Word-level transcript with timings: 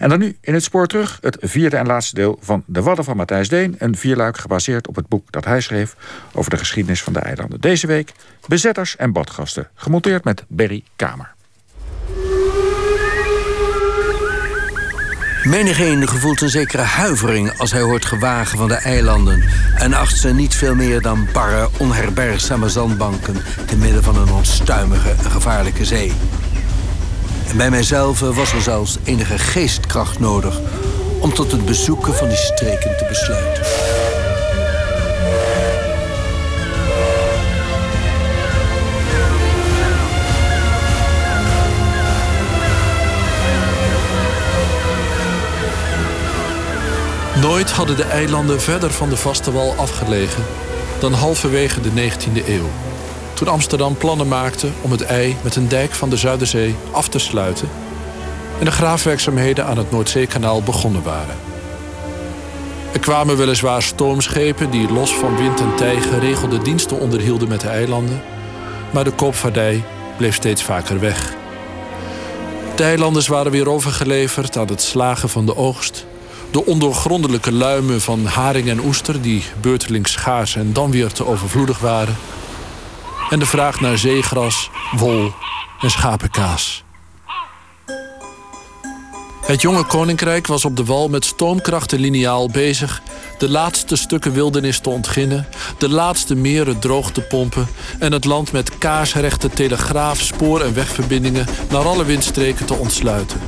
En 0.00 0.08
dan 0.08 0.18
nu 0.18 0.36
in 0.40 0.54
het 0.54 0.62
spoor 0.62 0.86
terug 0.86 1.18
het 1.20 1.36
vierde 1.40 1.76
en 1.76 1.86
laatste 1.86 2.14
deel 2.14 2.38
van 2.40 2.62
De 2.66 2.82
Wadden 2.82 3.04
van 3.04 3.16
Matthijs 3.16 3.48
Deen. 3.48 3.74
Een 3.78 3.96
vierluik 3.96 4.38
gebaseerd 4.38 4.88
op 4.88 4.96
het 4.96 5.08
boek 5.08 5.32
dat 5.32 5.44
hij 5.44 5.60
schreef 5.60 5.96
over 6.32 6.50
de 6.50 6.56
geschiedenis 6.56 7.02
van 7.02 7.12
de 7.12 7.18
eilanden. 7.18 7.60
Deze 7.60 7.86
week 7.86 8.12
bezetters 8.46 8.96
en 8.96 9.12
badgasten. 9.12 9.68
Gemonteerd 9.74 10.24
met 10.24 10.44
Berry 10.48 10.84
Kamer. 10.96 11.34
Menigeen 15.44 16.08
gevoelt 16.08 16.40
een 16.40 16.48
zekere 16.48 16.82
huivering 16.82 17.58
als 17.58 17.72
hij 17.72 17.80
hoort 17.80 18.04
gewagen 18.04 18.58
van 18.58 18.68
de 18.68 18.74
eilanden... 18.74 19.42
en 19.74 19.92
acht 19.92 20.16
ze 20.16 20.34
niet 20.34 20.54
veel 20.54 20.74
meer 20.74 21.00
dan 21.00 21.28
barre, 21.32 21.68
onherbergzame 21.78 22.68
zandbanken... 22.68 23.36
te 23.66 23.76
midden 23.76 24.02
van 24.02 24.16
een 24.16 24.32
onstuimige 24.32 25.10
en 25.10 25.30
gevaarlijke 25.30 25.84
zee. 25.84 26.12
En 27.50 27.56
bij 27.56 27.70
mijzelf 27.70 28.20
was 28.20 28.52
er 28.52 28.60
zelfs 28.60 28.98
enige 29.04 29.38
geestkracht 29.38 30.18
nodig... 30.18 30.60
om 31.20 31.34
tot 31.34 31.52
het 31.52 31.64
bezoeken 31.64 32.14
van 32.14 32.28
die 32.28 32.36
streken 32.36 32.96
te 32.96 33.04
besluiten. 33.08 33.62
Nooit 47.40 47.70
hadden 47.70 47.96
de 47.96 48.04
eilanden 48.04 48.60
verder 48.60 48.90
van 48.90 49.08
de 49.08 49.16
vaste 49.16 49.52
wal 49.52 49.74
afgelegen 49.74 50.44
dan 50.98 51.12
halverwege 51.12 51.80
de 51.80 51.90
19e 51.90 52.48
eeuw. 52.48 52.89
Toen 53.40 53.48
Amsterdam 53.48 53.96
plannen 53.96 54.28
maakte 54.28 54.68
om 54.80 54.90
het 54.90 55.02
ei 55.02 55.36
met 55.42 55.56
een 55.56 55.68
dijk 55.68 55.92
van 55.92 56.10
de 56.10 56.16
Zuiderzee 56.16 56.74
af 56.90 57.08
te 57.08 57.18
sluiten 57.18 57.68
en 58.58 58.64
de 58.64 58.70
graafwerkzaamheden 58.70 59.66
aan 59.66 59.76
het 59.76 59.90
Noordzeekanaal 59.90 60.62
begonnen 60.62 61.02
waren. 61.02 61.36
Er 62.92 62.98
kwamen 62.98 63.36
weliswaar 63.36 63.82
stoomschepen 63.82 64.70
die 64.70 64.92
los 64.92 65.14
van 65.14 65.36
wind 65.36 65.60
en 65.60 65.74
tij 65.76 66.00
geregelde 66.00 66.62
diensten 66.62 66.98
onderhielden 66.98 67.48
met 67.48 67.60
de 67.60 67.68
eilanden, 67.68 68.22
maar 68.90 69.04
de 69.04 69.12
koopvaardij 69.12 69.82
bleef 70.16 70.34
steeds 70.34 70.62
vaker 70.62 71.00
weg. 71.00 71.34
De 72.74 72.82
eilanders 72.82 73.28
waren 73.28 73.52
weer 73.52 73.68
overgeleverd 73.68 74.56
aan 74.56 74.68
het 74.68 74.82
slagen 74.82 75.28
van 75.28 75.46
de 75.46 75.56
oogst 75.56 76.06
de 76.50 76.66
ondoorgrondelijke 76.66 77.52
luimen 77.52 78.00
van 78.00 78.26
haring 78.26 78.68
en 78.68 78.84
oester... 78.84 79.22
die 79.22 79.44
beurtelings 79.60 80.12
schaars 80.12 80.56
en 80.56 80.72
dan 80.72 80.90
weer 80.90 81.12
te 81.12 81.26
overvloedig 81.26 81.78
waren. 81.78 82.16
En 83.30 83.38
de 83.38 83.46
vraag 83.46 83.80
naar 83.80 83.98
zeegras, 83.98 84.70
wol 84.96 85.32
en 85.80 85.90
schapenkaas. 85.90 86.84
Het 89.40 89.60
jonge 89.60 89.84
koninkrijk 89.84 90.46
was 90.46 90.64
op 90.64 90.76
de 90.76 90.84
wal 90.84 91.08
met 91.08 91.24
stoomkracht 91.24 91.92
en 91.92 92.00
liniaal 92.00 92.48
bezig... 92.48 93.02
de 93.38 93.48
laatste 93.48 93.96
stukken 93.96 94.32
wildernis 94.32 94.78
te 94.78 94.90
ontginnen... 94.90 95.46
de 95.78 95.88
laatste 95.88 96.34
meren 96.34 96.78
droog 96.78 97.10
te 97.10 97.20
pompen... 97.20 97.68
en 97.98 98.12
het 98.12 98.24
land 98.24 98.52
met 98.52 98.78
kaarsrechte 98.78 99.48
telegraaf, 99.48 100.20
spoor- 100.20 100.60
en 100.60 100.74
wegverbindingen... 100.74 101.46
naar 101.70 101.84
alle 101.84 102.04
windstreken 102.04 102.66
te 102.66 102.74
ontsluiten. 102.74 103.40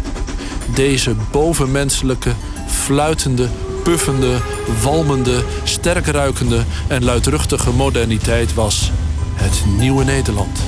Deze 0.75 1.15
bovenmenselijke, 1.31 2.33
fluitende, 2.67 3.49
puffende, 3.83 4.37
walmende, 4.83 5.45
sterk 5.65 6.07
ruikende 6.07 6.65
en 6.89 7.05
luidruchtige 7.05 7.71
moderniteit 7.71 8.55
was 8.55 8.91
het 9.43 9.63
nieuwe 9.67 10.05
Nederland. 10.05 10.59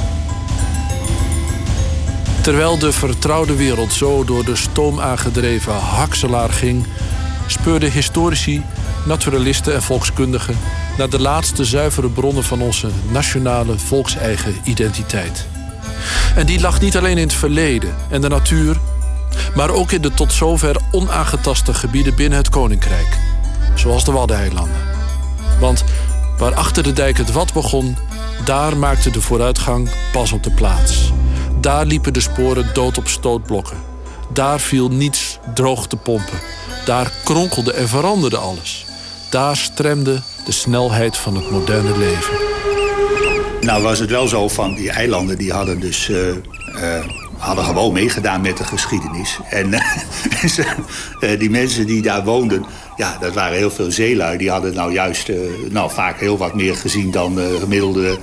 Terwijl 2.41 2.79
de 2.79 2.93
vertrouwde 2.93 3.57
wereld 3.57 3.93
zo 3.93 4.25
door 4.25 4.45
de 4.45 4.57
stoom 4.57 5.01
aangedreven 5.01 5.73
hakselaar 5.73 6.51
ging, 6.51 6.87
speurden 7.47 7.93
historici, 7.93 8.63
naturalisten 9.07 9.75
en 9.75 9.83
volkskundigen 9.83 10.59
naar 10.99 11.09
de 11.09 11.21
laatste 11.21 11.65
zuivere 11.65 12.09
bronnen 12.09 12.45
van 12.45 12.61
onze 12.61 12.89
nationale 13.11 13.79
volkseigen 13.79 14.55
identiteit. 14.65 15.47
En 16.37 16.47
die 16.47 16.61
lag 16.61 16.81
niet 16.81 16.97
alleen 16.97 17.19
in 17.19 17.27
het 17.27 17.35
verleden 17.35 17.95
en 18.11 18.21
de 18.21 18.29
natuur 18.29 18.77
maar 19.55 19.71
ook 19.71 19.93
in 19.93 20.03
de 20.03 20.11
tot 20.11 20.33
zover 20.33 20.77
onaangetaste 20.91 21.75
gebieden 21.75 22.15
binnen 22.15 22.39
het 22.39 22.49
koninkrijk, 22.49 23.19
zoals 23.75 24.05
de 24.05 24.13
Waddeneilanden. 24.13 24.77
Want 25.61 25.85
waar 26.39 26.55
achter 26.55 26.83
de 26.83 26.93
dijk 26.93 27.17
het 27.17 27.33
Wad 27.33 27.53
begon, 27.53 27.97
daar 28.45 28.77
maakte 28.77 29.11
de 29.11 29.21
vooruitgang 29.21 29.91
pas 30.13 30.33
op 30.33 30.43
de 30.43 30.51
plaats. 30.51 31.13
Daar 31.61 31.87
liepen 31.87 32.13
de 32.13 32.21
sporen 32.21 32.71
dood 32.73 32.99
op 32.99 33.09
stootblokken. 33.09 33.77
Daar 34.33 34.61
viel 34.61 34.89
niets 34.89 35.39
droog 35.55 35.87
te 35.87 35.97
pompen. 35.97 36.41
Daar 36.85 37.13
kronkelde 37.25 37.73
en 37.73 37.89
veranderde 37.89 38.37
alles. 38.37 38.87
Daar 39.31 39.57
stremde 39.57 40.23
de 40.45 40.53
snelheid 40.53 41.17
van 41.17 41.37
het 41.37 41.51
moderne 41.51 41.99
leven. 41.99 42.35
Nou 43.61 43.83
was 43.83 43.99
het 43.99 44.11
wel 44.11 44.29
zo 44.29 44.49
van 44.49 44.75
die 44.75 44.91
eilanden 44.91 45.39
die 45.39 45.53
hadden 45.53 45.81
dus 45.81 46.09
uh, 46.09 46.29
uh, 46.29 47.05
hadden 47.45 47.65
gewoon 47.65 47.93
meegedaan 47.93 48.41
met 48.41 48.57
de 48.57 48.65
geschiedenis. 48.65 49.39
En 49.51 49.73
uh, 51.21 51.39
die 51.39 51.51
mensen 51.51 51.87
die 51.87 52.03
daar 52.03 52.25
woonden, 52.25 52.65
ja, 52.97 53.17
dat 53.21 53.35
waren 53.35 53.57
heel 53.57 53.71
veel 53.71 53.91
zeelui. 53.91 54.39
Die 54.39 54.51
hadden 54.51 54.75
nou 54.75 54.93
juist 54.93 55.29
uh, 55.29 55.37
nou, 55.71 55.91
vaak 55.91 56.21
heel 56.21 56.39
wat 56.39 56.55
meer 56.55 56.77
gezien 56.77 57.11
dan 57.11 57.39
gemiddelde 57.61 58.19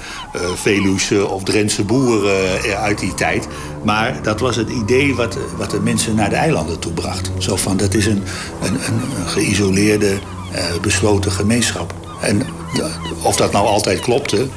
Veluwse 0.55 1.27
of 1.27 1.43
Drentse 1.43 1.83
boeren 1.83 2.77
uit 2.77 2.99
die 2.99 3.13
tijd. 3.13 3.47
Maar 3.83 4.19
dat 4.21 4.39
was 4.39 4.55
het 4.55 4.69
idee 4.69 5.15
wat, 5.15 5.38
wat 5.57 5.71
de 5.71 5.79
mensen 5.79 6.15
naar 6.15 6.29
de 6.29 6.35
eilanden 6.35 6.79
toe 6.79 6.93
bracht. 6.93 7.31
Zo 7.38 7.55
van, 7.55 7.77
dat 7.77 7.93
is 7.93 8.05
een, 8.05 8.23
een, 8.61 8.73
een 8.73 9.27
geïsoleerde, 9.27 10.19
besloten 10.81 11.31
gemeenschap. 11.31 11.93
En 12.21 12.41
of 13.21 13.35
dat 13.35 13.51
nou 13.51 13.67
altijd 13.67 13.99
klopte, 13.99 14.47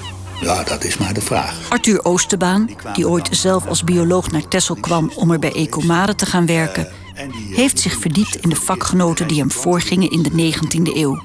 ja, 0.40 0.62
dat 0.62 0.84
is 0.84 0.98
maar 0.98 1.14
de 1.14 1.20
vraag. 1.20 1.54
Arthur 1.68 2.04
Oosterbaan, 2.04 2.70
die 2.94 3.08
ooit 3.08 3.28
zelf 3.30 3.66
als 3.66 3.84
bioloog 3.84 4.30
naar 4.30 4.48
Texel 4.48 4.74
kwam 4.74 5.10
om 5.14 5.30
er 5.30 5.38
bij 5.38 5.52
Ecomare 5.52 6.14
te 6.14 6.26
gaan 6.26 6.46
werken, 6.46 6.88
heeft 7.50 7.80
zich 7.80 7.98
verdiept 7.98 8.36
in 8.36 8.48
de 8.48 8.56
vakgenoten 8.56 9.28
die 9.28 9.38
hem 9.38 9.50
voorgingen 9.50 10.10
in 10.10 10.22
de 10.22 10.30
19e 10.30 10.96
eeuw. 10.96 11.22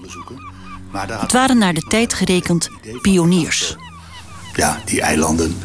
Het 0.92 1.31
waren 1.31 1.58
naar 1.58 1.74
de 1.74 1.81
tijd 1.81 2.14
gerekend 2.14 2.69
pioniers. 3.02 3.75
Ja, 4.56 4.81
die 4.86 5.02
eilanden, 5.02 5.58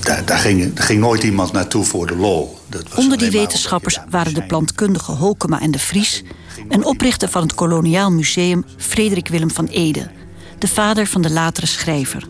daar, 0.00 0.24
daar, 0.24 0.38
ging, 0.38 0.72
ging 0.74 1.00
nooit 1.00 1.22
iemand 1.22 1.52
naartoe 1.52 1.84
voor 1.84 2.06
de 2.06 2.16
lol. 2.16 2.58
Dat 2.66 2.82
was 2.88 2.98
Onder 2.98 3.18
die 3.18 3.30
wetenschappers 3.30 3.98
waren 4.10 4.34
de 4.34 4.46
plantkundige 4.46 5.12
Holkema 5.12 5.60
en 5.60 5.70
de 5.70 5.78
Vries... 5.78 6.22
en 6.68 6.84
oprichter 6.84 7.28
van 7.28 7.42
het 7.42 7.54
Koloniaal 7.54 8.10
Museum 8.10 8.64
Frederik 8.76 9.28
Willem 9.28 9.50
van 9.50 9.66
Ede... 9.66 10.10
de 10.58 10.68
vader 10.68 11.06
van 11.06 11.22
de 11.22 11.30
latere 11.30 11.66
schrijver. 11.66 12.26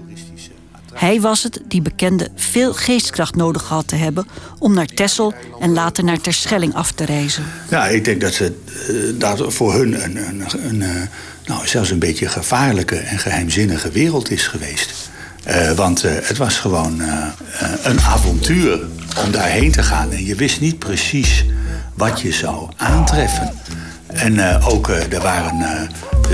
Hij 0.99 1.21
was 1.21 1.43
het 1.43 1.61
die 1.69 1.83
bekende 1.83 2.29
veel 2.35 2.75
geestkracht 2.75 3.35
nodig 3.35 3.63
had 3.63 3.89
te 3.89 3.97
hebben 3.97 4.27
om 4.59 4.75
naar 4.75 4.87
Texel 4.87 5.35
en 5.61 5.73
later 5.73 6.05
naar 6.05 6.21
Terschelling 6.21 6.75
af 6.75 6.93
te 6.93 7.05
reizen. 7.05 7.45
Ja, 7.69 7.87
ik 7.87 8.05
denk 8.05 8.21
dat 8.21 8.37
het 8.37 8.53
uh, 8.91 9.13
dat 9.19 9.55
voor 9.55 9.75
hun 9.75 10.05
een, 10.05 10.17
een, 10.17 10.45
een, 10.69 11.09
nou, 11.47 11.67
zelfs 11.67 11.91
een 11.91 11.99
beetje 11.99 12.29
gevaarlijke 12.29 12.97
en 12.97 13.19
geheimzinnige 13.19 13.91
wereld 13.91 14.31
is 14.31 14.47
geweest. 14.47 15.11
Uh, 15.49 15.73
want 15.73 16.03
het 16.03 16.37
was 16.37 16.59
gewoon 16.59 17.03
een 17.83 18.01
avontuur 18.01 18.81
om 19.25 19.31
daarheen 19.31 19.73
te 19.73 19.83
gaan. 19.83 20.11
En 20.11 20.25
je 20.25 20.35
wist 20.35 20.61
niet 20.61 20.79
precies 20.79 21.45
wat 21.95 22.21
je 22.21 22.33
zou 22.33 22.69
aantreffen. 22.77 23.53
En 24.13 24.63
ook 24.63 24.89
er 24.89 25.21
waren 25.21 25.89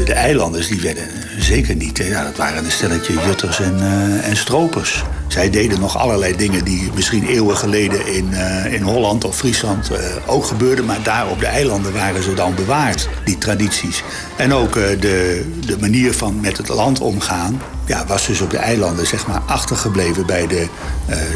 de 0.05 0.15
eilanders 0.15 0.69
die 0.69 0.81
werden 0.81 1.05
zeker 1.39 1.77
niet. 1.77 1.99
Ja, 1.99 2.25
dat 2.25 2.37
waren 2.37 2.65
een 2.65 2.71
stelletje 2.71 3.13
jutters 3.27 3.61
en, 3.61 3.81
en 4.23 4.37
stropers. 4.37 5.05
Zij 5.27 5.51
deden 5.51 5.81
nog 5.81 5.99
allerlei 5.99 6.37
dingen 6.37 6.65
die 6.65 6.91
misschien 6.95 7.27
eeuwen 7.27 7.57
geleden 7.57 8.07
in, 8.07 8.29
uh, 8.31 8.73
in 8.73 8.83
Holland 8.83 9.25
of 9.25 9.37
Friesland 9.37 9.91
uh, 9.91 9.99
ook 10.27 10.45
gebeurden. 10.45 10.85
Maar 10.85 11.03
daar 11.03 11.29
op 11.31 11.39
de 11.41 11.47
eilanden 11.47 11.93
waren 11.93 12.23
ze 12.23 12.35
dan 12.35 12.55
bewaard, 12.55 13.09
die 13.25 13.39
tradities. 13.39 14.03
En 14.37 14.53
ook 14.53 14.75
de, 14.75 15.45
de 15.67 15.77
manier 15.81 16.13
van 16.13 16.41
met 16.41 16.57
het 16.57 16.69
land 16.69 17.01
omgaan 17.01 17.63
ja, 17.87 18.07
was 18.07 18.27
dus 18.27 18.41
op 18.41 18.51
de 18.51 18.59
eilanden 18.59 19.07
zeg 19.07 19.27
maar, 19.27 19.41
achtergebleven 19.47 20.27
bij 20.27 20.47
de 20.47 20.67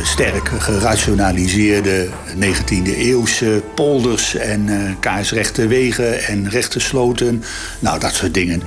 sterk 0.02 0.50
gerationaliseerde 0.58 2.08
19e 2.34 2.96
eeuwse 2.96 3.62
polders 3.74 4.34
en 4.34 4.68
kaarsrechte 5.00 5.66
wegen 5.66 6.24
en 6.26 6.50
rechte 6.50 6.80
sloten. 6.80 7.42
Nou, 7.78 7.98
dat 7.98 8.14
soort 8.14 8.34
dingen. 8.34 8.62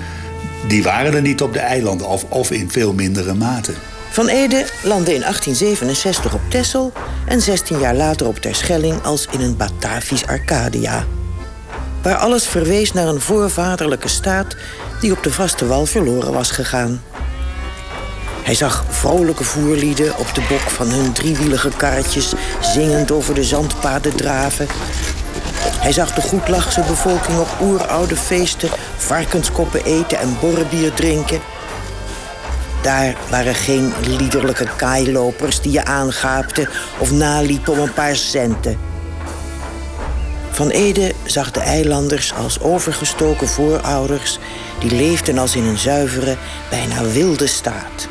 Die 0.68 0.84
waren 0.84 1.14
er 1.14 1.22
niet 1.22 1.42
op 1.42 1.54
de 1.54 1.60
eilanden 1.60 2.08
of, 2.08 2.24
of 2.30 2.52
in 2.52 2.72
veel 2.72 2.94
mindere 2.94 3.34
mate. 3.34 3.74
Van 4.12 4.28
Ede 4.28 4.66
landde 4.84 5.14
in 5.14 5.22
1867 5.22 6.34
op 6.34 6.42
Texel 6.50 6.92
en 7.26 7.42
16 7.42 7.80
jaar 7.80 7.96
later 7.96 8.28
op 8.28 8.38
Terschelling 8.38 9.04
als 9.04 9.28
in 9.32 9.42
een 9.42 9.58
Batavisch 9.58 10.28
Arcadia. 10.28 11.06
Waar 12.02 12.16
alles 12.16 12.48
verwees 12.48 12.94
naar 12.94 13.08
een 13.08 13.22
voorvaderlijke 13.22 14.08
staat 14.08 14.56
die 15.00 15.12
op 15.12 15.24
de 15.24 15.32
vaste 15.32 15.68
wal 15.68 15.86
verloren 15.86 16.34
was 16.34 16.52
gegaan. 16.52 17.02
Hij 18.44 18.56
zag 18.56 18.86
vrolijke 18.90 19.44
voerlieden 19.44 20.18
op 20.18 20.36
de 20.36 20.46
bok 20.50 20.70
van 20.70 20.90
hun 20.90 21.12
driewielige 21.12 21.70
karretjes 21.78 22.34
zingend 22.62 23.12
over 23.12 23.34
de 23.36 23.44
zandpaden 23.44 24.16
draven. 24.16 24.68
Hij 25.80 25.92
zag 25.92 26.14
de 26.14 26.22
goedlachse 26.22 26.82
bevolking 26.82 27.40
op 27.40 27.58
oeroude 27.62 28.16
feesten 28.16 28.70
varkenskoppen 28.98 29.84
eten 29.84 30.20
en 30.20 30.38
borrebier 30.40 30.94
drinken. 30.94 31.42
Daar 32.82 33.16
waren 33.30 33.56
geen 33.56 33.94
liederlijke 34.08 34.68
kaailopers 34.76 35.62
die 35.62 35.72
je 35.72 35.86
aangaapten 35.86 36.70
of 37.00 37.12
naliepen 37.12 37.74
om 37.74 37.80
een 37.80 37.94
paar 37.94 38.16
centen. 38.16 38.80
Van 40.52 40.70
Ede 40.70 41.14
zag 41.26 41.52
de 41.52 41.60
eilanders 41.60 42.34
als 42.34 42.62
overgestoken 42.62 43.48
voorouders 43.48 44.40
die 44.80 44.92
leefden 44.92 45.38
als 45.38 45.56
in 45.56 45.64
een 45.64 45.78
zuivere, 45.78 46.38
bijna 46.70 47.04
wilde 47.04 47.48
staat. 47.48 48.08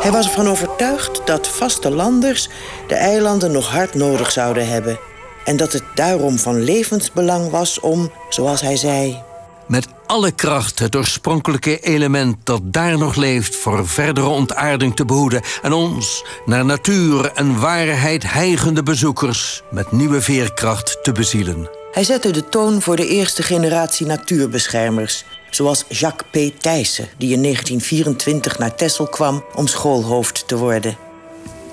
Hij 0.00 0.10
was 0.10 0.26
ervan 0.26 0.48
overtuigd 0.48 1.26
dat 1.26 1.48
vastelanders 1.48 2.48
de 2.88 2.94
eilanden 2.94 3.52
nog 3.52 3.68
hard 3.68 3.94
nodig 3.94 4.30
zouden 4.30 4.68
hebben. 4.68 4.98
En 5.44 5.56
dat 5.56 5.72
het 5.72 5.82
daarom 5.94 6.38
van 6.38 6.62
levensbelang 6.62 7.50
was 7.50 7.80
om, 7.80 8.10
zoals 8.28 8.60
hij 8.60 8.76
zei. 8.76 9.22
Met 9.66 9.86
alle 10.10 10.32
kracht 10.32 10.78
het 10.78 10.96
oorspronkelijke 10.96 11.80
element 11.80 12.36
dat 12.44 12.60
daar 12.64 12.98
nog 12.98 13.16
leeft 13.16 13.56
voor 13.56 13.88
verdere 13.88 14.26
ontaarding 14.26 14.96
te 14.96 15.04
behoeden 15.04 15.42
en 15.62 15.72
ons 15.72 16.24
naar 16.44 16.64
natuur 16.64 17.32
en 17.34 17.60
waarheid 17.60 18.30
heigende 18.30 18.82
bezoekers 18.82 19.62
met 19.70 19.92
nieuwe 19.92 20.20
veerkracht 20.20 20.98
te 21.02 21.12
bezielen. 21.12 21.68
Hij 21.92 22.04
zette 22.04 22.30
de 22.30 22.48
toon 22.48 22.82
voor 22.82 22.96
de 22.96 23.06
eerste 23.06 23.42
generatie 23.42 24.06
natuurbeschermers, 24.06 25.24
zoals 25.50 25.84
Jacques 25.88 26.50
P. 26.50 26.60
Thijssen, 26.60 27.08
die 27.18 27.32
in 27.32 27.42
1924 27.42 28.58
naar 28.58 28.74
Texel 28.74 29.06
kwam 29.06 29.44
om 29.54 29.66
schoolhoofd 29.66 30.48
te 30.48 30.56
worden. 30.56 30.96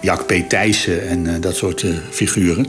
Jacques 0.01 0.41
P. 0.41 0.49
Thijssen 0.49 1.07
en 1.07 1.25
uh, 1.25 1.33
dat 1.39 1.55
soort 1.55 1.81
uh, 1.81 1.97
figuren, 2.09 2.67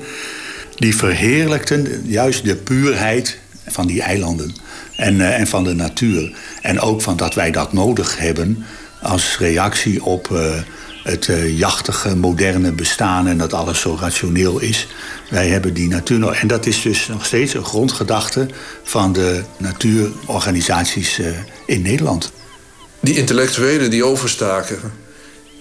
die 0.76 0.96
verheerlijkten 0.96 2.02
juist 2.06 2.44
de 2.44 2.56
puurheid 2.56 3.38
van 3.66 3.86
die 3.86 4.02
eilanden 4.02 4.66
en, 4.98 5.14
uh, 5.14 5.38
en 5.38 5.46
van 5.46 5.64
de 5.64 5.74
natuur. 5.74 6.32
En 6.62 6.80
ook 6.80 7.02
van 7.02 7.16
dat 7.16 7.34
wij 7.34 7.50
dat 7.50 7.72
nodig 7.72 8.18
hebben 8.18 8.64
als 9.02 9.38
reactie 9.38 10.04
op 10.04 10.28
het 11.02 11.28
uh, 11.28 11.58
jachtige, 11.58 12.16
moderne 12.16 12.72
bestaan 12.72 13.26
en 13.26 13.38
dat 13.38 13.52
alles 13.52 13.80
zo 13.80 13.96
rationeel 14.00 14.60
is. 14.60 14.86
Wij 15.30 15.48
hebben 15.48 15.74
die 15.74 15.88
natuur 15.88 16.18
nog. 16.18 16.34
En 16.34 16.46
dat 16.46 16.66
is 16.66 16.82
dus 16.82 17.08
nog 17.08 17.26
steeds 17.26 17.54
een 17.54 17.64
grondgedachte 17.64 18.46
van 18.82 19.12
de 19.12 19.42
natuurorganisaties 19.56 21.20
in 21.66 21.82
Nederland. 21.82 22.32
Die 23.00 23.16
intellectuelen 23.16 23.90
die 23.90 24.04
overstaken, 24.04 24.78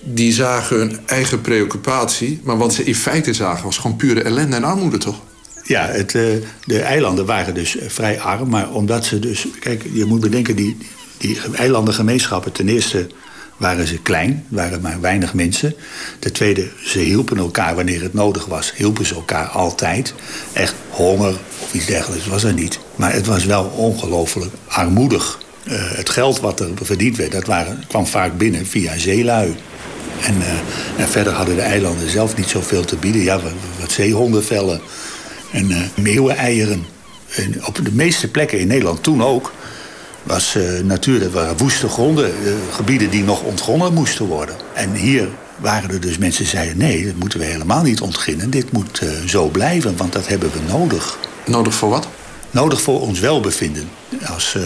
die 0.03 0.33
zagen 0.33 0.77
hun 0.77 0.99
eigen 1.05 1.41
preoccupatie. 1.41 2.41
Maar 2.43 2.57
wat 2.57 2.73
ze 2.73 2.83
in 2.83 2.95
feite 2.95 3.33
zagen 3.33 3.63
was 3.63 3.77
gewoon 3.77 3.97
pure 3.97 4.21
ellende 4.21 4.55
en 4.55 4.63
armoede, 4.63 4.97
toch? 4.97 5.21
Ja, 5.67 5.87
het, 5.87 6.13
uh, 6.13 6.23
de 6.65 6.81
eilanden 6.81 7.25
waren 7.25 7.53
dus 7.53 7.77
vrij 7.87 8.19
arm. 8.19 8.49
Maar 8.49 8.71
omdat 8.71 9.05
ze 9.05 9.19
dus. 9.19 9.47
Kijk, 9.59 9.83
je 9.93 10.05
moet 10.05 10.19
bedenken, 10.19 10.55
die, 10.55 10.77
die 11.17 11.39
eilandengemeenschappen, 11.55 12.51
ten 12.51 12.69
eerste 12.69 13.07
waren 13.57 13.87
ze 13.87 14.01
klein, 14.01 14.45
waren 14.47 14.81
maar 14.81 15.01
weinig 15.01 15.33
mensen. 15.33 15.75
Ten 16.19 16.33
tweede, 16.33 16.67
ze 16.83 16.99
hielpen 16.99 17.37
elkaar 17.37 17.75
wanneer 17.75 18.01
het 18.01 18.13
nodig 18.13 18.45
was. 18.45 18.73
Hielpen 18.75 19.05
ze 19.05 19.15
elkaar 19.15 19.47
altijd. 19.47 20.13
Echt 20.53 20.75
honger 20.89 21.35
of 21.59 21.73
iets 21.73 21.85
dergelijks 21.85 22.27
was 22.27 22.43
er 22.43 22.53
niet. 22.53 22.79
Maar 22.95 23.13
het 23.13 23.25
was 23.25 23.45
wel 23.45 23.63
ongelooflijk 23.63 24.51
armoedig. 24.67 25.39
Uh, 25.63 25.73
het 25.79 26.09
geld 26.09 26.39
wat 26.39 26.59
er 26.59 26.69
verdiend 26.81 27.17
werd, 27.17 27.31
dat 27.31 27.49
kwam 27.87 28.07
vaak 28.07 28.37
binnen 28.37 28.65
via 28.65 28.97
zeelui. 28.97 29.55
En, 30.21 30.35
en, 30.97 31.07
verder 31.07 31.33
hadden 31.33 31.55
de 31.55 31.61
eilanden 31.61 32.09
zelf 32.09 32.37
niet 32.37 32.49
zoveel 32.49 32.85
te 32.85 32.95
bieden. 32.95 33.21
Ja, 33.21 33.39
wat, 33.39 33.51
wat 33.79 33.91
zeehondenvellen 33.91 34.81
en 35.51 35.71
uh, 35.71 35.77
meeuweneieren. 35.95 36.85
En 37.35 37.65
op 37.65 37.75
de 37.75 37.91
meeste 37.91 38.27
plekken 38.27 38.59
in 38.59 38.67
Nederland 38.67 39.03
toen 39.03 39.23
ook 39.23 39.51
was 40.23 40.55
uh, 40.55 40.79
natuur, 40.83 41.19
dat 41.19 41.31
waren 41.31 41.57
woeste 41.57 41.87
gronden, 41.87 42.31
uh, 42.43 42.53
gebieden 42.71 43.09
die 43.09 43.23
nog 43.23 43.41
ontgonnen 43.41 43.93
moesten 43.93 44.25
worden. 44.25 44.55
En 44.73 44.93
hier 44.93 45.27
waren 45.57 45.89
er 45.89 46.01
dus 46.01 46.17
mensen 46.17 46.41
die 46.43 46.51
zeiden: 46.51 46.77
nee, 46.77 47.05
dat 47.05 47.15
moeten 47.15 47.39
we 47.39 47.45
helemaal 47.45 47.83
niet 47.83 48.01
ontginnen. 48.01 48.49
Dit 48.49 48.71
moet 48.71 49.01
uh, 49.03 49.09
zo 49.25 49.47
blijven, 49.47 49.97
want 49.97 50.13
dat 50.13 50.27
hebben 50.27 50.51
we 50.51 50.59
nodig. 50.71 51.17
Nodig 51.45 51.73
voor 51.73 51.89
wat? 51.89 52.07
Nodig 52.51 52.81
voor 52.81 53.01
ons 53.01 53.19
welbevinden. 53.19 53.89
Als 54.25 54.57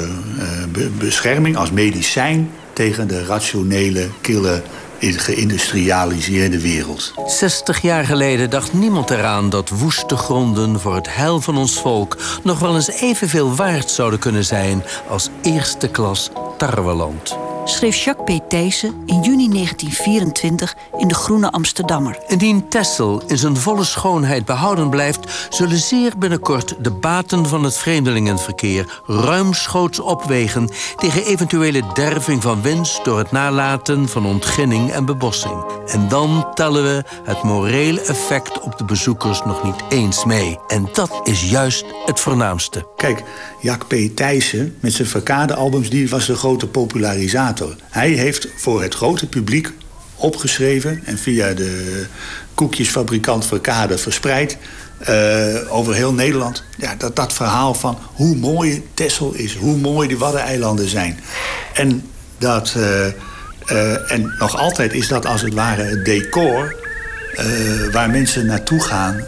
be 0.72 0.90
bescherming, 1.00 1.58
als 1.58 1.72
medicijn 1.72 2.52
tegen 2.74 3.08
de 3.08 3.26
rationele, 3.26 4.10
kille 4.22 4.62
geïndustrialiseerde 5.02 6.62
wereld. 6.62 7.14
60 7.26 7.82
jaar 7.82 8.06
geleden 8.06 8.50
dacht 8.50 8.74
niemand 8.74 9.10
eraan 9.10 9.50
dat 9.50 9.70
woeste 9.70 10.18
gronden 10.18 10.80
voor 10.80 10.96
het 10.96 11.16
heil 11.16 11.42
van 11.42 11.58
ons 11.58 11.80
volk 11.80 12.18
nog 12.44 12.60
wel 12.60 12.76
eens 12.76 12.92
evenveel 12.92 13.56
waard 13.56 13.90
zouden 13.90 14.20
kunnen 14.20 14.46
zijn 14.46 14.84
als 15.10 15.30
eerste 15.42 15.88
klas 15.88 16.30
tarweland 16.58 17.38
schreef 17.64 17.96
Jacques 17.96 18.40
P. 18.40 18.50
Thijssen 18.50 18.94
in 19.06 19.22
juni 19.22 19.50
1924 19.50 20.76
in 20.98 21.08
de 21.08 21.14
Groene 21.14 21.52
Amsterdammer. 21.52 22.20
Indien 22.28 22.68
Texel 22.70 23.22
in 23.28 23.38
zijn 23.38 23.58
volle 23.58 23.84
schoonheid 23.84 24.46
behouden 24.46 24.90
blijft, 24.90 25.48
zullen 25.50 25.78
zeer 25.78 26.18
binnenkort 26.18 26.76
de 26.80 26.92
baten 26.92 27.46
van 27.46 27.64
het 27.64 27.78
vreemdelingenverkeer 27.78 29.02
ruimschoots 29.06 30.00
opwegen 30.00 30.70
tegen 30.98 31.26
eventuele 31.26 31.84
derving 31.94 32.42
van 32.42 32.62
winst 32.62 33.06
door 33.06 33.18
het 33.18 33.32
nalaten 33.32 34.08
van 34.08 34.26
ontginning 34.26 34.92
en 34.92 35.06
bebossing. 35.06 35.64
En 35.88 36.08
dan 36.08 36.48
tellen 36.54 36.84
we 36.84 37.04
het 37.24 37.44
morele 37.44 38.02
effect 38.02 38.60
op 38.60 38.78
de 38.78 38.84
bezoekers 38.84 39.44
nog 39.46 39.64
niet 39.64 39.84
eens 39.90 40.26
mee. 40.26 40.60
En 40.68 40.90
dat 40.94 41.20
is 41.24 41.50
juist 41.50 41.86
het 42.06 42.20
voornaamste. 42.20 42.86
Kijk, 42.96 43.24
Jacques 43.60 44.10
P. 44.10 44.16
Thijssen 44.16 44.76
met 44.80 44.94
zijn 44.94 45.08
verkade-albums, 45.08 45.90
die 45.90 46.10
was 46.10 46.26
de 46.26 46.36
grote 46.36 46.68
Hij 47.90 48.10
heeft 48.10 48.48
voor 48.56 48.82
het 48.82 48.94
grote 48.94 49.28
publiek 49.28 49.72
opgeschreven 50.16 51.02
en 51.06 51.18
via 51.18 51.54
de 51.54 52.06
koekjesfabrikant 52.54 53.46
Verkade 53.46 53.98
verspreid 53.98 54.58
uh, 55.10 55.76
over 55.76 55.94
heel 55.94 56.14
Nederland. 56.14 56.64
Ja, 56.78 56.96
dat, 56.96 57.16
dat 57.16 57.34
verhaal 57.34 57.74
van 57.74 57.98
hoe 58.14 58.36
mooi 58.36 58.84
Texel 58.94 59.34
is, 59.34 59.56
hoe 59.56 59.78
mooi 59.78 60.08
de 60.08 60.18
Waddeneilanden 60.18 60.90
zijn. 60.90 61.20
En, 61.74 62.04
dat, 62.38 62.74
uh, 62.78 63.06
uh, 63.72 64.12
en 64.12 64.36
nog 64.40 64.58
altijd 64.58 64.94
is 64.94 65.08
dat 65.08 65.26
als 65.26 65.42
het 65.42 65.54
ware 65.54 65.82
het 65.82 66.06
decor 66.06 66.76
waar 67.92 68.10
mensen 68.10 68.46
naartoe 68.46 68.82
gaan 68.82 69.24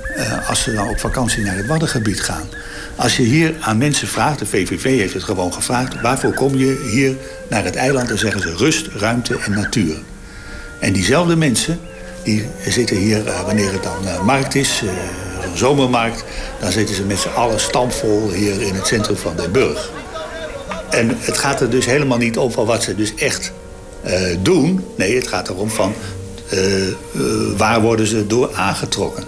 als 0.47 0.63
ze 0.63 0.73
dan 0.73 0.89
op 0.89 0.99
vakantie 0.99 1.43
naar 1.43 1.55
het 1.55 1.65
Waddengebied 1.65 2.21
gaan. 2.21 2.49
Als 2.95 3.17
je 3.17 3.23
hier 3.23 3.55
aan 3.59 3.77
mensen 3.77 4.07
vraagt, 4.07 4.39
de 4.39 4.45
VVV 4.45 4.83
heeft 4.83 5.13
het 5.13 5.23
gewoon 5.23 5.53
gevraagd... 5.53 6.01
waarvoor 6.01 6.33
kom 6.33 6.55
je 6.55 6.89
hier 6.91 7.15
naar 7.49 7.63
het 7.63 7.75
eiland? 7.75 8.07
Dan 8.07 8.17
zeggen 8.17 8.41
ze 8.41 8.55
rust, 8.55 8.87
ruimte 8.87 9.37
en 9.37 9.51
natuur. 9.51 9.95
En 10.79 10.93
diezelfde 10.93 11.35
mensen, 11.35 11.79
die 12.23 12.47
zitten 12.67 12.95
hier 12.95 13.25
uh, 13.25 13.41
wanneer 13.41 13.71
het 13.71 13.83
dan 13.83 14.25
markt 14.25 14.55
is... 14.55 14.81
Een 15.43 15.57
zomermarkt, 15.57 16.23
dan 16.59 16.71
zitten 16.71 16.95
ze 16.95 17.03
met 17.03 17.19
z'n 17.19 17.27
allen 17.27 17.59
stampvol 17.59 18.31
hier 18.31 18.61
in 18.61 18.75
het 18.75 18.87
centrum 18.87 19.17
van 19.17 19.35
Den 19.35 19.51
Burg. 19.51 19.91
En 20.89 21.17
het 21.19 21.37
gaat 21.37 21.61
er 21.61 21.69
dus 21.69 21.85
helemaal 21.85 22.17
niet 22.17 22.37
om 22.37 22.51
van 22.51 22.65
wat 22.65 22.83
ze 22.83 22.95
dus 22.95 23.15
echt 23.15 23.51
doen. 24.41 24.85
Nee, 24.95 25.15
het 25.15 25.27
gaat 25.27 25.49
erom 25.49 25.69
van 25.69 25.93
waar 27.57 27.81
worden 27.81 28.07
ze 28.07 28.27
door 28.27 28.53
aangetrokken. 28.53 29.23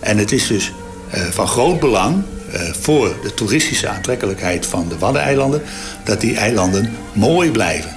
En 0.00 0.18
het 0.18 0.32
is 0.32 0.46
dus 0.46 0.72
van 1.30 1.48
groot 1.48 1.80
belang 1.80 2.22
uh, 2.54 2.60
voor 2.80 3.14
de 3.22 3.34
toeristische 3.34 3.88
aantrekkelijkheid 3.88 4.66
van 4.66 4.88
de 4.88 4.98
Waddeneilanden, 4.98 5.62
dat 6.04 6.20
die 6.20 6.36
eilanden 6.36 6.96
mooi 7.12 7.50
blijven. 7.50 7.96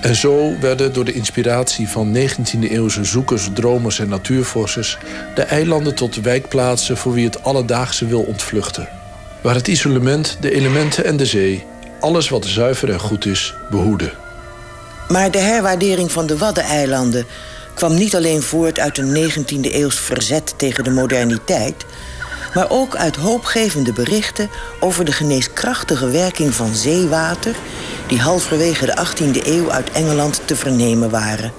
En 0.00 0.14
zo 0.14 0.58
werden 0.60 0.92
door 0.92 1.04
de 1.04 1.12
inspiratie 1.12 1.88
van 1.88 2.16
19e-eeuwse 2.16 3.04
zoekers, 3.04 3.48
dromers 3.54 3.98
en 3.98 4.08
natuurvorsters 4.08 4.98
de 5.34 5.42
eilanden 5.42 5.94
tot 5.94 6.20
wijkplaatsen 6.20 6.96
voor 6.96 7.12
wie 7.12 7.24
het 7.24 7.42
alledaagse 7.42 8.06
wil 8.06 8.20
ontvluchten. 8.20 8.88
Waar 9.42 9.54
het 9.54 9.68
isolement, 9.68 10.36
de 10.40 10.54
elementen 10.54 11.04
en 11.04 11.16
de 11.16 11.26
zee, 11.26 11.64
alles 12.00 12.28
wat 12.28 12.46
zuiver 12.46 12.90
en 12.90 13.00
goed 13.00 13.26
is, 13.26 13.54
behoeden. 13.70 14.12
Maar 15.08 15.30
de 15.30 15.38
herwaardering 15.38 16.12
van 16.12 16.26
de 16.26 16.38
Waddeneilanden 16.38 17.26
kwam 17.80 17.94
niet 17.94 18.16
alleen 18.16 18.42
voort 18.42 18.78
uit 18.78 18.98
een 18.98 19.30
19e-eeuws 19.30 20.00
verzet 20.00 20.54
tegen 20.56 20.84
de 20.84 20.90
moderniteit, 20.90 21.84
maar 22.54 22.70
ook 22.70 22.96
uit 22.96 23.16
hoopgevende 23.16 23.92
berichten 23.92 24.50
over 24.80 25.04
de 25.04 25.12
geneeskrachtige 25.12 26.10
werking 26.10 26.54
van 26.54 26.74
zeewater, 26.74 27.54
die 28.06 28.20
halverwege 28.20 28.86
de 28.86 29.06
18e 29.06 29.46
eeuw 29.46 29.70
uit 29.70 29.90
Engeland 29.90 30.40
te 30.44 30.56
vernemen 30.56 31.10
waren. 31.10 31.52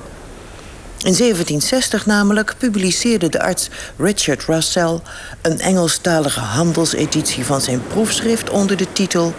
In 0.97 1.15
1760 1.17 2.05
namelijk 2.05 2.55
publiceerde 2.57 3.29
de 3.29 3.41
arts 3.41 3.69
Richard 3.97 4.43
Russell 4.43 4.99
een 5.41 5.59
Engelstalige 5.59 6.39
handelseditie 6.39 7.45
van 7.45 7.61
zijn 7.61 7.87
proefschrift 7.87 8.49
onder 8.49 8.77
de 8.77 8.93
titel 8.93 9.33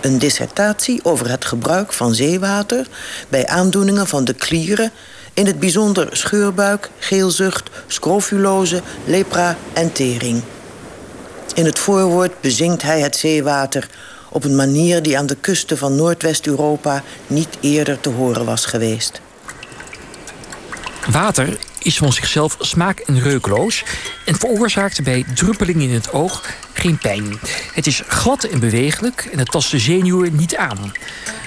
Een 0.00 0.18
dissertatie 0.18 1.04
over 1.04 1.30
het 1.30 1.44
gebruik 1.44 1.92
van 1.92 2.14
zeewater 2.14 2.86
bij 3.28 3.46
aandoeningen 3.46 4.06
van 4.06 4.24
de 4.24 4.34
klieren 4.34 4.92
In 5.38 5.46
het 5.46 5.60
bijzonder 5.60 6.08
scheurbuik, 6.12 6.90
geelzucht, 6.98 7.70
scrofulose, 7.86 8.82
lepra 9.04 9.56
en 9.72 9.92
tering. 9.92 10.42
In 11.54 11.64
het 11.64 11.78
voorwoord 11.78 12.40
bezingt 12.40 12.82
hij 12.82 13.00
het 13.00 13.16
zeewater 13.16 13.88
op 14.30 14.44
een 14.44 14.56
manier 14.56 15.02
die 15.02 15.18
aan 15.18 15.26
de 15.26 15.36
kusten 15.36 15.78
van 15.78 15.94
Noordwest-Europa 15.94 17.02
niet 17.26 17.58
eerder 17.60 18.00
te 18.00 18.08
horen 18.08 18.44
was 18.44 18.64
geweest. 18.64 19.20
Water 21.10 21.58
is 21.88 21.98
van 21.98 22.12
zichzelf 22.12 22.56
smaak- 22.60 22.98
en 22.98 23.20
reukloos 23.20 23.84
en 24.24 24.38
veroorzaakt 24.38 25.02
bij 25.02 25.24
druppeling 25.34 25.80
in 25.80 25.90
het 25.90 26.12
oog 26.12 26.42
geen 26.72 26.98
pijn. 26.98 27.38
Het 27.72 27.86
is 27.86 28.02
glad 28.06 28.44
en 28.44 28.60
bewegelijk 28.60 29.28
en 29.32 29.38
het 29.38 29.50
tast 29.50 29.70
de 29.70 29.78
zenuwen 29.78 30.36
niet 30.36 30.56
aan. 30.56 30.92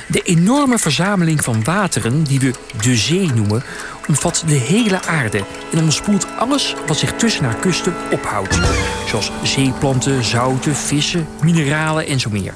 De 0.07 0.21
enorme 0.21 0.77
verzameling 0.77 1.43
van 1.43 1.63
wateren, 1.63 2.23
die 2.23 2.39
we 2.39 2.53
de 2.81 2.95
zee 2.95 3.31
noemen, 3.33 3.63
omvat 4.07 4.43
de 4.47 4.53
hele 4.53 5.01
aarde 5.01 5.45
en 5.71 5.79
omspoelt 5.79 6.27
alles 6.37 6.75
wat 6.87 6.97
zich 6.97 7.13
tussen 7.13 7.43
haar 7.43 7.55
kusten 7.59 7.93
ophoudt. 8.11 8.59
Zoals 9.07 9.31
zeeplanten, 9.43 10.23
zouten, 10.23 10.75
vissen, 10.75 11.27
mineralen 11.41 12.07
en 12.07 12.19
zo 12.19 12.29
meer. 12.29 12.53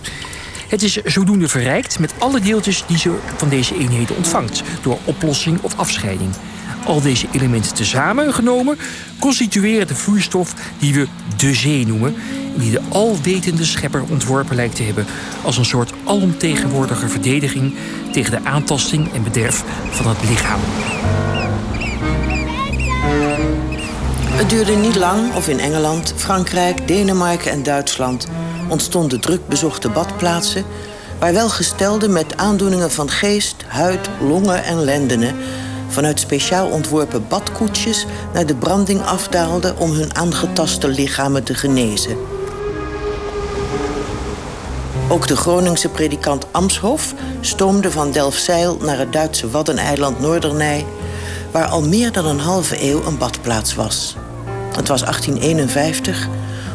Het 0.68 0.84
is 0.84 1.04
zodoende 1.04 1.48
verrijkt 1.48 2.00
met 2.00 2.14
alle 2.18 2.40
deeltjes 2.40 2.84
die 2.88 2.98
ze 2.98 3.18
van 3.38 3.50
deze 3.50 3.78
eenheden 3.78 4.16
ontvangt, 4.16 4.64
door 4.82 5.00
oplossing 5.04 5.62
of 5.62 5.78
afscheiding. 5.78 6.32
Al 6.86 7.02
deze 7.02 7.28
elementen 7.32 7.74
tezamen 7.74 8.34
genomen 8.34 8.78
constitueren 9.20 9.88
de 9.88 9.96
vloeistof 9.96 10.54
die 10.80 10.94
we 10.94 11.08
de 11.38 11.54
zee 11.54 11.88
noemen, 11.88 12.16
die 12.56 12.72
de 12.72 12.82
alwetende 12.90 13.66
schepper 13.66 14.04
ontworpen 14.10 14.56
lijkt 14.56 14.76
te 14.76 14.84
hebben 14.84 15.06
als 15.44 15.58
een 15.58 15.66
soort 15.66 15.94
alomtegenwoordige 16.04 17.08
verdediging 17.08 17.76
tegen 18.12 18.32
de 18.32 18.44
aantasting 18.44 19.14
en 19.14 19.24
bederf 19.24 19.64
van 19.90 20.08
het 20.08 20.30
lichaam. 20.30 20.60
Het 24.36 24.50
duurde 24.50 24.76
niet 24.76 24.96
lang 24.96 25.34
of 25.34 25.48
in 25.48 25.60
Engeland, 25.60 26.14
Frankrijk, 26.16 26.88
Denemarken 26.88 27.52
en 27.52 27.64
Duitsland 27.64 28.28
ontstonden 28.68 29.22
druk 29.22 29.48
bezochte 29.48 29.90
badplaatsen 29.90 30.66
waar 31.20 31.34
welgestelden 31.34 32.14
met 32.14 32.38
aandoeningen 32.38 32.92
van 32.92 33.10
geest, 33.10 33.56
huid, 33.68 34.10
longen 34.20 34.64
en 34.64 34.84
lendenen 34.84 35.36
vanuit 35.96 36.20
speciaal 36.20 36.68
ontworpen 36.68 37.28
badkoetsjes 37.28 38.06
naar 38.34 38.46
de 38.46 38.56
branding 38.56 39.02
afdaalden 39.02 39.78
om 39.78 39.92
hun 39.92 40.16
aangetaste 40.16 40.88
lichamen 40.88 41.44
te 41.44 41.54
genezen. 41.54 42.18
Ook 45.10 45.28
de 45.28 45.36
Groningse 45.36 45.90
predikant 45.90 46.46
Amshof 46.52 47.14
stoomde 47.42 47.92
van 47.92 48.12
Delfzijl 48.12 48.78
naar 48.82 48.98
het 48.98 49.14
Duitse 49.14 49.50
waddeneiland 49.50 50.20
Noordernij, 50.20 50.86
waar 51.52 51.66
al 51.66 51.82
meer 51.82 52.12
dan 52.12 52.26
een 52.26 52.40
halve 52.40 52.84
eeuw 52.84 53.04
een 53.06 53.18
badplaats 53.18 53.76
was. 53.76 54.16
Het 54.76 54.88
was 54.88 55.02
1851. 55.02 56.28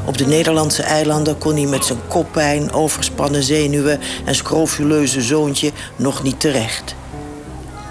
Op 0.06 0.18
de 0.18 0.26
Nederlandse 0.26 0.82
eilanden 0.82 1.38
kon 1.38 1.54
hij 1.54 1.66
met 1.66 1.84
zijn 1.84 1.98
koppijn, 2.08 2.72
overspannen 2.72 3.42
zenuwen 3.42 4.00
en 4.24 4.34
scrofuleuze 4.34 5.22
zoontje 5.22 5.72
nog 5.96 6.22
niet 6.22 6.40
terecht. 6.40 6.94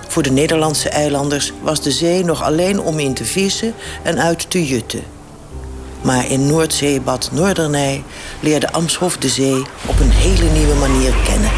Voor 0.10 0.24
de 0.24 0.32
Nederlandse 0.32 0.90
eilanders 0.90 1.54
was 1.62 1.82
de 1.82 1.92
zee 1.92 2.24
nog 2.24 2.44
alleen 2.44 2.82
om 2.82 3.00
in 3.00 3.14
te 3.14 3.26
vissen 3.26 3.74
en 4.04 4.20
uit 4.20 4.50
te 4.50 4.66
jutten. 4.66 5.04
Maar 6.02 6.32
in 6.32 6.48
Noordzeebad 6.48 7.30
Noordernij 7.32 8.04
leerde 8.40 8.72
Amshof 8.72 9.18
de 9.18 9.30
zee 9.30 9.64
op 9.86 10.00
een 10.00 10.12
hele 10.12 10.52
nieuwe 10.52 10.76
manier 10.76 11.14
kennen. 11.26 11.52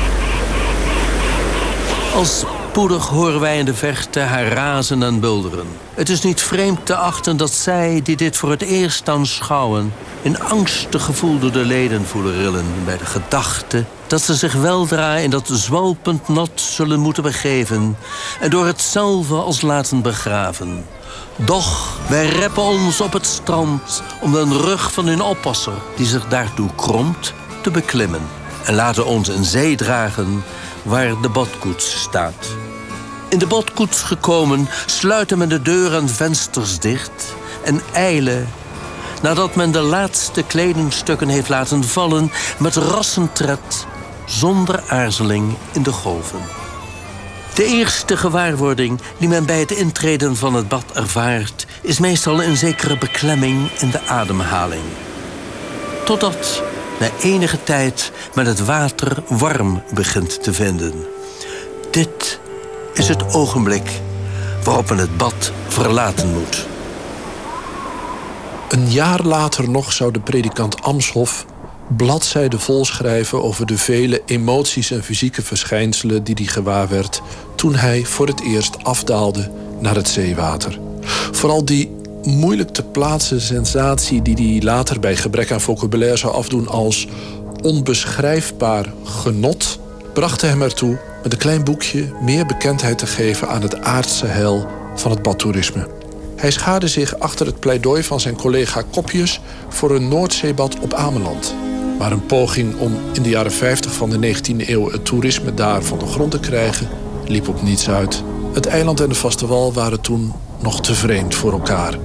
Als 2.16 2.44
spoedig 2.72 3.08
horen 3.08 3.40
wij 3.40 3.58
in 3.58 3.66
de 3.66 3.74
verte 3.74 4.20
haar 4.20 4.48
razen 4.48 5.04
en 5.04 5.20
bulderen. 5.20 5.68
Het 5.94 6.10
is 6.10 6.22
niet 6.22 6.42
vreemd 6.42 6.86
te 6.86 6.96
achten 6.96 7.38
dat 7.38 7.52
zij, 7.52 8.02
die 8.04 8.16
dit 8.16 8.38
voor 8.38 8.50
het 8.50 8.62
eerst 8.62 9.10
aanschouwen... 9.10 9.94
in 10.22 10.42
angstig 10.42 11.04
gevoel 11.04 11.40
door 11.40 11.52
de 11.52 11.66
leden 11.66 12.06
voelen 12.06 12.34
rillen... 12.34 12.66
bij 12.86 12.98
de 12.98 13.06
gedachte 13.06 13.84
dat 14.08 14.22
ze 14.22 14.36
zich 14.36 14.54
weldra 14.54 15.16
in 15.16 15.30
dat 15.30 15.50
zwalpend 15.52 16.28
nat 16.28 16.52
zullen 16.56 17.00
moeten 17.00 17.24
begeven... 17.24 17.98
en 18.40 18.50
door 18.50 18.66
hetzelfde 18.66 19.36
als 19.36 19.62
laten 19.62 20.02
begraven. 20.02 20.86
Doch 21.36 21.98
wij 22.10 22.28
reppen 22.28 22.64
ons 22.64 23.02
op 23.02 23.14
het 23.14 23.26
strand 23.26 24.04
om 24.22 24.32
de 24.32 24.62
rug 24.62 24.92
van 24.92 25.08
hun 25.08 25.22
oppasser... 25.22 25.76
die 25.96 26.06
zich 26.06 26.28
daartoe 26.28 26.70
kromt, 26.76 27.34
te 27.62 27.72
beklimmen. 27.72 28.22
En 28.66 28.76
laten 28.76 29.06
ons 29.06 29.30
in 29.30 29.44
zee 29.44 29.76
dragen 29.76 30.44
waar 30.84 31.22
de 31.22 31.30
badkoets 31.30 32.02
staat. 32.02 32.48
In 33.30 33.40
de 33.40 33.48
badkoets 33.48 34.02
gekomen 34.02 34.68
sluiten 34.86 35.38
men 35.38 35.50
de 35.50 35.62
deur 35.62 35.96
en 35.96 36.10
vensters 36.10 36.80
dicht... 36.80 37.36
en 37.64 37.82
eilen, 37.94 38.50
nadat 39.22 39.56
men 39.56 39.72
de 39.72 39.82
laatste 39.82 40.44
kledingstukken 40.44 41.28
heeft 41.28 41.50
laten 41.50 41.84
vallen... 41.84 42.32
met 42.60 42.76
rassentred, 42.76 43.86
zonder 44.26 44.84
aarzeling 44.88 45.56
in 45.72 45.84
de 45.84 45.92
golven. 45.92 46.42
De 47.54 47.66
eerste 47.66 48.18
gewaarwording 48.18 49.00
die 49.18 49.28
men 49.28 49.46
bij 49.46 49.60
het 49.60 49.72
intreden 49.72 50.36
van 50.36 50.54
het 50.54 50.68
bad 50.68 50.86
ervaart... 50.94 51.66
is 51.82 52.00
meestal 52.00 52.44
een 52.44 52.58
zekere 52.58 52.98
beklemming 52.98 53.72
in 53.80 53.90
de 53.90 54.02
ademhaling. 54.08 54.84
Totdat 56.06 56.64
na 57.02 57.10
enige 57.22 57.64
tijd 57.64 58.12
men 58.36 58.46
het 58.46 58.66
water 58.66 59.24
warm 59.28 59.84
begint 59.94 60.44
te 60.44 60.54
vinden. 60.54 60.94
Dit 61.92 62.40
is 62.94 63.08
het 63.08 63.34
ogenblik 63.34 64.02
waarop 64.64 64.90
men 64.90 64.98
het 64.98 65.18
bad 65.18 65.52
verlaten 65.68 66.34
moet. 66.34 66.68
Een 68.70 68.92
jaar 68.92 69.22
later 69.22 69.70
nog 69.70 69.92
zou 69.92 70.12
de 70.12 70.20
predikant 70.20 70.82
Amshof 70.82 71.46
bladzijden 71.98 72.60
vol 72.60 72.86
schrijven 72.86 73.44
over 73.44 73.66
de 73.66 73.78
vele 73.78 74.22
emoties 74.26 74.92
en 74.92 75.04
fysieke 75.04 75.42
verschijnselen 75.42 76.24
die 76.24 76.36
hij 76.36 76.46
gewaar 76.46 76.88
werd 76.88 77.22
toen 77.56 77.76
hij 77.76 78.06
voor 78.06 78.28
het 78.28 78.42
eerst 78.42 78.84
afdaalde 78.84 79.52
naar 79.80 79.96
het 79.96 80.08
zeewater. 80.08 80.80
Vooral 81.32 81.66
die 81.66 82.01
moeilijk 82.26 82.70
te 82.70 82.84
plaatsen 82.84 83.42
sensatie 83.42 84.22
die 84.22 84.52
hij 84.52 84.62
later 84.66 85.00
bij 85.00 85.16
gebrek 85.16 85.52
aan 85.52 85.62
vocabulaire 85.62 86.18
zou 86.18 86.34
afdoen 86.34 86.68
als 86.68 87.08
onbeschrijfbaar 87.62 88.94
genot, 89.04 89.80
bracht 90.14 90.42
hem 90.42 90.62
ertoe 90.62 90.98
met 91.24 91.32
een 91.32 91.40
klein 91.40 91.64
boekje 91.64 92.14
meer 92.22 92.46
bekendheid 92.46 92.98
te 92.98 93.08
geven 93.08 93.48
aan 93.48 93.62
het 93.62 93.82
aardse 93.82 94.26
hel 94.26 94.66
van 94.96 95.12
het 95.12 95.22
badtoerisme. 95.22 95.88
Hij 96.36 96.52
schaarde 96.52 96.88
zich 96.88 97.20
achter 97.20 97.46
het 97.46 97.60
pleidooi 97.60 98.04
van 98.04 98.20
zijn 98.20 98.36
collega 98.36 98.82
Kopjes 98.92 99.40
voor 99.70 99.96
een 99.96 100.08
Noordzeebad 100.08 100.80
op 100.80 100.94
Ameland. 100.94 101.56
Maar 101.98 102.12
een 102.12 102.26
poging 102.26 102.80
om 102.80 102.98
in 103.14 103.24
de 103.24 103.30
jaren 103.30 103.52
50 103.52 103.94
van 103.94 104.10
de 104.10 104.36
19e 104.36 104.70
eeuw 104.70 104.92
het 104.92 105.06
toerisme 105.06 105.54
daar 105.54 105.84
van 105.84 106.00
de 106.00 106.06
grond 106.06 106.32
te 106.32 106.40
krijgen, 106.40 106.90
liep 107.26 107.48
op 107.48 107.62
niets 107.62 107.90
uit. 107.90 108.24
Het 108.54 108.66
eiland 108.66 109.00
en 109.00 109.10
de 109.10 109.16
vaste 109.16 109.48
wal 109.48 109.74
waren 109.74 110.02
toen 110.02 110.34
nog 110.62 110.82
te 110.82 110.94
vreemd 110.94 111.36
voor 111.36 111.52
elkaar. 111.52 111.98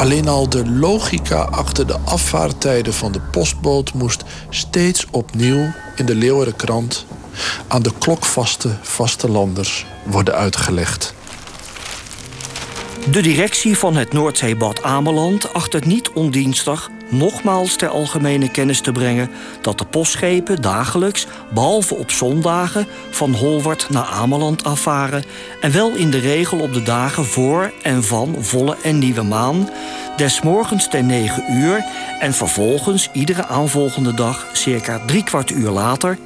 Alleen 0.00 0.28
al 0.28 0.48
de 0.48 0.70
logica 0.70 1.40
achter 1.40 1.86
de 1.86 1.98
afvaarttijden 2.04 2.94
van 2.94 3.12
de 3.12 3.20
postboot 3.20 3.94
moest 3.94 4.22
steeds 4.50 5.06
opnieuw 5.10 5.72
in 5.96 6.06
de 6.06 6.14
Leeuwenkrant 6.14 7.06
aan 7.68 7.82
de 7.82 7.92
klokvaste 7.98 8.76
vastelanders 8.82 9.86
worden 10.04 10.34
uitgelegd. 10.34 11.14
De 13.10 13.22
directie 13.22 13.78
van 13.78 13.96
het 13.96 14.12
Noordzeebad 14.12 14.82
Ameland 14.82 15.52
acht 15.52 15.72
het 15.72 15.84
niet 15.84 16.10
ondienstig 16.10 16.90
nogmaals 17.10 17.76
ter 17.76 17.88
algemene 17.88 18.50
kennis 18.50 18.80
te 18.80 18.92
brengen 18.92 19.30
dat 19.60 19.78
de 19.78 19.84
postschepen 19.84 20.62
dagelijks, 20.62 21.26
behalve 21.54 21.94
op 21.94 22.10
zondagen, 22.10 22.86
van 23.10 23.34
Holwart 23.34 23.86
naar 23.90 24.04
Ameland 24.04 24.64
afvaren 24.64 25.24
en 25.60 25.72
wel 25.72 25.90
in 25.90 26.10
de 26.10 26.18
regel 26.18 26.58
op 26.58 26.72
de 26.72 26.82
dagen 26.82 27.24
voor 27.24 27.72
en 27.82 28.04
van 28.04 28.36
volle 28.38 28.76
en 28.82 28.98
nieuwe 28.98 29.22
maan, 29.22 29.68
des 30.16 30.40
morgens 30.40 30.88
ten 30.88 31.06
9 31.06 31.52
uur 31.52 31.84
en 32.20 32.34
vervolgens 32.34 33.08
iedere 33.12 33.46
aanvolgende 33.46 34.14
dag 34.14 34.46
circa 34.52 35.00
drie 35.06 35.24
kwart 35.24 35.50
uur 35.50 35.70
later 35.70 36.18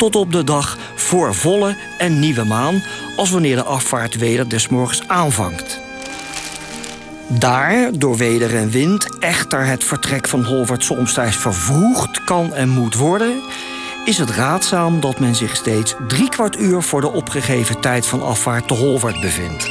tot 0.00 0.16
op 0.16 0.32
de 0.32 0.44
dag 0.44 0.78
voor 0.94 1.34
volle 1.34 1.76
en 1.98 2.18
nieuwe 2.18 2.44
maan, 2.44 2.82
als 3.16 3.30
wanneer 3.30 3.56
de 3.56 3.62
afvaart 3.62 4.16
weder 4.16 4.48
des 4.48 4.68
morgens 4.68 5.08
aanvangt. 5.08 5.89
Daar, 7.38 7.90
door 7.98 8.16
weder 8.16 8.56
en 8.56 8.70
wind, 8.70 9.18
echter 9.18 9.66
het 9.66 9.84
vertrek 9.84 10.28
van 10.28 10.44
Holwart 10.44 10.84
soms 10.84 11.18
vervroegd 11.28 12.24
kan 12.24 12.54
en 12.54 12.68
moet 12.68 12.94
worden, 12.94 13.40
is 14.04 14.18
het 14.18 14.30
raadzaam 14.30 15.00
dat 15.00 15.18
men 15.18 15.34
zich 15.34 15.56
steeds 15.56 15.94
drie 16.08 16.28
kwart 16.28 16.58
uur 16.58 16.82
voor 16.82 17.00
de 17.00 17.12
opgegeven 17.12 17.80
tijd 17.80 18.06
van 18.06 18.22
afvaart 18.22 18.68
te 18.68 18.74
Holwart 18.74 19.20
bevindt. 19.20 19.68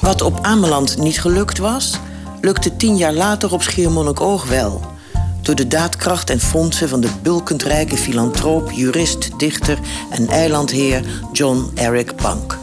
Wat 0.00 0.22
op 0.22 0.38
Ameland 0.42 0.96
niet 0.96 1.20
gelukt 1.20 1.58
was, 1.58 1.98
lukte 2.40 2.76
tien 2.76 2.96
jaar 2.96 3.12
later 3.12 3.52
op 3.52 3.62
Schiermonnikoog 3.62 4.48
wel. 4.48 4.93
Door 5.44 5.54
de 5.54 5.68
daadkracht 5.68 6.30
en 6.30 6.40
fondsen 6.40 6.88
van 6.88 7.00
de 7.00 7.08
bulkend 7.22 7.62
rijke 7.62 7.96
filantroop, 7.96 8.70
jurist, 8.70 9.38
dichter 9.38 9.78
en 10.10 10.28
eilandheer 10.28 11.04
John 11.32 11.70
Eric 11.74 12.16
Bank. 12.16 12.58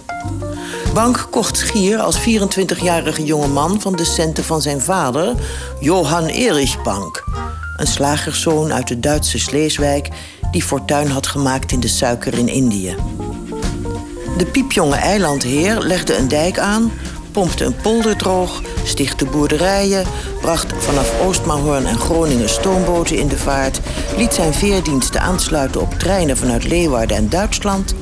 Bank 0.93 1.27
kocht 1.29 1.57
Schier 1.57 1.99
als 1.99 2.19
24-jarige 2.19 3.23
jonge 3.23 3.47
man 3.47 3.81
van 3.81 3.95
de 3.95 4.05
centen 4.05 4.43
van 4.43 4.61
zijn 4.61 4.81
vader, 4.81 5.35
Johan 5.79 6.25
Erich 6.25 6.81
Bank. 6.81 7.23
Een 7.77 7.87
slagerszoon 7.87 8.73
uit 8.73 8.87
de 8.87 8.99
Duitse 8.99 9.39
Sleeswijk 9.39 10.09
die 10.51 10.63
fortuin 10.63 11.07
had 11.07 11.27
gemaakt 11.27 11.71
in 11.71 11.79
de 11.79 11.87
suiker 11.87 12.33
in 12.33 12.47
Indië. 12.47 12.95
De 14.37 14.45
piepjonge 14.45 14.95
eilandheer 14.95 15.79
legde 15.79 16.17
een 16.17 16.27
dijk 16.27 16.59
aan, 16.59 16.91
pompte 17.31 17.65
een 17.65 17.75
polder 17.75 18.15
droog, 18.15 18.61
stichtte 18.83 19.25
boerderijen, 19.25 20.05
bracht 20.41 20.73
vanaf 20.77 21.11
Oostmaarhoorn 21.21 21.85
en 21.85 21.99
Groningen 21.99 22.49
stoomboten 22.49 23.17
in 23.17 23.27
de 23.27 23.37
vaart, 23.37 23.79
liet 24.17 24.33
zijn 24.33 24.53
veerdiensten 24.53 25.21
aansluiten 25.21 25.81
op 25.81 25.93
treinen 25.99 26.37
vanuit 26.37 26.63
Leeuwarden 26.63 27.17
en 27.17 27.29
Duitsland 27.29 27.95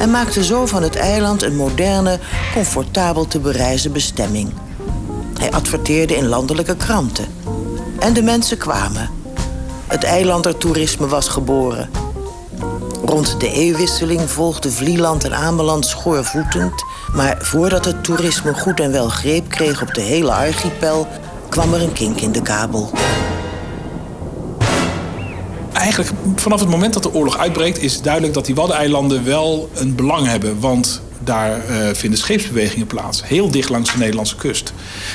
en 0.00 0.10
maakte 0.10 0.44
zo 0.44 0.66
van 0.66 0.82
het 0.82 0.96
eiland 0.96 1.42
een 1.42 1.56
moderne, 1.56 2.18
comfortabel 2.52 3.26
te 3.26 3.38
bereizen 3.38 3.92
bestemming. 3.92 4.52
Hij 5.38 5.50
adverteerde 5.50 6.16
in 6.16 6.26
landelijke 6.26 6.76
kranten. 6.76 7.26
En 7.98 8.12
de 8.12 8.22
mensen 8.22 8.58
kwamen. 8.58 9.10
Het 9.86 10.04
eilandertoerisme 10.04 11.06
was 11.06 11.28
geboren. 11.28 11.99
Rond 13.10 13.40
de 13.40 13.52
eeuwwisseling 13.52 14.30
volgde 14.30 14.70
Vlieland 14.70 15.24
en 15.24 15.34
Ameland 15.34 15.86
schoorvoetend. 15.86 16.84
Maar 17.14 17.38
voordat 17.40 17.84
het 17.84 18.04
toerisme 18.04 18.54
goed 18.54 18.80
en 18.80 18.92
wel 18.92 19.08
greep 19.08 19.48
kreeg 19.48 19.82
op 19.82 19.94
de 19.94 20.00
hele 20.00 20.32
archipel, 20.32 21.06
kwam 21.48 21.74
er 21.74 21.82
een 21.82 21.92
kink 21.92 22.20
in 22.20 22.32
de 22.32 22.42
kabel. 22.42 22.90
Eigenlijk 25.72 26.10
vanaf 26.36 26.60
het 26.60 26.68
moment 26.68 26.94
dat 26.94 27.02
de 27.02 27.14
oorlog 27.14 27.38
uitbreekt, 27.38 27.78
is 27.78 28.02
duidelijk 28.02 28.34
dat 28.34 28.46
die 28.46 28.54
Waddeneilanden 28.54 29.24
wel 29.24 29.70
een 29.74 29.94
belang 29.94 30.26
hebben. 30.26 30.60
Want 30.60 31.02
daar 31.24 31.70
uh, 31.70 31.88
vinden 31.92 32.18
scheepsbewegingen 32.18 32.86
plaats. 32.86 33.22
Heel 33.24 33.50
dicht 33.50 33.68
langs 33.68 33.92
de 33.92 33.98
Nederlandse 33.98 34.36
kust. 34.36 34.72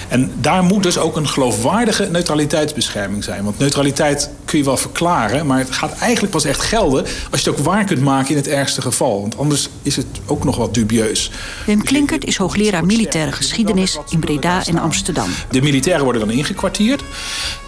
En 0.08 0.32
daar 0.42 0.64
moet 0.64 0.84
dus 0.84 0.98
ook 0.98 1.16
een 1.16 1.28
geloofwaardige 1.28 2.10
neutraliteitsbescherming 2.12 3.24
zijn. 3.24 3.44
Want 3.44 3.60
neutraliteit 3.60 4.30
kun 4.46 4.58
je 4.58 4.66
wel 4.66 4.78
verklaren, 4.78 5.46
maar 5.46 5.60
het 5.60 5.72
gaat 5.72 5.98
eigenlijk 6.00 6.32
pas 6.32 6.46
echt 6.46 6.62
gelden 6.62 7.06
als 7.32 7.42
je 7.42 7.50
het 7.50 7.60
ook 7.60 7.66
waar 7.66 7.86
kunt 7.86 8.02
maken 8.02 8.30
in 8.30 8.36
het 8.36 8.48
ergste 8.48 8.82
geval. 8.82 9.22
Want 9.22 9.38
anders 9.38 9.70
is 9.82 9.96
het 9.96 10.06
ook 10.26 10.44
nog 10.44 10.58
wat 10.58 10.74
dubieus. 10.74 11.32
Wim 11.66 11.84
Klinkert 11.84 12.26
is 12.26 12.38
hoogleraar 12.38 12.86
militaire 12.86 13.32
geschiedenis 13.32 14.00
in 14.10 14.20
Breda 14.20 14.66
en 14.66 14.78
Amsterdam. 14.78 15.30
De 15.50 15.62
militairen 15.62 16.04
worden 16.04 16.28
dan 16.28 16.32
ingekwartierd. 16.32 17.04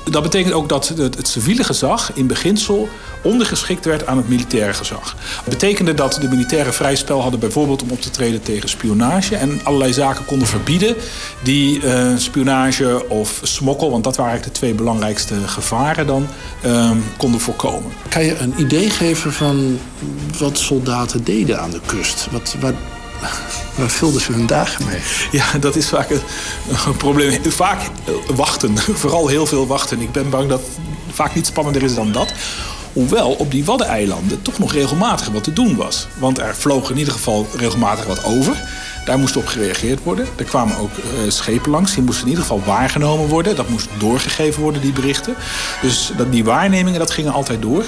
Dat 0.09 0.23
betekent 0.23 0.53
ook 0.53 0.69
dat 0.69 0.87
het, 0.87 1.27
civiele 1.27 1.63
gezag 1.63 2.11
in 2.13 2.27
beginsel 2.27 2.89
ondergeschikt 3.21 3.85
werd 3.85 4.07
aan 4.07 4.17
het 4.17 4.29
militaire 4.29 4.73
gezag. 4.73 5.15
Dat 5.35 5.49
betekende 5.49 5.93
dat 5.93 6.17
de 6.21 6.27
militairen 6.27 6.73
vrij 6.73 6.95
spel 6.95 7.21
hadden 7.21 7.39
bijvoorbeeld 7.39 7.81
om 7.83 7.91
op 7.91 8.01
te 8.01 8.09
treden 8.09 8.41
tegen 8.41 8.69
spionage 8.69 9.35
en 9.35 9.59
allerlei 9.63 9.93
zaken 9.93 10.25
konden 10.25 10.47
verbieden 10.47 10.95
die 11.43 11.81
uh, 11.81 12.17
spionage 12.17 13.09
of 13.09 13.39
smokkel, 13.43 13.91
want 13.91 14.03
dat 14.03 14.15
waren 14.15 14.31
eigenlijk 14.31 14.59
de 14.59 14.65
twee 14.65 14.77
belangrijkste 14.77 15.35
gevaren 15.45 16.07
dan, 16.07 16.27
uh, 16.65 16.91
konden 17.17 17.39
voorkomen. 17.39 17.91
Kan 18.09 18.23
je 18.23 18.37
een 18.37 18.53
idee 18.57 18.89
geven 18.89 19.33
van 19.33 19.79
wat 20.39 20.57
soldaten 20.57 21.23
deden 21.23 21.59
aan 21.59 21.71
de 21.71 21.81
kust? 21.85 22.27
Wat, 22.31 22.55
wat, 22.59 22.73
Waar 23.75 23.89
vulden 23.89 24.21
ze 24.21 24.31
hun 24.31 24.47
dagen 24.47 24.85
mee? 24.85 25.01
Ja, 25.31 25.57
dat 25.59 25.75
is 25.75 25.87
vaak 25.89 26.09
een, 26.09 26.97
probleem. 26.97 27.41
Vaak 27.51 27.79
wachten. 28.35 28.77
Vooral 29.01 29.27
heel 29.27 29.45
veel 29.45 29.67
wachten. 29.67 30.01
Ik 30.01 30.11
ben 30.11 30.29
bang 30.29 30.49
dat 30.49 30.59
het 30.59 31.15
vaak 31.15 31.35
niet 31.35 31.45
spannender 31.45 31.83
is 31.83 31.95
dan 31.95 32.11
dat. 32.11 32.33
Hoewel 32.93 33.31
op 33.31 33.51
die 33.51 33.65
Waddeneilanden 33.65 34.41
toch 34.41 34.59
nog 34.59 34.73
regelmatig 34.73 35.27
wat 35.27 35.43
te 35.43 35.53
doen 35.53 35.75
was. 35.75 36.07
Want 36.17 36.39
er 36.39 36.55
vloog 36.55 36.89
in 36.89 36.97
ieder 36.97 37.13
geval 37.13 37.47
regelmatig 37.57 38.05
wat 38.05 38.23
over. 38.23 38.55
Daar 39.05 39.19
moest 39.19 39.37
op 39.37 39.47
gereageerd 39.47 40.03
worden. 40.03 40.27
Er 40.35 40.43
kwamen 40.43 40.77
ook 40.77 40.91
uh, 40.97 41.31
schepen 41.31 41.71
langs. 41.71 41.93
Die 41.93 42.03
moesten 42.03 42.23
in 42.23 42.29
ieder 42.29 42.43
geval 42.43 42.63
waargenomen 42.65 43.27
worden. 43.27 43.55
Dat 43.55 43.69
moest 43.69 43.87
doorgegeven 43.97 44.61
worden, 44.61 44.81
die 44.81 44.91
berichten. 44.91 45.35
Dus 45.81 46.11
dat, 46.17 46.31
die 46.31 46.43
waarnemingen, 46.43 46.99
dat 46.99 47.11
gingen 47.11 47.33
altijd 47.33 47.61
door. 47.61 47.83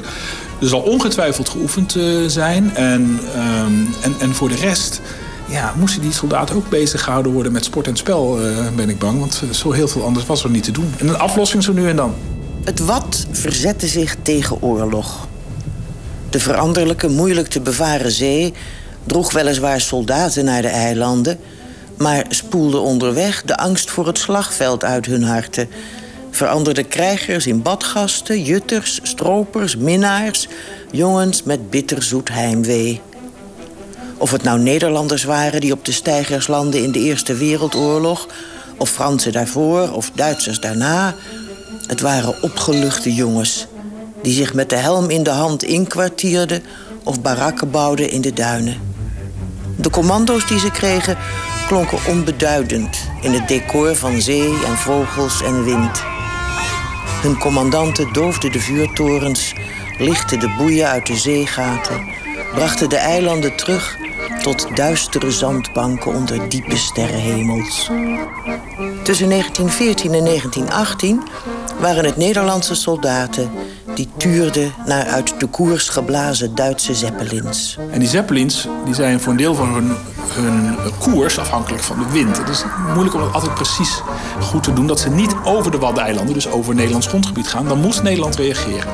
Er 0.62 0.68
zal 0.68 0.80
ongetwijfeld 0.80 1.50
geoefend 1.50 1.96
uh, 1.96 2.28
zijn. 2.28 2.76
En, 2.76 3.20
um, 3.36 3.94
en, 4.02 4.16
en 4.20 4.36
voor 4.36 4.50
de 4.50 4.56
rest 4.56 5.02
ja, 5.50 5.74
moesten 5.78 6.02
die 6.02 6.14
soldaten 6.14 6.56
ook 6.56 6.70
bezig 6.70 7.04
gehouden 7.04 7.32
worden 7.32 7.52
met 7.52 7.66
sport 7.66 7.88
en 7.88 7.98
spel, 7.98 8.42
uh, 8.42 8.68
ben 8.76 8.90
ik 8.90 9.00
bang. 9.00 9.20
Want 9.20 9.44
zo 9.52 9.72
heel 9.72 9.88
veel 9.88 10.04
anders 10.04 10.26
was 10.26 10.44
er 10.44 10.50
niet 10.50 10.64
te 10.64 10.72
doen. 10.72 10.94
En 10.98 11.08
een 11.08 11.18
aflossing 11.18 11.64
zo 11.64 11.74
nu 11.74 11.90
en 11.90 11.96
dan. 11.96 12.14
Het 12.64 12.80
wat 12.80 13.28
verzette 13.32 13.88
zich 13.88 14.16
tegen 14.22 14.62
oorlog. 14.62 15.28
De 16.30 16.40
veranderlijke, 16.40 17.08
moeilijk 17.08 17.48
te 17.48 17.62
bevaren 17.62 18.12
zee 18.12 18.54
droeg 19.06 19.32
weliswaar 19.32 19.82
soldaten 19.82 20.46
naar 20.46 20.62
de 20.62 20.68
eilanden, 20.68 21.40
maar 21.98 22.26
spoelde 22.30 22.78
onderweg 22.78 23.44
de 23.44 23.58
angst 23.58 23.92
voor 23.92 24.08
het 24.08 24.18
slagveld 24.18 24.84
uit 24.84 25.06
hun 25.06 25.24
harten. 25.24 25.70
Veranderde 26.32 26.84
krijgers 26.84 27.48
in 27.48 27.62
badgasten, 27.62 28.44
jutters, 28.44 29.00
stropers, 29.04 29.76
minnaars, 29.76 30.48
jongens 30.92 31.44
met 31.44 31.70
bitterzoet 31.70 32.30
heimwee. 32.30 33.02
Of 34.20 34.32
het 34.32 34.44
nou 34.44 34.60
Nederlanders 34.60 35.24
waren 35.24 35.62
die 35.62 35.72
op 35.72 35.86
de 35.86 35.92
steigers 35.92 36.48
landden 36.48 36.84
in 36.84 36.92
de 36.92 37.00
Eerste 37.00 37.34
Wereldoorlog, 37.34 38.28
of 38.78 38.90
Fransen 38.90 39.32
daarvoor, 39.32 39.92
of 39.92 40.12
Duitsers 40.14 40.60
daarna. 40.60 41.16
Het 41.88 42.02
waren 42.02 42.44
opgeluchte 42.44 43.14
jongens 43.14 43.68
die 44.22 44.34
zich 44.34 44.54
met 44.54 44.70
de 44.70 44.76
helm 44.76 45.10
in 45.10 45.24
de 45.24 45.30
hand 45.30 45.64
inkwartierden 45.64 46.64
of 47.04 47.22
barakken 47.22 47.72
bouwden 47.72 48.10
in 48.10 48.22
de 48.22 48.34
duinen. 48.34 48.78
De 49.76 49.90
commando's 49.90 50.48
die 50.48 50.60
ze 50.60 50.72
kregen 50.72 51.18
klonken 51.68 51.98
onbeduidend 52.08 52.98
in 53.22 53.34
het 53.34 53.48
decor 53.48 53.96
van 53.96 54.22
zee 54.22 54.54
en 54.66 54.78
vogels 54.78 55.44
en 55.44 55.64
wind. 55.64 56.04
Hun 57.22 57.38
commandanten 57.38 58.14
doofden 58.14 58.52
de 58.52 58.60
vuurtorens, 58.60 59.54
lichten 59.98 60.40
de 60.40 60.56
boeien 60.58 60.88
uit 60.88 61.06
de 61.06 61.18
zeegaten, 61.18 62.08
brachten 62.54 62.90
de 62.90 62.98
eilanden 62.98 63.56
terug 63.56 63.98
tot 64.42 64.68
duistere 64.76 65.32
zandbanken 65.32 66.14
onder 66.14 66.50
diepe 66.50 66.78
sterrenhemels. 66.78 67.90
Tussen 69.04 69.30
1914 69.30 70.14
en 70.14 70.24
1918 70.26 71.22
waren 71.80 72.06
het 72.06 72.18
Nederlandse 72.18 72.76
soldaten 72.76 73.50
die 73.96 74.10
tuurden 74.18 74.74
naar 74.86 75.06
uit 75.06 75.40
de 75.40 75.48
koers 75.48 75.90
geblazen 75.90 76.56
Duitse 76.56 76.96
zeppelins. 76.96 77.78
En 77.92 78.00
die 78.00 78.10
zeppelins 78.10 78.68
die 78.86 78.94
zijn 78.94 79.20
voor 79.20 79.32
een 79.32 79.38
deel 79.38 79.56
van 79.56 79.74
hun, 79.74 79.92
hun 80.28 80.78
koers 81.00 81.40
afhankelijk 81.40 81.84
van 81.84 82.00
de 82.00 82.12
wind. 82.12 82.38
Het 82.38 82.50
is 82.50 82.64
moeilijk 82.94 83.16
om 83.16 83.22
dat 83.22 83.34
altijd 83.34 83.54
precies 83.54 84.02
goed 84.42 84.64
te 84.64 84.74
doen. 84.74 84.88
Dat 84.88 85.00
ze 85.00 85.10
niet 85.10 85.36
over 85.44 85.72
de 85.72 85.78
Waddeneilanden, 85.78 86.34
dus 86.34 86.50
over 86.50 86.76
Nederlands 86.76 87.08
grondgebied 87.08 87.48
gaan. 87.48 87.68
Dan 87.68 87.80
moest 87.80 88.04
Nederland 88.04 88.36
reageren. 88.36 88.92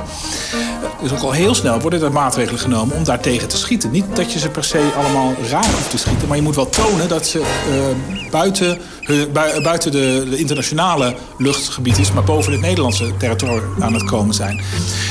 Dus 1.01 1.13
ook 1.13 1.21
al 1.21 1.31
heel 1.31 1.55
snel 1.55 1.79
worden 1.79 2.01
er 2.01 2.11
maatregelen 2.11 2.59
genomen 2.59 2.95
om 2.95 3.03
daartegen 3.03 3.47
te 3.47 3.57
schieten. 3.57 3.91
Niet 3.91 4.05
dat 4.13 4.33
je 4.33 4.39
ze 4.39 4.49
per 4.49 4.63
se 4.63 4.91
allemaal 4.97 5.33
raar 5.49 5.71
hoeft 5.71 5.89
te 5.89 5.97
schieten, 5.97 6.27
maar 6.27 6.37
je 6.37 6.43
moet 6.43 6.55
wel 6.55 6.69
tonen 6.69 7.07
dat 7.07 7.27
ze 7.27 7.39
uh, 7.39 8.31
buiten, 8.31 8.77
uh, 9.07 9.23
buiten 9.63 9.91
de, 9.91 10.37
internationale 10.37 11.15
luchtgebied 11.37 11.97
is, 11.97 12.11
maar 12.11 12.23
boven 12.23 12.51
het 12.51 12.61
Nederlandse 12.61 13.17
territorium 13.17 13.63
aan 13.79 13.93
het 13.93 14.03
komen 14.03 14.35
zijn. 14.35 14.61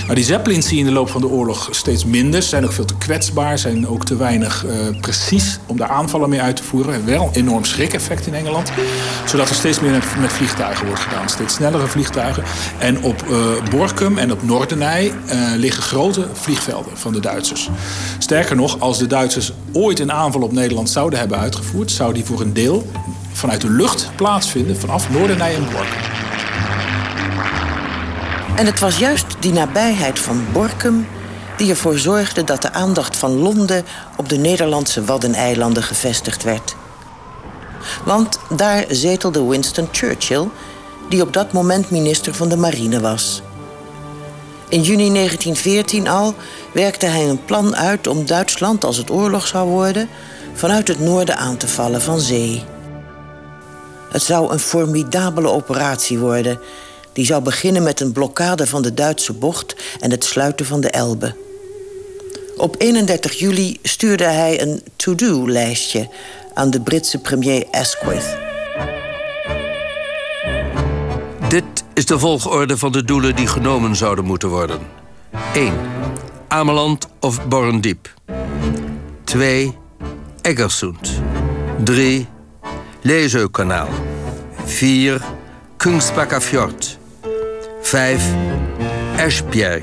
Nou, 0.03 0.14
die 0.14 0.24
Zeppelins 0.24 0.66
zie 0.66 0.77
je 0.77 0.83
in 0.83 0.88
de 0.88 0.94
loop 0.94 1.11
van 1.11 1.20
de 1.20 1.29
oorlog 1.29 1.68
steeds 1.70 2.05
minder. 2.05 2.42
Zijn 2.42 2.64
ook 2.64 2.72
veel 2.72 2.85
te 2.85 2.96
kwetsbaar, 2.96 3.59
zijn 3.59 3.88
ook 3.88 4.05
te 4.05 4.16
weinig 4.16 4.64
precies 5.00 5.59
om 5.66 5.77
daar 5.77 5.88
aanvallen 6.05 6.29
mee 6.29 6.40
uit 6.40 6.57
te 6.57 6.62
voeren. 6.62 7.07
Wel 7.07 7.25
een 7.27 7.33
enorm 7.33 7.64
schrik-effect 7.64 8.27
in 8.27 8.35
Engeland, 8.35 8.73
zodat 9.25 9.49
er 9.49 9.55
steeds 9.55 9.81
meer 9.81 9.90
met, 10.21 10.33
vliegtuigen 10.33 10.87
wordt 10.87 11.01
gedaan. 11.01 11.29
Steeds 11.29 11.55
snellere 11.55 11.87
vliegtuigen. 11.87 12.43
En 12.79 13.03
op 13.03 13.25
Borkum 13.71 14.19
en 14.19 14.33
op 14.33 14.43
Noordenij 14.43 15.12
liggen 15.57 15.83
grote 15.83 16.27
vliegvelden 16.33 16.99
van 16.99 17.12
de 17.12 17.21
Duitsers. 17.21 17.71
Sterker 18.19 18.57
nog, 18.57 18.81
als 18.81 18.99
de 18.99 19.07
Duitsers 19.07 19.53
ooit 19.73 20.01
een 20.01 20.12
aanval 20.12 20.43
op 20.43 20.53
Nederland 20.53 20.90
zouden 20.90 21.19
hebben 21.19 21.38
uitgevoerd, 21.38 21.90
zou 21.90 22.12
die 22.12 22.25
voor 22.25 22.40
een 22.40 22.53
deel 22.53 22.90
vanuit 23.33 23.61
de 23.61 23.71
lucht 23.71 24.11
plaatsvinden 24.17 24.77
vanaf 24.77 25.11
Noordenij 25.11 25.55
en 25.55 25.64
Borkum. 25.64 26.12
En 28.57 28.67
het 28.67 28.81
was 28.81 28.99
juist 28.99 29.27
die 29.38 29.53
nabijheid 29.53 30.19
van 30.19 30.45
Borkum 30.53 31.07
die 31.57 31.71
ervoor 31.71 31.99
zorgde 31.99 32.45
dat 32.45 32.62
de 32.62 32.73
aandacht 32.73 33.17
van 33.17 33.38
Londen 33.38 33.85
op 34.17 34.29
de 34.29 34.37
Nederlandse 34.37 35.05
Waddeneilanden 35.05 35.83
gevestigd 35.83 36.43
werd. 36.43 36.75
Want 38.05 38.38
daar 38.57 38.85
zetelde 38.88 39.45
Winston 39.45 39.88
Churchill, 39.93 40.49
die 41.09 41.23
op 41.23 41.33
dat 41.33 41.53
moment 41.53 41.90
minister 41.90 42.35
van 42.35 42.49
de 42.49 42.57
Marine 42.57 43.01
was. 43.01 43.43
In 44.69 44.83
juni 44.83 45.12
1914 45.12 46.09
al 46.09 46.35
werkte 46.73 47.07
hij 47.07 47.29
een 47.29 47.45
plan 47.45 47.77
uit 47.77 48.07
om 48.07 48.27
Duitsland, 48.27 48.85
als 48.85 48.97
het 48.97 49.11
oorlog 49.11 49.47
zou 49.47 49.69
worden, 49.69 50.09
vanuit 50.55 50.88
het 50.88 51.01
noorden 51.01 51.37
aan 51.37 51.57
te 51.57 51.69
vallen 51.69 52.03
van 52.03 52.21
zee. 52.21 52.64
Het 54.11 54.23
zou 54.23 54.53
een 54.53 54.59
formidabele 54.59 55.49
operatie 55.49 56.19
worden. 56.19 56.61
Die 57.14 57.27
zou 57.27 57.42
beginnen 57.42 57.83
met 57.83 58.00
een 58.00 58.12
blokkade 58.12 58.66
van 58.66 58.83
de 58.83 58.94
Duitse 58.94 59.33
bocht 59.33 59.77
en 60.00 60.11
het 60.11 60.24
sluiten 60.24 60.66
van 60.66 60.81
de 60.81 60.90
Elbe. 60.90 61.35
Op 62.57 62.74
31 62.79 63.33
juli 63.33 63.79
stuurde 63.83 64.24
hij 64.24 64.61
een 64.62 64.83
to-do-lijstje 64.96 66.09
aan 66.55 66.70
de 66.70 66.81
Britse 66.81 67.18
premier 67.18 67.66
Asquith. 67.70 68.37
Dit 71.48 71.64
is 71.94 72.07
de 72.07 72.18
volgorde 72.18 72.79
van 72.79 72.92
de 72.92 73.05
doelen 73.05 73.37
die 73.37 73.46
genomen 73.46 73.96
zouden 73.96 74.24
moeten 74.24 74.48
worden. 74.48 74.79
1. 75.55 75.72
Ameland 76.48 77.07
of 77.20 77.48
Borrendiep. 77.48 78.14
2. 79.24 79.77
Eggersund. 80.42 81.11
3. 81.85 82.27
Lezeukanaal. 83.00 83.88
4. 84.64 85.22
Kungsbakkafjord. 85.77 86.98
5. 87.85 88.35
Esbjerg. 89.16 89.83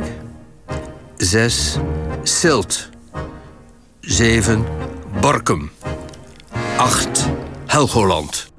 6. 1.18 1.78
Silt. 2.24 2.90
7. 4.00 4.66
Borkum. 5.20 5.72
8. 6.78 7.30
Helgoland. 7.66 8.52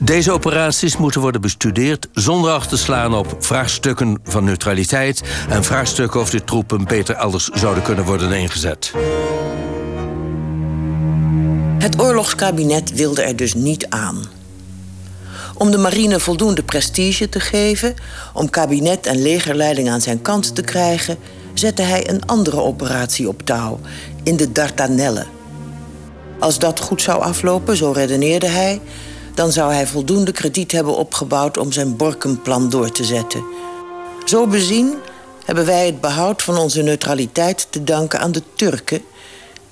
Deze 0.00 0.32
operaties 0.32 0.96
moeten 0.96 1.20
worden 1.20 1.40
bestudeerd 1.40 2.08
zonder 2.12 2.50
acht 2.50 2.68
te 2.68 2.76
slaan 2.76 3.14
op 3.14 3.36
vraagstukken 3.38 4.20
van 4.24 4.44
neutraliteit 4.44 5.22
en 5.48 5.64
vraagstukken 5.64 6.20
of 6.20 6.30
de 6.30 6.44
troepen 6.44 6.84
beter 6.84 7.14
elders 7.14 7.48
zouden 7.48 7.82
kunnen 7.82 8.04
worden 8.04 8.32
ingezet. 8.32 8.92
Het 11.78 12.00
oorlogskabinet 12.00 12.94
wilde 12.94 13.22
er 13.22 13.36
dus 13.36 13.54
niet 13.54 13.88
aan. 13.88 14.33
Om 15.56 15.70
de 15.70 15.78
marine 15.78 16.20
voldoende 16.20 16.62
prestige 16.62 17.28
te 17.28 17.40
geven, 17.40 17.94
om 18.32 18.50
kabinet 18.50 19.06
en 19.06 19.22
legerleiding 19.22 19.90
aan 19.90 20.00
zijn 20.00 20.22
kant 20.22 20.54
te 20.54 20.62
krijgen, 20.62 21.18
zette 21.54 21.82
hij 21.82 22.10
een 22.10 22.26
andere 22.26 22.60
operatie 22.60 23.28
op 23.28 23.42
touw, 23.42 23.80
in 24.22 24.36
de 24.36 24.52
Dardanellen. 24.52 25.26
Als 26.38 26.58
dat 26.58 26.80
goed 26.80 27.02
zou 27.02 27.22
aflopen, 27.22 27.76
zo 27.76 27.90
redeneerde 27.90 28.46
hij, 28.46 28.80
dan 29.34 29.52
zou 29.52 29.72
hij 29.72 29.86
voldoende 29.86 30.32
krediet 30.32 30.72
hebben 30.72 30.96
opgebouwd 30.96 31.58
om 31.58 31.72
zijn 31.72 31.96
Borkenplan 31.96 32.70
door 32.70 32.92
te 32.92 33.04
zetten. 33.04 33.44
Zo 34.24 34.46
bezien 34.46 34.94
hebben 35.44 35.66
wij 35.66 35.86
het 35.86 36.00
behoud 36.00 36.42
van 36.42 36.58
onze 36.58 36.82
neutraliteit 36.82 37.66
te 37.70 37.84
danken 37.84 38.20
aan 38.20 38.32
de 38.32 38.42
Turken, 38.54 39.02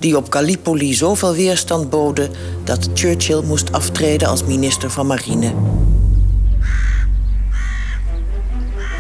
die 0.02 0.16
op 0.16 0.32
Gallipoli 0.32 0.94
zoveel 0.94 1.34
weerstand 1.34 1.90
boden 1.90 2.30
dat 2.64 2.88
Churchill 2.94 3.42
moest 3.44 3.72
aftreden 3.72 4.28
als 4.28 4.44
minister 4.44 4.90
van 4.90 5.06
Marine. 5.06 5.52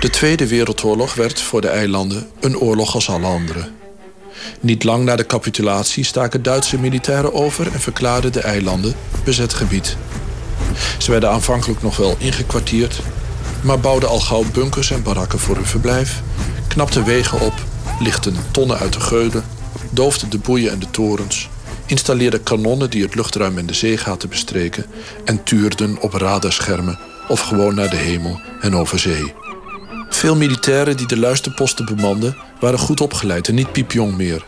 De 0.00 0.10
Tweede 0.10 0.46
Wereldoorlog 0.46 1.14
werd 1.14 1.40
voor 1.40 1.60
de 1.60 1.68
eilanden 1.68 2.26
een 2.40 2.58
oorlog 2.58 2.94
als 2.94 3.10
alle 3.10 3.26
andere. 3.26 3.68
Niet 4.60 4.84
lang 4.84 5.04
na 5.04 5.16
de 5.16 5.26
capitulatie 5.26 6.04
staken 6.04 6.42
Duitse 6.42 6.78
militairen 6.78 7.34
over 7.34 7.72
en 7.72 7.80
verklaarden 7.80 8.32
de 8.32 8.40
eilanden 8.40 8.94
bezet 9.24 9.54
gebied. 9.54 9.96
Ze 10.98 11.10
werden 11.10 11.30
aanvankelijk 11.30 11.82
nog 11.82 11.96
wel 11.96 12.14
ingekwartierd, 12.18 13.00
maar 13.62 13.80
bouwden 13.80 14.08
al 14.08 14.20
gauw 14.20 14.44
bunkers 14.52 14.90
en 14.90 15.02
barakken 15.02 15.38
voor 15.38 15.54
hun 15.54 15.66
verblijf, 15.66 16.20
knapten 16.68 17.04
wegen 17.04 17.40
op, 17.40 17.54
lichten 18.00 18.36
tonnen 18.50 18.78
uit 18.78 18.92
de 18.92 19.00
geulen, 19.00 19.44
doofden 19.92 20.30
de 20.30 20.38
boeien 20.38 20.72
en 20.72 20.78
de 20.78 20.90
torens, 20.90 21.48
installeerden 21.86 22.42
kanonnen 22.42 22.90
die 22.90 23.02
het 23.02 23.14
luchtruim 23.14 23.58
en 23.58 23.66
de 23.66 23.74
zeegaten 23.74 24.28
bestreken 24.28 24.86
en 25.24 25.42
tuurden 25.42 26.00
op 26.00 26.12
radarschermen 26.12 26.98
of 27.28 27.40
gewoon 27.40 27.74
naar 27.74 27.90
de 27.90 27.96
hemel 27.96 28.40
en 28.60 28.76
over 28.76 28.98
zee. 28.98 29.32
Veel 30.08 30.36
militairen 30.36 30.96
die 30.96 31.06
de 31.06 31.18
luisterposten 31.18 31.84
bemanden 31.84 32.36
waren 32.60 32.78
goed 32.78 33.00
opgeleid 33.00 33.48
en 33.48 33.54
niet 33.54 33.72
piepjong 33.72 34.16
meer. 34.16 34.44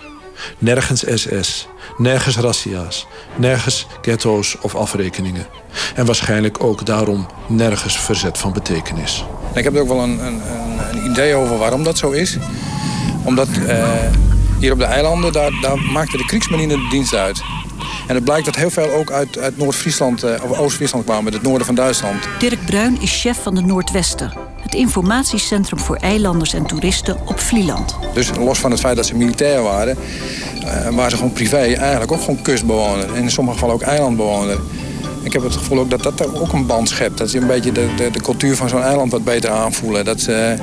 Nergens 0.59 1.05
SS, 1.15 1.69
nergens 1.99 2.37
razzia's, 2.37 3.07
nergens 3.37 3.87
ghetto's 4.03 4.57
of 4.61 4.75
afrekeningen. 4.75 5.47
En 5.95 6.07
waarschijnlijk 6.07 6.65
ook 6.65 6.87
daarom 6.87 7.27
nergens 7.49 7.99
verzet 7.99 8.39
van 8.39 8.53
betekenis. 8.53 9.25
Ik 9.55 9.65
heb 9.65 9.75
er 9.75 9.81
ook 9.81 9.89
wel 9.89 10.03
een, 10.03 10.27
een, 10.27 10.41
een 10.91 11.11
idee 11.11 11.35
over 11.35 11.59
waarom 11.59 11.85
dat 11.85 11.99
zo 11.99 12.11
is. 12.11 12.39
Omdat 13.25 13.49
eh, 13.67 13.93
hier 14.65 14.73
op 14.73 14.79
de 14.79 14.85
eilanden, 14.85 15.33
daar, 15.33 15.51
daar 15.61 15.79
maakte 15.79 16.17
de 16.17 16.25
Kriegsmarine 16.25 16.75
de 16.75 16.87
dienst 16.91 17.15
uit. 17.15 17.43
En 18.07 18.15
het 18.15 18.25
blijkt 18.25 18.45
dat 18.45 18.57
heel 18.57 18.71
veel 18.71 18.91
ook 18.91 19.11
uit, 19.11 19.39
uit 19.39 19.57
Noord-Friesland 19.57 20.23
eh, 20.23 20.45
of 20.45 20.59
Oost-Friesland 20.59 21.05
kwamen, 21.05 21.33
het 21.33 21.43
noorden 21.43 21.67
van 21.67 21.75
Duitsland. 21.75 22.29
Dirk 22.39 22.65
Bruin 22.67 23.01
is 23.01 23.21
chef 23.21 23.43
van 23.43 23.55
de 23.55 23.61
Noordwester, 23.61 24.37
het 24.61 24.75
informatiecentrum 24.75 25.79
voor 25.79 25.97
eilanders 25.97 26.55
en 26.55 26.67
toeristen 26.67 27.17
op 27.27 27.41
Vlieland. 27.41 27.97
Dus 28.15 28.31
los 28.37 28.59
van 28.59 28.71
het 28.71 28.81
feit 28.81 28.97
dat 28.97 29.07
ze 29.07 29.17
militair 29.17 29.63
waren, 29.63 29.97
uh, 30.65 30.89
waren 30.89 31.11
ze 31.11 31.17
gewoon 31.17 31.33
privé 31.33 31.57
eigenlijk 31.57 32.13
ook 32.13 32.21
gewoon 32.21 32.43
kustbewoner. 32.43 33.15
En 33.15 33.23
in 33.23 33.31
sommige 33.31 33.59
gevallen 33.59 33.83
ook 33.83 33.89
eilandbewoner. 33.89 34.59
Ik 35.25 35.33
heb 35.33 35.43
het 35.43 35.57
gevoel 35.57 35.79
ook 35.79 35.91
dat 35.91 36.03
dat 36.03 36.35
ook 36.35 36.53
een 36.53 36.67
band 36.67 36.89
schept. 36.89 37.19
Dat 37.19 37.31
ze 37.31 37.39
een 37.39 37.47
beetje 37.47 37.73
de, 37.73 37.87
de, 37.97 38.11
de 38.11 38.21
cultuur 38.21 38.57
van 38.57 38.69
zo'n 38.69 38.83
eiland 38.83 39.13
wat 39.13 39.25
beter 39.25 39.51
aanvoelen. 39.51 40.05
Dat 40.05 40.21
ze, 40.21 40.57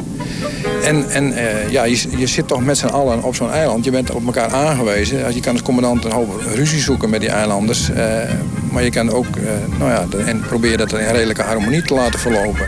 en 0.84 1.10
en 1.10 1.32
uh, 1.32 1.69
ja, 1.69 1.84
je, 1.84 2.17
je 2.17 2.28
zit 2.28 2.47
toch 2.47 2.63
met 2.63 2.78
z'n 2.78 2.86
allen 2.86 3.24
op 3.24 3.36
zo'n 3.36 3.52
eiland. 3.52 3.86
Je 3.86 3.91
bent 3.91 4.12
op 4.12 4.26
elkaar 4.26 4.54
aangewezen. 4.54 5.34
Je 5.34 5.39
kan 5.39 5.54
als 5.54 5.62
commandant 5.62 6.06
een 6.06 6.12
hoop 6.12 6.41
ruzie 6.54 6.82
zoeken 6.82 7.10
met 7.10 7.19
die 7.19 7.30
eilanders. 7.30 7.89
Uh, 7.89 7.95
maar 8.71 8.84
je 8.84 8.89
kan 8.89 9.12
ook, 9.12 9.36
nou 9.80 9.91
ja, 9.91 10.06
en 10.26 10.39
probeer 10.39 10.78
dat 10.78 10.93
in 10.93 11.12
redelijke 11.12 11.41
harmonie 11.41 11.82
te 11.82 11.93
laten 11.93 12.19
verlopen. 12.19 12.65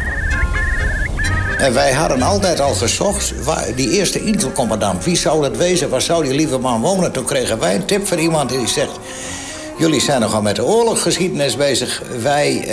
En 1.58 1.74
wij 1.74 1.92
hadden 1.92 2.22
altijd 2.22 2.60
al 2.60 2.74
gezocht, 2.74 3.34
die 3.76 3.90
eerste 3.92 4.24
intelcommandant, 4.24 5.04
wie 5.06 5.16
zou 5.16 5.42
dat 5.42 5.58
wezen, 5.58 5.90
waar 5.90 6.02
zou 6.02 6.24
die 6.24 6.34
lieve 6.34 6.58
man 6.58 6.82
wonen? 6.82 7.12
Toen 7.12 7.26
kregen 7.26 7.60
wij 7.60 7.76
een 7.76 7.86
tip 7.86 8.08
van 8.08 8.18
iemand 8.18 8.50
die 8.50 8.68
zegt... 8.68 9.00
Jullie 9.78 10.02
zijn 10.02 10.22
nogal 10.22 10.42
met 10.42 10.56
de 10.56 10.66
oorlogsgeschiedenis 10.66 11.56
bezig. 11.56 12.02
Wij, 12.22 12.56
uh, 12.56 12.66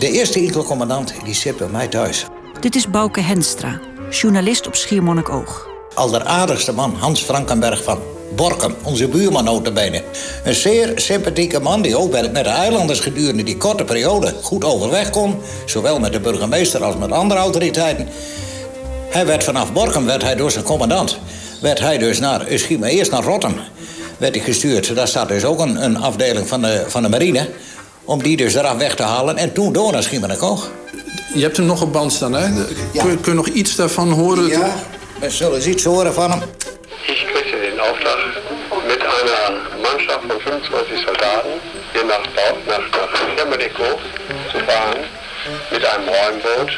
de 0.00 0.10
eerste 0.10 0.42
intelcommandant, 0.42 1.14
die 1.24 1.34
zit 1.34 1.56
bij 1.56 1.68
mij 1.68 1.88
thuis. 1.88 2.24
Dit 2.60 2.74
is 2.74 2.90
Bouke 2.90 3.20
Henstra, 3.20 3.80
journalist 4.10 4.66
op 4.66 4.74
Schiermonnikoog. 4.74 5.68
Alleraardigste 5.94 6.72
man, 6.72 6.94
Hans 6.98 7.22
Frankenberg 7.22 7.82
van 7.82 7.98
Borkum, 8.36 8.74
onze 8.82 9.08
buurman 9.08 9.44
notabene. 9.44 10.02
Een 10.44 10.54
zeer 10.54 10.92
sympathieke 10.94 11.60
man 11.60 11.82
die 11.82 11.96
ook 11.96 12.12
met 12.12 12.34
de 12.34 12.40
eilanders 12.40 13.00
gedurende 13.00 13.42
die 13.42 13.56
korte 13.56 13.84
periode 13.84 14.34
goed 14.42 14.64
overweg 14.64 15.10
kon. 15.10 15.36
Zowel 15.66 15.98
met 15.98 16.12
de 16.12 16.20
burgemeester 16.20 16.84
als 16.84 16.96
met 16.96 17.12
andere 17.12 17.40
autoriteiten. 17.40 18.08
Hij 19.10 19.26
werd 19.26 19.44
vanaf 19.44 19.72
Borkum 19.72 20.04
werd 20.04 20.22
hij 20.22 20.34
door 20.34 20.50
zijn 20.50 20.64
commandant. 20.64 21.18
Werd 21.60 21.78
hij 21.78 21.98
dus 21.98 22.18
naar, 22.18 22.46
eerst 22.46 23.10
naar 23.10 23.22
Rotterdam 23.22 23.60
werd 24.18 24.34
hij 24.34 24.44
gestuurd. 24.44 24.94
Daar 24.94 25.08
staat 25.08 25.28
dus 25.28 25.44
ook 25.44 25.60
een, 25.60 25.84
een 25.84 25.96
afdeling 25.96 26.48
van 26.48 26.62
de, 26.62 26.84
van 26.88 27.02
de 27.02 27.08
marine. 27.08 27.48
Om 28.04 28.22
die 28.22 28.36
dus 28.36 28.54
eraf 28.54 28.76
weg 28.76 28.94
te 28.94 29.02
halen 29.02 29.36
en 29.36 29.52
toen 29.52 29.72
door 29.72 29.92
naar 29.92 30.02
Schiermonnikoog. 30.02 30.70
Je 31.34 31.42
hebt 31.42 31.56
hem 31.56 31.66
nog 31.66 31.82
op 31.82 31.92
band 31.92 32.12
staan, 32.12 32.32
hè? 32.32 32.64
Kun, 32.98 33.10
je, 33.10 33.16
kun 33.16 33.32
je 33.32 33.32
nog 33.32 33.48
iets 33.48 33.76
daarvan 33.76 34.10
horen? 34.10 34.46
Ja, 34.46 34.74
we 35.20 35.30
zullen 35.30 35.54
eens 35.54 35.66
iets 35.66 35.84
horen 35.84 36.14
van 36.14 36.30
hem. 36.30 36.40
Ik 37.06 37.26
kreeg 37.32 37.50
den 37.50 37.78
Auftrag 37.78 38.18
met 38.86 39.00
een 39.00 39.80
Mannschaft 39.82 40.24
van 40.28 40.40
25 40.40 40.98
soldaten 40.98 41.50
hier 41.92 42.04
nach, 42.06 42.26
nach 42.66 43.16
Schiermonnikoog 43.16 44.00
zu 44.52 44.58
fahren 44.58 45.04
met 45.70 45.82
een 45.82 46.04
Räumboot 46.04 46.70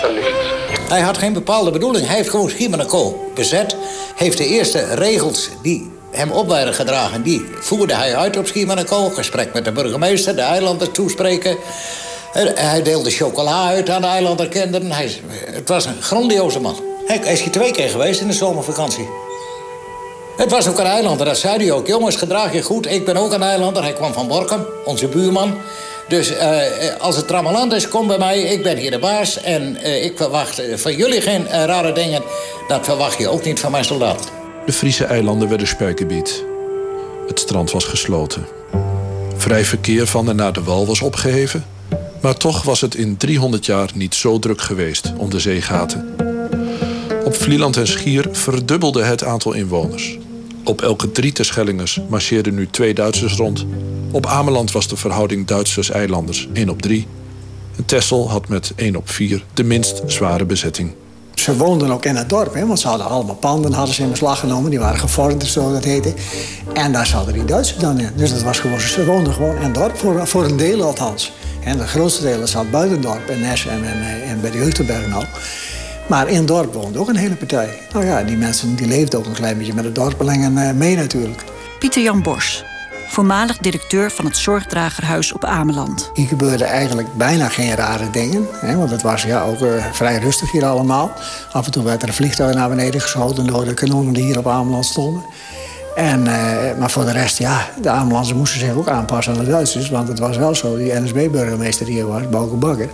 te 0.00 0.12
wist. 0.14 0.90
Hij 0.90 1.00
had 1.00 1.18
geen 1.18 1.32
bepaalde 1.32 1.70
bedoeling. 1.70 2.06
Hij 2.06 2.16
heeft 2.16 2.30
gewoon 2.30 2.50
Schiermonnikoog 2.50 3.14
bezet. 3.34 3.76
Heeft 4.16 4.38
de 4.38 4.46
eerste 4.46 4.94
regels 4.94 5.48
die 5.62 5.90
hem 6.10 6.30
op 6.30 6.48
werden 6.48 6.74
gedragen, 6.74 7.22
die 7.22 7.44
voerde 7.60 7.94
hij 7.94 8.16
uit 8.16 8.36
op 8.36 8.46
Schiermonnikoog. 8.46 9.14
Gesprek 9.14 9.52
met 9.52 9.64
de 9.64 9.72
burgemeester, 9.72 10.36
de 10.36 10.40
eilanders 10.40 10.90
toespreken. 10.92 11.56
Hij 12.54 12.82
deelde 12.82 13.10
chocola 13.10 13.66
uit 13.66 13.90
aan 13.90 14.00
de 14.00 14.06
eilanderkinderen. 14.06 14.92
Hij, 14.92 15.20
het 15.50 15.68
was 15.68 15.84
een 15.84 16.02
grandioze 16.02 16.60
man. 16.60 16.76
Hij 17.06 17.18
is 17.18 17.40
hier 17.40 17.52
twee 17.52 17.72
keer 17.72 17.88
geweest 17.88 18.20
in 18.20 18.26
de 18.26 18.32
zomervakantie. 18.32 19.08
Het 20.36 20.50
was 20.50 20.68
ook 20.68 20.78
een 20.78 20.86
eilander, 20.86 21.26
dat 21.26 21.36
zei 21.36 21.56
hij 21.56 21.72
ook. 21.72 21.86
Jongens, 21.86 22.16
gedraag 22.16 22.52
je 22.52 22.62
goed. 22.62 22.86
Ik 22.86 23.04
ben 23.04 23.16
ook 23.16 23.32
een 23.32 23.42
eilander. 23.42 23.82
Hij 23.82 23.92
kwam 23.92 24.12
van 24.12 24.28
Borkum, 24.28 24.66
onze 24.84 25.08
buurman. 25.08 25.54
Dus 26.08 26.30
uh, 26.30 26.60
als 26.98 27.16
het 27.16 27.28
trammeland 27.28 27.72
is, 27.72 27.88
kom 27.88 28.06
bij 28.06 28.18
mij. 28.18 28.40
Ik 28.40 28.62
ben 28.62 28.76
hier 28.76 28.90
de 28.90 28.98
baas. 28.98 29.40
En 29.40 29.78
uh, 29.82 30.04
ik 30.04 30.16
verwacht 30.16 30.62
van 30.74 30.96
jullie 30.96 31.20
geen 31.20 31.48
rare 31.48 31.92
dingen. 31.92 32.22
Dat 32.68 32.84
verwacht 32.84 33.18
je 33.18 33.28
ook 33.28 33.44
niet 33.44 33.60
van 33.60 33.70
mijn 33.70 33.84
soldaten. 33.84 34.30
De 34.66 34.72
Friese 34.72 35.04
eilanden 35.04 35.48
werden 35.48 35.66
spuikgebied. 35.66 36.44
Het 37.26 37.38
strand 37.38 37.70
was 37.70 37.84
gesloten. 37.84 38.46
Vrij 39.36 39.64
verkeer 39.64 40.06
van 40.06 40.28
en 40.28 40.36
naar 40.36 40.52
de 40.52 40.62
wal 40.62 40.86
was 40.86 41.00
opgeheven. 41.00 41.64
Maar 42.20 42.36
toch 42.36 42.62
was 42.62 42.80
het 42.80 42.94
in 42.94 43.16
300 43.16 43.66
jaar 43.66 43.90
niet 43.94 44.14
zo 44.14 44.38
druk 44.38 44.60
geweest 44.60 45.12
om 45.16 45.30
de 45.30 45.40
zeegaten. 45.40 46.14
Op 47.24 47.34
Vlieland 47.34 47.76
en 47.76 47.86
Schier 47.86 48.28
verdubbelde 48.32 49.02
het 49.02 49.24
aantal 49.24 49.52
inwoners. 49.52 50.18
Op 50.64 50.82
elke 50.82 51.12
drie 51.12 51.32
Terschellingers 51.32 52.00
marcheerden 52.08 52.54
nu 52.54 52.68
twee 52.70 52.94
Duitsers 52.94 53.34
rond. 53.34 53.66
Op 54.10 54.26
Ameland 54.26 54.72
was 54.72 54.88
de 54.88 54.96
verhouding 54.96 55.46
Duitsers-eilanders 55.46 56.48
1 56.52 56.68
op 56.68 56.82
3. 56.82 57.06
En 57.76 57.84
Texel 57.84 58.30
had 58.30 58.48
met 58.48 58.72
1 58.76 58.96
op 58.96 59.10
4 59.10 59.44
de 59.54 59.64
minst 59.64 60.02
zware 60.06 60.44
bezetting. 60.44 60.94
Ze 61.34 61.56
woonden 61.56 61.90
ook 61.90 62.04
in 62.04 62.16
het 62.16 62.28
dorp, 62.28 62.54
hè, 62.54 62.66
want 62.66 62.80
ze 62.80 62.88
hadden 62.88 63.06
allemaal 63.06 63.34
panden 63.34 63.72
hadden 63.72 63.94
ze 63.94 64.02
in 64.02 64.10
beslag 64.10 64.38
genomen. 64.38 64.70
Die 64.70 64.78
waren 64.78 65.00
gevorderd, 65.00 65.44
zo 65.44 65.72
dat 65.72 65.84
heette. 65.84 66.14
En 66.74 66.92
daar 66.92 67.06
zaten 67.06 67.32
die 67.32 67.44
Duitsers 67.44 67.78
dan 67.78 67.98
in. 68.00 68.10
Dus 68.16 68.30
dat 68.30 68.42
was 68.42 68.58
gewoon, 68.58 68.80
ze 68.80 69.04
woonden 69.04 69.32
gewoon 69.32 69.56
in 69.56 69.62
het 69.62 69.74
dorp, 69.74 69.96
voor, 69.96 70.26
voor 70.26 70.44
een 70.44 70.56
deel 70.56 70.82
althans. 70.82 71.32
En 71.64 71.78
de 71.78 71.86
grootste 71.86 72.22
delen 72.22 72.48
zat 72.48 72.70
buiten 72.70 72.96
het 72.96 73.06
dorp, 73.06 73.30
in 73.30 73.40
Nes 73.40 73.66
en, 73.66 73.84
en, 73.84 74.22
en 74.22 74.40
bij 74.40 74.50
de 74.50 74.58
Hultenberg 74.58 75.08
nou. 75.08 75.24
Maar 76.08 76.28
in 76.28 76.36
het 76.36 76.46
dorp 76.46 76.72
woonde 76.72 76.98
ook 76.98 77.08
een 77.08 77.16
hele 77.16 77.34
partij. 77.34 77.78
Nou 77.92 78.04
ja, 78.04 78.22
die 78.22 78.36
mensen 78.36 78.74
die 78.74 78.86
leefden 78.86 79.18
ook 79.18 79.26
een 79.26 79.32
klein 79.32 79.58
beetje 79.58 79.74
met 79.74 79.84
de 79.84 79.92
dorpelingen 79.92 80.58
eh, 80.58 80.74
mee 80.74 80.96
natuurlijk. 80.96 81.44
Pieter 81.78 82.02
Jan 82.02 82.22
Bors, 82.22 82.64
voormalig 83.06 83.58
directeur 83.58 84.10
van 84.10 84.24
het 84.24 84.36
Zorgdragerhuis 84.36 85.32
op 85.32 85.44
Ameland. 85.44 86.10
Hier 86.14 86.26
gebeurde 86.26 86.64
eigenlijk 86.64 87.14
bijna 87.16 87.48
geen 87.48 87.74
rare 87.74 88.10
dingen. 88.10 88.46
Hè, 88.52 88.76
want 88.76 88.90
het 88.90 89.02
was 89.02 89.22
ja, 89.22 89.42
ook 89.42 89.60
uh, 89.60 89.84
vrij 89.92 90.18
rustig 90.18 90.52
hier 90.52 90.64
allemaal. 90.64 91.12
Af 91.52 91.66
en 91.66 91.72
toe 91.72 91.84
werd 91.84 92.02
er 92.02 92.08
een 92.08 92.14
vliegtuig 92.14 92.54
naar 92.54 92.68
beneden 92.68 93.00
geschoten 93.00 93.46
door 93.46 93.64
de 93.64 93.74
kanonnen 93.74 94.14
die 94.14 94.24
hier 94.24 94.38
op 94.38 94.46
Ameland 94.46 94.86
stonden. 94.86 95.22
En, 95.94 96.20
uh, 96.20 96.78
maar 96.78 96.90
voor 96.90 97.04
de 97.04 97.12
rest, 97.12 97.38
ja, 97.38 97.68
de 97.82 97.88
Amelandse 97.88 98.34
moesten 98.34 98.60
zich 98.60 98.74
ook 98.74 98.88
aanpassen 98.88 99.32
aan 99.32 99.44
de 99.44 99.50
Duitsers. 99.50 99.90
Want 99.90 100.08
het 100.08 100.18
was 100.18 100.36
wel 100.36 100.54
zo, 100.54 100.76
die 100.76 101.00
NSB-burgemeester 101.00 101.86
die 101.86 101.94
hier 101.94 102.06
was, 102.06 102.28
Bouke 102.28 102.56
Bakker 102.56 102.88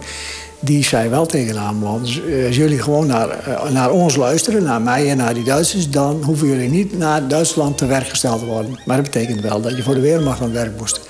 die 0.60 0.84
zei 0.84 1.08
wel 1.08 1.26
tegen 1.26 1.58
Ameland... 1.58 2.04
Dus, 2.04 2.20
als 2.46 2.56
jullie 2.56 2.82
gewoon 2.82 3.06
naar, 3.06 3.28
uh, 3.48 3.70
naar 3.70 3.90
ons 3.90 4.16
luisteren, 4.16 4.62
naar 4.62 4.80
mij 4.80 5.10
en 5.10 5.16
naar 5.16 5.34
die 5.34 5.44
Duitsers... 5.44 5.90
dan 5.90 6.22
hoeven 6.24 6.48
jullie 6.48 6.68
niet 6.68 6.98
naar 6.98 7.28
Duitsland 7.28 7.78
te 7.78 7.86
werk 7.86 8.08
gesteld 8.08 8.38
te 8.38 8.46
worden. 8.46 8.78
Maar 8.84 8.96
dat 8.96 9.10
betekent 9.10 9.40
wel 9.40 9.60
dat 9.60 9.76
je 9.76 9.82
voor 9.82 9.94
de 9.94 10.00
Weermacht 10.00 10.40
aan 10.40 10.44
het 10.44 10.54
werk 10.54 10.78
moest. 10.78 11.00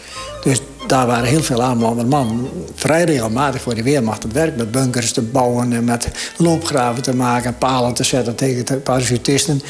Dus 0.43 0.61
daar 0.87 1.07
waren 1.07 1.29
heel 1.29 1.43
veel 1.43 1.63
Amelander 1.63 2.07
mannen 2.07 2.49
vrij 2.75 3.05
regelmatig 3.05 3.61
voor 3.61 3.75
de 3.75 3.83
Weermacht 3.83 4.25
aan 4.25 4.31
het 4.31 4.39
werk... 4.39 4.57
met 4.57 4.71
bunkers 4.71 5.13
te 5.13 5.23
bouwen 5.23 5.73
en 5.73 5.85
met 5.85 6.09
loopgraven 6.37 7.03
te 7.03 7.15
maken... 7.15 7.59
palen 7.59 7.95
te 7.95 8.05
zetten 8.05 8.35
tegen 8.35 8.67
de 8.67 8.77
parachutisten. 8.77 9.63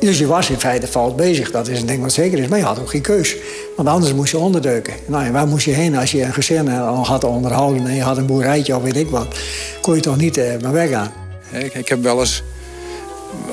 Dus 0.00 0.18
je 0.18 0.26
was 0.26 0.50
in 0.50 0.58
feite 0.60 0.86
fout 0.86 1.16
bezig. 1.16 1.50
Dat 1.50 1.68
is 1.68 1.80
een 1.80 1.86
ding 1.86 2.02
wat 2.02 2.12
zeker 2.12 2.38
is. 2.38 2.48
Maar 2.48 2.58
je 2.58 2.64
had 2.64 2.78
ook 2.78 2.90
geen 2.90 3.00
keus. 3.00 3.36
Want 3.76 3.88
anders 3.88 4.14
moest 4.14 4.30
je 4.30 4.38
onderdeuken. 4.38 4.94
Nou, 5.06 5.32
waar 5.32 5.46
moest 5.46 5.64
je 5.64 5.72
heen 5.72 5.96
als 5.96 6.10
je 6.10 6.22
een 6.22 6.32
gezin 6.32 6.68
had 6.68 7.24
onderhouden... 7.24 7.86
en 7.86 7.94
je 7.94 8.02
had 8.02 8.16
een 8.16 8.26
boerderijtje 8.26 8.76
of 8.76 8.82
weet 8.82 8.96
ik 8.96 9.10
wat? 9.10 9.26
Kon 9.80 9.94
je 9.94 10.00
toch 10.00 10.16
niet 10.16 10.36
uh, 10.36 10.44
maar 10.62 10.72
weggaan. 10.72 11.12
Ik, 11.52 11.74
ik 11.74 11.88
heb 11.88 12.02
wel 12.02 12.20
eens 12.20 12.42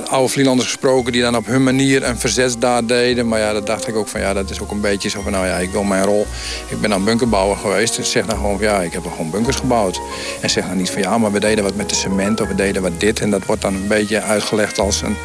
oude 0.09 0.29
Vlielanders 0.29 0.67
gesproken 0.67 1.11
die 1.11 1.21
dan 1.21 1.35
op 1.35 1.45
hun 1.45 1.63
manier 1.63 2.03
een 2.03 2.19
verzetsdaad 2.19 2.87
deden. 2.87 3.27
Maar 3.27 3.39
ja, 3.39 3.53
dat 3.53 3.65
dacht 3.65 3.87
ik 3.87 3.95
ook 3.95 4.07
van 4.07 4.19
ja, 4.19 4.33
dat 4.33 4.49
is 4.49 4.61
ook 4.61 4.71
een 4.71 4.81
beetje 4.81 5.09
zo 5.09 5.21
van 5.21 5.31
nou 5.31 5.45
ja, 5.45 5.57
ik 5.57 5.69
wil 5.69 5.83
mijn 5.83 6.03
rol. 6.03 6.25
Ik 6.67 6.81
ben 6.81 6.89
dan 6.89 7.03
bunkerbouwer 7.03 7.57
geweest. 7.57 7.95
Dus 7.95 8.11
zeg 8.11 8.25
dan 8.25 8.37
gewoon 8.37 8.57
van 8.57 8.67
ja, 8.67 8.81
ik 8.81 8.93
heb 8.93 9.03
gewoon 9.05 9.31
bunkers 9.31 9.57
gebouwd. 9.57 9.99
En 10.41 10.49
zeg 10.49 10.67
dan 10.67 10.77
niet 10.77 10.89
van 10.89 11.01
ja, 11.01 11.17
maar 11.17 11.31
we 11.31 11.39
deden 11.39 11.63
wat 11.63 11.75
met 11.75 11.89
de 11.89 11.95
cement 11.95 12.41
of 12.41 12.47
we 12.47 12.55
deden 12.55 12.81
wat 12.81 12.99
dit. 12.99 13.19
En 13.19 13.29
dat 13.29 13.45
wordt 13.45 13.61
dan 13.61 13.73
een 13.73 13.87
beetje 13.87 14.21
uitgelegd 14.21 14.79
als 14.79 15.01
een 15.01 15.15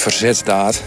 verzetsdaad. 0.00 0.82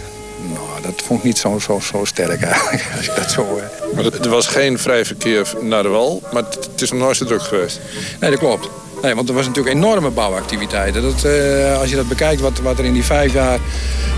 Nou, 0.54 0.82
dat 0.82 1.02
vond 1.06 1.20
ik 1.20 1.26
niet 1.26 1.38
zo, 1.38 1.60
zo, 1.60 1.80
zo 1.80 2.06
sterk 2.06 2.42
eigenlijk, 2.42 2.86
als 2.98 3.08
ik 3.08 3.16
dat 3.16 3.32
zo... 3.32 3.42
Eh. 3.42 3.96
Maar 3.96 4.06
er 4.06 4.30
was 4.30 4.48
geen 4.48 4.80
vrij 4.80 5.06
verkeer 5.06 5.54
naar 5.62 5.84
de 5.84 5.90
wal, 5.90 6.22
maar 6.34 6.44
het 6.44 6.82
is 6.82 6.92
nog 6.92 7.00
nooit 7.00 7.18
zo 7.18 7.26
druk 7.26 7.42
geweest? 7.42 7.80
Nee, 8.20 8.30
dat 8.30 8.40
klopt. 8.40 8.70
Nee, 9.02 9.16
want 9.16 9.30
er 9.30 9.36
was 9.36 9.46
natuurlijk 9.46 9.76
enorme 9.76 10.10
bouwactiviteiten. 10.10 11.02
Dat, 11.02 11.24
uh, 11.26 11.80
als 11.80 11.90
je 11.90 11.96
dat 11.96 12.08
bekijkt, 12.08 12.42
wat, 12.42 12.60
wat 12.60 12.80
er 12.80 12.86
in 12.86 12.94
die 12.94 13.04
vijf 13.04 13.34
jaar 13.34 13.60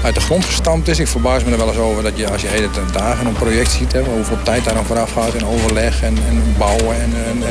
uit 0.04 0.16
de 0.16 0.22
grond 0.22 0.46
gestampt 0.46 0.88
is. 0.88 1.00
Ik 1.00 1.08
verbaas 1.08 1.44
me 1.44 1.52
er 1.52 1.58
wel 1.58 1.68
eens 1.68 1.78
over 1.78 2.04
dat 2.04 2.18
je 2.18 2.30
als 2.30 2.42
je 2.42 2.48
hele 2.48 2.70
dagen 2.92 3.26
een 3.26 3.34
project 3.34 3.72
ziet... 3.72 3.92
Hè, 3.92 4.02
hoeveel 4.04 4.44
tijd 4.44 4.64
daar 4.64 4.74
dan 4.74 4.86
vooraf 4.86 5.12
gaat 5.12 5.34
in 5.34 5.46
overleg 5.46 6.04
en, 6.04 6.18
en 6.28 6.56
bouwen. 6.58 6.96
En, 6.96 7.14
en, 7.26 7.44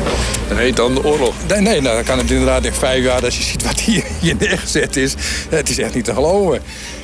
en 0.49 0.57
heet 0.57 0.75
dan 0.75 0.93
de 0.93 1.03
oorlog? 1.03 1.33
Nee, 1.47 1.61
nee 1.61 1.81
nou, 1.81 1.95
dan 1.95 2.03
kan 2.03 2.17
het 2.17 2.31
inderdaad 2.31 2.65
in 2.65 2.73
vijf 2.73 3.03
jaar, 3.03 3.23
als 3.23 3.37
je 3.37 3.43
ziet 3.43 3.63
wat 3.63 3.79
hier, 3.79 4.03
hier 4.19 4.35
neergezet 4.39 4.95
is... 4.95 5.13
Het 5.49 5.69
is 5.69 5.77
echt 5.77 5.93
niet 5.93 6.05
te 6.05 6.13
geloven. 6.13 6.61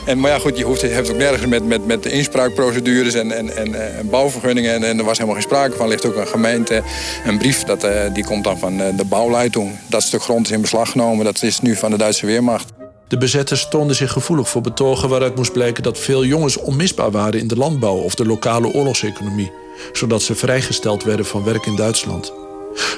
En, 0.07 0.19
maar 0.19 0.31
ja, 0.31 0.39
goed, 0.39 0.57
je, 0.57 0.63
hoeft, 0.63 0.81
hebt 0.81 1.09
ook 1.09 1.17
nergens 1.17 1.45
met, 1.45 1.65
met, 1.65 1.85
met 1.85 2.03
de 2.03 2.11
inspraakprocedures 2.11 3.13
en, 3.13 3.31
en, 3.31 3.55
en, 3.55 3.97
en 3.97 4.09
bouwvergunningen. 4.09 4.73
En, 4.73 4.83
en, 4.83 4.99
er 4.99 5.05
was 5.05 5.17
helemaal 5.17 5.39
geen 5.39 5.49
sprake 5.49 5.75
van. 5.75 5.85
Er 5.85 5.91
ligt 5.91 6.05
ook 6.05 6.15
een 6.15 6.27
gemeente, 6.27 6.83
een 7.25 7.37
brief, 7.37 7.63
dat, 7.63 7.83
uh, 7.83 7.91
die 8.13 8.25
komt 8.25 8.43
dan 8.43 8.57
van 8.57 8.81
uh, 8.81 8.97
de 8.97 9.05
bouwleitung. 9.05 9.71
Dat 9.87 10.03
stuk 10.03 10.21
grond 10.21 10.51
in 10.51 10.61
beslag 10.61 10.91
genomen, 10.91 11.25
dat 11.25 11.43
is 11.43 11.59
nu 11.59 11.75
van 11.75 11.91
de 11.91 11.97
Duitse 11.97 12.25
Weermacht. 12.25 12.69
De 13.07 13.17
bezetters 13.17 13.61
stonden 13.61 13.95
zich 13.95 14.11
gevoelig 14.11 14.49
voor 14.49 14.61
betogen 14.61 15.09
waaruit 15.09 15.35
moest 15.35 15.53
blijken 15.53 15.83
dat 15.83 15.99
veel 15.99 16.25
jongens 16.25 16.57
onmisbaar 16.57 17.11
waren 17.11 17.39
in 17.39 17.47
de 17.47 17.55
landbouw 17.55 17.97
of 17.97 18.15
de 18.15 18.25
lokale 18.25 18.73
oorlogseconomie, 18.73 19.51
zodat 19.91 20.21
ze 20.21 20.35
vrijgesteld 20.35 21.03
werden 21.03 21.25
van 21.25 21.43
werk 21.43 21.65
in 21.65 21.75
Duitsland. 21.75 22.33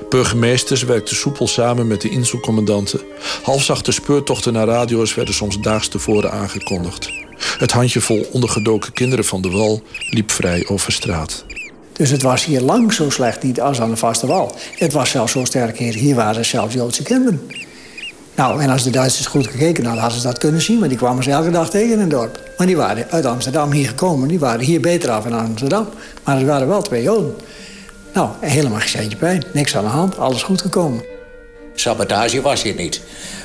Burgemeesters 0.09 0.83
werkten 0.83 1.15
soepel 1.15 1.47
samen 1.47 1.87
met 1.87 2.01
de 2.01 2.09
inselcommandanten. 2.09 2.99
Halfzachte 3.43 3.91
speurtochten 3.91 4.53
naar 4.53 4.67
radio's 4.67 5.15
werden 5.15 5.33
soms 5.33 5.59
daags 5.59 5.87
tevoren 5.87 6.31
aangekondigd. 6.31 7.11
Het 7.57 7.71
handjevol 7.71 8.27
ondergedoken 8.31 8.93
kinderen 8.93 9.25
van 9.25 9.41
de 9.41 9.49
wal 9.49 9.81
liep 10.09 10.31
vrij 10.31 10.67
over 10.67 10.91
straat. 10.91 11.45
Dus 11.93 12.09
het 12.09 12.21
was 12.21 12.45
hier 12.45 12.61
lang 12.61 12.93
zo 12.93 13.09
slecht 13.09 13.43
niet 13.43 13.61
als 13.61 13.81
aan 13.81 13.89
de 13.89 13.97
vaste 13.97 14.27
wal. 14.27 14.55
Het 14.77 14.93
was 14.93 15.09
zelfs 15.09 15.31
zo 15.31 15.45
sterk 15.45 15.77
hier. 15.77 15.93
Hier 15.93 16.15
waren 16.15 16.45
zelfs 16.45 16.73
Joodse 16.73 17.03
kinderen. 17.03 17.41
Nou, 18.35 18.61
en 18.61 18.69
als 18.69 18.83
de 18.83 18.89
Duitsers 18.89 19.27
goed 19.27 19.47
gekeken 19.47 19.83
hadden, 19.83 20.01
hadden 20.01 20.21
ze 20.21 20.27
dat 20.27 20.37
kunnen 20.37 20.61
zien. 20.61 20.79
Maar 20.79 20.89
die 20.89 20.97
kwamen 20.97 21.23
ze 21.23 21.31
elke 21.31 21.49
dag 21.49 21.69
tegen 21.69 21.91
in 21.91 21.99
het 21.99 22.09
dorp. 22.09 22.39
Maar 22.57 22.67
die 22.67 22.77
waren 22.77 23.05
uit 23.09 23.25
Amsterdam 23.25 23.71
hier 23.71 23.87
gekomen. 23.87 24.27
Die 24.27 24.39
waren 24.39 24.59
hier 24.59 24.81
beter 24.81 25.09
af 25.09 25.25
in 25.25 25.33
Amsterdam. 25.33 25.87
Maar 26.23 26.37
er 26.37 26.45
waren 26.45 26.67
wel 26.67 26.81
twee 26.81 27.03
Joden. 27.03 27.35
Nou, 28.13 28.29
helemaal 28.39 28.79
geen 28.79 29.17
pijn. 29.17 29.43
Niks 29.53 29.75
aan 29.75 29.83
de 29.83 29.89
hand. 29.89 30.17
Alles 30.17 30.43
goed 30.43 30.61
gekomen. 30.61 31.03
Sabotage 31.73 32.41
was 32.41 32.61
hier 32.61 32.75
niet. 32.75 33.01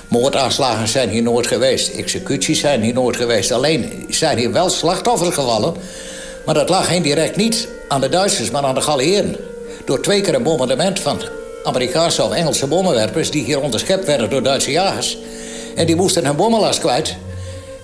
Moordaanslagen 0.09 0.89
zijn 0.89 1.09
hier 1.09 1.23
nooit 1.23 1.47
geweest. 1.47 1.89
Executies 1.89 2.61
zijn 2.61 2.83
hier 2.83 2.95
nooit 2.95 3.17
geweest. 3.17 3.53
Alleen 3.53 4.07
zijn 4.09 4.39
hier 4.39 4.53
wel 4.53 4.69
slachtoffers 4.69 5.35
gevallen. 5.35 5.75
Maar 6.47 6.55
dat 6.55 6.69
lag 6.69 6.93
indirect 6.93 7.37
niet 7.37 7.69
aan 7.89 8.01
de 8.01 8.09
Duitsers, 8.09 8.51
maar 8.51 8.63
aan 8.63 8.75
de 8.75 8.81
Galliëren. 8.81 9.37
Door 9.85 10.03
twee 10.03 10.21
keer 10.21 10.35
een 10.35 10.43
bombardement 10.43 11.01
van 11.01 11.23
Amerikaanse 11.65 12.23
of 12.23 12.33
Engelse 12.33 12.67
bommenwerpers... 12.67 13.31
die 13.31 13.45
hier 13.45 13.61
onderschept 13.61 14.07
werden 14.07 14.31
door 14.31 14.43
Duitse 14.43 14.71
jagers. 14.71 15.19
En 15.75 15.87
die 15.87 15.97
moesten 15.97 16.27
hun 16.27 16.37
bommenlast 16.37 16.81
kwijt. 16.81 17.17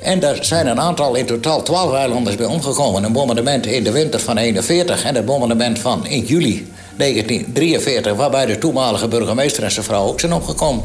En 0.00 0.22
er 0.22 0.44
zijn 0.44 0.66
een 0.66 0.80
aantal, 0.80 1.14
in 1.14 1.26
totaal 1.26 1.62
twaalf 1.62 1.94
eilanders 1.94 2.36
bij 2.36 2.46
omgekomen. 2.46 3.04
Een 3.04 3.12
bombardement 3.12 3.66
in 3.66 3.84
de 3.84 3.90
winter 3.90 4.20
van 4.20 4.36
41 4.36 5.04
en 5.04 5.14
het 5.14 5.24
bombardement 5.24 5.78
van 5.78 6.06
in 6.06 6.24
juli 6.24 6.68
1943... 6.96 8.14
waarbij 8.14 8.46
de 8.46 8.58
toenmalige 8.58 9.08
burgemeester 9.08 9.62
en 9.62 9.70
zijn 9.70 9.84
vrouw 9.84 10.06
ook 10.06 10.20
zijn 10.20 10.32
omgekomen. 10.32 10.84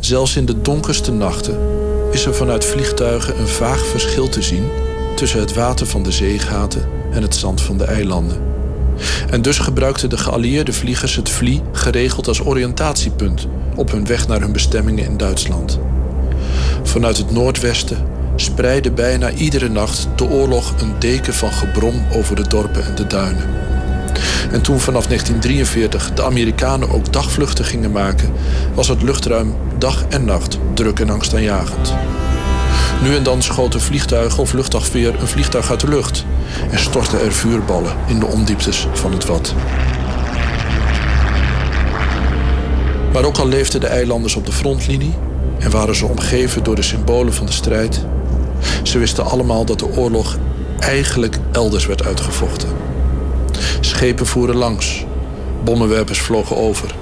Zelfs 0.00 0.36
in 0.36 0.46
de 0.46 0.62
donkerste 0.62 1.12
nachten 1.12 1.58
is 2.12 2.24
er 2.24 2.34
vanuit 2.34 2.64
vliegtuigen 2.64 3.38
een 3.38 3.48
vaag 3.48 3.86
verschil 3.86 4.28
te 4.28 4.42
zien... 4.42 4.68
tussen 5.16 5.40
het 5.40 5.54
water 5.54 5.86
van 5.86 6.02
de 6.02 6.12
zeegaten 6.12 6.88
en 7.12 7.22
het 7.22 7.34
zand 7.34 7.60
van 7.60 7.78
de 7.78 7.84
eilanden. 7.84 8.42
En 9.30 9.42
dus 9.42 9.58
gebruikten 9.58 10.10
de 10.10 10.18
geallieerde 10.18 10.72
vliegers 10.72 11.16
het 11.16 11.28
vlie 11.28 11.62
geregeld 11.72 12.28
als 12.28 12.44
oriëntatiepunt 12.44 13.46
op 13.76 13.90
hun 13.90 14.06
weg 14.06 14.28
naar 14.28 14.40
hun 14.40 14.52
bestemmingen 14.52 15.04
in 15.04 15.16
Duitsland. 15.16 15.78
Vanuit 16.82 17.16
het 17.16 17.30
noordwesten 17.30 18.12
spreidde 18.36 18.90
bijna 18.90 19.30
iedere 19.30 19.68
nacht 19.68 20.08
de 20.16 20.24
oorlog 20.24 20.74
een 20.80 20.94
deken 20.98 21.34
van 21.34 21.52
gebrom 21.52 22.04
over 22.12 22.36
de 22.36 22.48
dorpen 22.48 22.84
en 22.84 22.94
de 22.94 23.06
duinen. 23.06 23.44
En 24.52 24.60
toen 24.60 24.80
vanaf 24.80 25.06
1943 25.06 26.12
de 26.14 26.24
Amerikanen 26.24 26.90
ook 26.90 27.12
dagvluchten 27.12 27.64
gingen 27.64 27.92
maken, 27.92 28.32
was 28.74 28.88
het 28.88 29.02
luchtruim 29.02 29.54
dag 29.78 30.04
en 30.08 30.24
nacht 30.24 30.58
druk 30.74 31.00
en 31.00 31.10
angstaanjagend. 31.10 31.94
Nu 33.02 33.14
en 33.16 33.22
dan 33.22 33.42
schoten 33.42 33.80
vliegtuigen 33.80 34.42
of 34.42 34.52
luchtafweer 34.52 35.20
een 35.20 35.28
vliegtuig 35.28 35.70
uit 35.70 35.80
de 35.80 35.88
lucht 35.88 36.24
en 36.70 36.78
stortten 36.78 37.20
er 37.20 37.32
vuurballen 37.32 37.92
in 38.06 38.18
de 38.18 38.26
ondieptes 38.26 38.86
van 38.92 39.12
het 39.12 39.26
wat. 39.26 39.54
Maar 43.12 43.24
ook 43.24 43.38
al 43.38 43.48
leefden 43.48 43.80
de 43.80 43.86
eilanders 43.86 44.34
op 44.34 44.46
de 44.46 44.52
frontlinie 44.52 45.14
en 45.58 45.70
waren 45.70 45.94
ze 45.94 46.06
omgeven 46.06 46.62
door 46.62 46.74
de 46.74 46.82
symbolen 46.82 47.34
van 47.34 47.46
de 47.46 47.52
strijd, 47.52 48.04
ze 48.82 48.98
wisten 48.98 49.24
allemaal 49.24 49.64
dat 49.64 49.78
de 49.78 49.96
oorlog 49.96 50.38
eigenlijk 50.78 51.38
elders 51.52 51.86
werd 51.86 52.04
uitgevochten. 52.04 52.68
Schepen 53.80 54.26
voeren 54.26 54.56
langs, 54.56 55.04
bommenwerpers 55.64 56.20
vlogen 56.20 56.56
over 56.56 56.94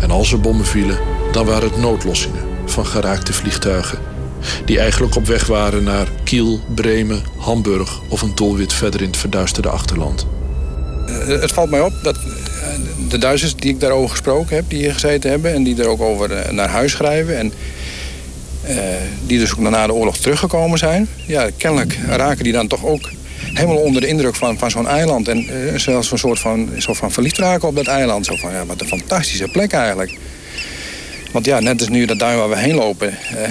en 0.00 0.10
als 0.10 0.32
er 0.32 0.40
bommen 0.40 0.66
vielen, 0.66 0.98
dan 1.32 1.46
waren 1.46 1.68
het 1.68 1.80
noodlossingen 1.80 2.42
van 2.64 2.86
geraakte 2.86 3.32
vliegtuigen 3.32 3.98
die 4.64 4.78
eigenlijk 4.78 5.16
op 5.16 5.26
weg 5.26 5.46
waren 5.46 5.82
naar 5.82 6.08
Kiel, 6.24 6.60
Bremen, 6.74 7.22
Hamburg 7.36 8.00
of 8.08 8.22
een 8.22 8.34
doelwit 8.34 8.72
verder 8.72 9.00
in 9.00 9.06
het 9.06 9.16
verduisterde 9.16 9.68
achterland. 9.68 10.26
Eh, 11.06 11.26
het 11.26 11.52
valt 11.52 11.70
mij 11.70 11.80
op 11.80 11.92
dat 12.02 12.16
eh, 12.16 12.22
de 13.08 13.18
Duitsers 13.18 13.56
die 13.56 13.70
ik 13.70 13.80
daarover 13.80 14.10
gesproken 14.10 14.56
heb, 14.56 14.64
die 14.68 14.78
hier 14.78 14.92
gezeten 14.92 15.30
hebben 15.30 15.54
en 15.54 15.62
die 15.62 15.82
er 15.82 15.88
ook 15.88 16.00
over 16.00 16.32
eh, 16.32 16.52
naar 16.52 16.68
huis 16.68 16.92
schrijven 16.92 17.38
en 17.38 17.52
die 19.26 19.38
dus 19.38 19.52
ook 19.52 19.58
na 19.58 19.86
de 19.86 19.92
oorlog 19.92 20.16
teruggekomen 20.16 20.78
zijn, 20.78 21.08
ja, 21.26 21.50
kennelijk 21.56 21.98
raken 22.08 22.44
die 22.44 22.52
dan 22.52 22.66
toch 22.66 22.84
ook 22.84 23.10
helemaal 23.54 23.76
onder 23.76 24.00
de 24.00 24.06
indruk 24.06 24.34
van, 24.34 24.58
van 24.58 24.70
zo'n 24.70 24.88
eiland. 24.88 25.28
En 25.28 25.44
uh, 25.44 25.78
zelfs 25.78 26.10
een 26.10 26.18
soort 26.18 26.38
van, 26.38 26.68
soort 26.76 26.96
van 26.96 27.12
verliefd 27.12 27.38
raken 27.38 27.68
op 27.68 27.76
dat 27.76 27.86
eiland. 27.86 28.26
Zo 28.26 28.36
van, 28.36 28.52
ja, 28.52 28.66
wat 28.66 28.80
een 28.80 28.86
fantastische 28.86 29.48
plek 29.48 29.72
eigenlijk. 29.72 30.18
Want 31.32 31.46
ja, 31.46 31.60
net 31.60 31.80
als 31.80 31.88
nu 31.88 32.04
dat 32.04 32.18
duin 32.18 32.38
waar 32.38 32.48
we 32.48 32.58
heen 32.58 32.74
lopen... 32.74 33.08
Uh, 33.32 33.48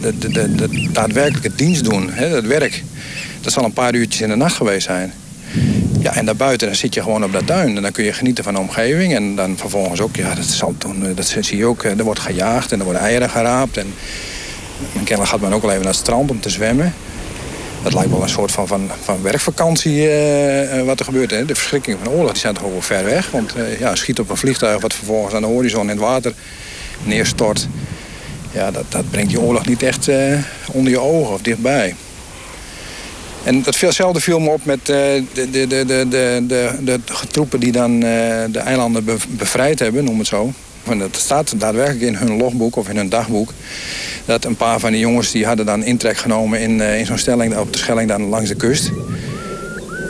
de, 0.00 0.28
de, 0.28 0.54
de, 0.54 0.88
daadwerkelijke 0.92 1.54
dienst 1.54 1.84
doen, 1.84 2.10
hè, 2.12 2.30
dat 2.30 2.44
werk... 2.44 2.82
dat 3.40 3.52
zal 3.52 3.64
een 3.64 3.72
paar 3.72 3.94
uurtjes 3.94 4.20
in 4.20 4.28
de 4.28 4.36
nacht 4.36 4.56
geweest 4.56 4.86
zijn. 4.86 5.12
Ja, 6.00 6.14
en 6.14 6.24
daarbuiten 6.24 6.66
dan 6.66 6.76
zit 6.76 6.94
je 6.94 7.02
gewoon 7.02 7.24
op 7.24 7.32
dat 7.32 7.46
duin. 7.46 7.76
En 7.76 7.82
dan 7.82 7.92
kun 7.92 8.04
je 8.04 8.12
genieten 8.12 8.44
van 8.44 8.54
de 8.54 8.60
omgeving. 8.60 9.14
En 9.14 9.36
dan 9.36 9.56
vervolgens 9.56 10.00
ook, 10.00 10.16
ja, 10.16 10.34
dat, 10.34 10.44
zal 10.44 10.74
dat 11.14 11.34
zie 11.40 11.56
je 11.56 11.66
ook... 11.66 11.84
er 11.84 12.04
wordt 12.04 12.20
gejaagd 12.20 12.72
en 12.72 12.78
er 12.78 12.84
worden 12.84 13.02
eieren 13.02 13.30
geraapt. 13.30 13.76
En 13.76 13.94
kennelijk 14.92 15.28
gaat 15.28 15.40
men 15.40 15.52
ook 15.52 15.62
wel 15.62 15.70
even 15.70 15.82
naar 15.82 15.92
het 15.92 16.02
strand 16.02 16.30
om 16.30 16.40
te 16.40 16.50
zwemmen. 16.50 16.94
Dat 17.82 17.94
lijkt 17.94 18.10
wel 18.10 18.22
een 18.22 18.28
soort 18.28 18.52
van, 18.52 18.66
van, 18.66 18.90
van 19.02 19.22
werkvakantie 19.22 19.96
uh, 19.96 20.82
wat 20.82 20.98
er 20.98 21.04
gebeurt. 21.04 21.30
Hè. 21.30 21.44
De 21.44 21.54
verschrikkingen 21.54 21.98
van 21.98 22.08
de 22.08 22.14
oorlog 22.14 22.32
die 22.32 22.40
zijn 22.40 22.54
toch 22.54 22.62
wel 22.62 22.82
ver 22.82 23.04
weg. 23.04 23.30
Want 23.30 23.56
uh, 23.56 23.78
ja, 23.78 23.94
schiet 23.94 24.18
op 24.18 24.30
een 24.30 24.36
vliegtuig 24.36 24.80
wat 24.80 24.94
vervolgens 24.94 25.34
aan 25.34 25.42
de 25.42 25.48
horizon 25.48 25.82
in 25.82 25.88
het 25.88 25.98
water 25.98 26.32
neerstort. 27.02 27.68
Ja, 28.50 28.70
dat, 28.70 28.84
dat 28.88 29.10
brengt 29.10 29.28
die 29.28 29.40
oorlog 29.40 29.66
niet 29.66 29.82
echt 29.82 30.08
onder 30.72 30.92
je 30.92 31.00
ogen 31.00 31.34
of 31.34 31.40
dichtbij. 31.40 31.94
En 33.42 33.62
datzelfde 33.62 34.20
viel 34.20 34.38
me 34.38 34.50
op 34.50 34.64
met 34.64 34.86
de, 34.86 35.24
de, 35.32 35.50
de, 35.50 35.66
de, 35.66 35.84
de, 35.86 36.44
de, 36.46 36.70
de 36.84 37.00
troepen 37.30 37.60
die 37.60 37.72
dan 37.72 38.00
de 38.00 38.60
eilanden 38.64 39.04
bevrijd 39.28 39.78
hebben, 39.78 40.04
noem 40.04 40.18
het 40.18 40.26
zo. 40.26 40.52
En 40.88 40.98
dat 40.98 41.16
staat 41.16 41.60
daadwerkelijk 41.60 42.00
in 42.00 42.14
hun 42.14 42.36
logboek 42.36 42.76
of 42.76 42.88
in 42.88 42.96
hun 42.96 43.08
dagboek. 43.08 43.50
Dat 44.24 44.44
een 44.44 44.56
paar 44.56 44.80
van 44.80 44.90
die 44.90 45.00
jongens 45.00 45.30
die 45.30 45.46
hadden 45.46 45.66
dan 45.66 45.84
intrek 45.84 46.16
genomen 46.16 46.60
in, 46.60 46.78
uh, 46.78 46.98
in 46.98 47.06
zo'n 47.06 47.18
stelling 47.18 47.56
op 47.56 47.72
de 47.72 47.78
Schelling 47.78 48.08
dan 48.08 48.22
langs 48.22 48.48
de 48.48 48.54
kust. 48.54 48.90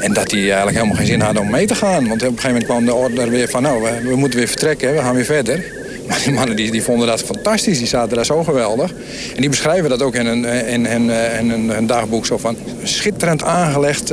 En 0.01 0.13
dat 0.13 0.31
die 0.31 0.47
eigenlijk 0.47 0.77
helemaal 0.77 0.97
geen 0.97 1.07
zin 1.07 1.21
hadden 1.21 1.43
om 1.43 1.51
mee 1.51 1.67
te 1.67 1.75
gaan. 1.75 2.09
Want 2.09 2.23
op 2.23 2.29
een 2.29 2.35
gegeven 2.35 2.49
moment 2.49 2.65
kwam 2.65 2.85
de 2.85 2.95
order 2.95 3.31
weer 3.31 3.49
van 3.49 3.63
nou, 3.63 3.83
we, 3.83 4.09
we 4.09 4.17
moeten 4.17 4.39
weer 4.39 4.49
vertrekken, 4.49 4.93
we 4.95 4.99
gaan 4.99 5.15
weer 5.15 5.25
verder. 5.25 5.65
Maar 6.09 6.21
die 6.25 6.33
mannen 6.33 6.57
die, 6.57 6.71
die 6.71 6.83
vonden 6.83 7.07
dat 7.07 7.23
fantastisch, 7.23 7.79
die 7.79 7.87
zaten 7.87 8.17
daar 8.17 8.25
zo 8.25 8.45
geweldig. 8.45 8.91
En 9.35 9.41
die 9.41 9.49
beschrijven 9.49 9.89
dat 9.89 10.03
ook 10.03 10.15
in 10.15 10.27
hun, 10.27 10.45
in, 10.45 10.87
in, 10.87 11.11
in, 11.11 11.51
in 11.51 11.71
hun 11.71 11.87
dagboek 11.87 12.27
zo 12.27 12.39
van... 12.39 12.57
schitterend 12.83 13.43
aangelegd, 13.43 14.11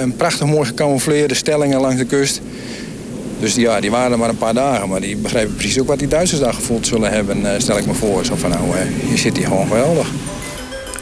een 0.00 0.16
prachtig 0.16 0.46
mooi 0.46 0.66
gecamoufleerde 0.66 1.34
stellingen 1.34 1.80
langs 1.80 1.96
de 1.96 2.04
kust. 2.04 2.40
Dus 3.44 3.54
ja, 3.54 3.80
die 3.80 3.90
waren 3.90 4.12
er 4.12 4.18
maar 4.18 4.28
een 4.28 4.38
paar 4.38 4.54
dagen. 4.54 4.88
Maar 4.88 5.00
die 5.00 5.16
begrepen 5.16 5.54
precies 5.54 5.80
ook 5.80 5.86
wat 5.86 5.98
die 5.98 6.08
Duitsers 6.08 6.40
daar 6.40 6.54
gevoeld 6.54 6.86
zullen 6.86 7.10
hebben. 7.10 7.62
stel 7.62 7.78
ik 7.78 7.86
me 7.86 7.94
voor. 7.94 8.24
Zo 8.24 8.34
van 8.36 8.50
nou, 8.50 8.76
je 9.10 9.16
zit 9.16 9.36
hier 9.36 9.46
gewoon 9.46 9.66
geweldig. 9.66 10.08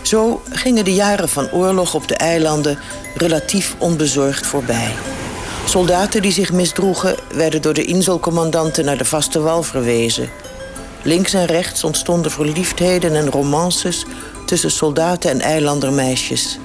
Zo 0.02 0.42
gingen 0.50 0.84
de 0.84 0.94
jaren 0.94 1.28
van 1.28 1.50
oorlog 1.50 1.94
op 1.94 2.08
de 2.08 2.14
eilanden 2.14 2.78
relatief 3.14 3.74
onbezorgd 3.78 4.46
voorbij. 4.46 4.90
Soldaten 5.64 6.22
die 6.22 6.32
zich 6.32 6.52
misdroegen 6.52 7.14
werden 7.34 7.62
door 7.62 7.74
de 7.74 7.84
inzelcommandanten 7.84 8.84
naar 8.84 8.98
de 8.98 9.04
vaste 9.04 9.40
wal 9.40 9.62
verwezen. 9.62 10.30
Links 11.02 11.34
en 11.34 11.46
rechts 11.46 11.84
ontstonden 11.84 12.30
verliefdheden 12.30 13.14
en 13.14 13.30
romances 13.30 14.06
tussen 14.46 14.70
soldaten 14.70 15.30
en 15.30 15.40
eilandermeisjes. 15.40 16.58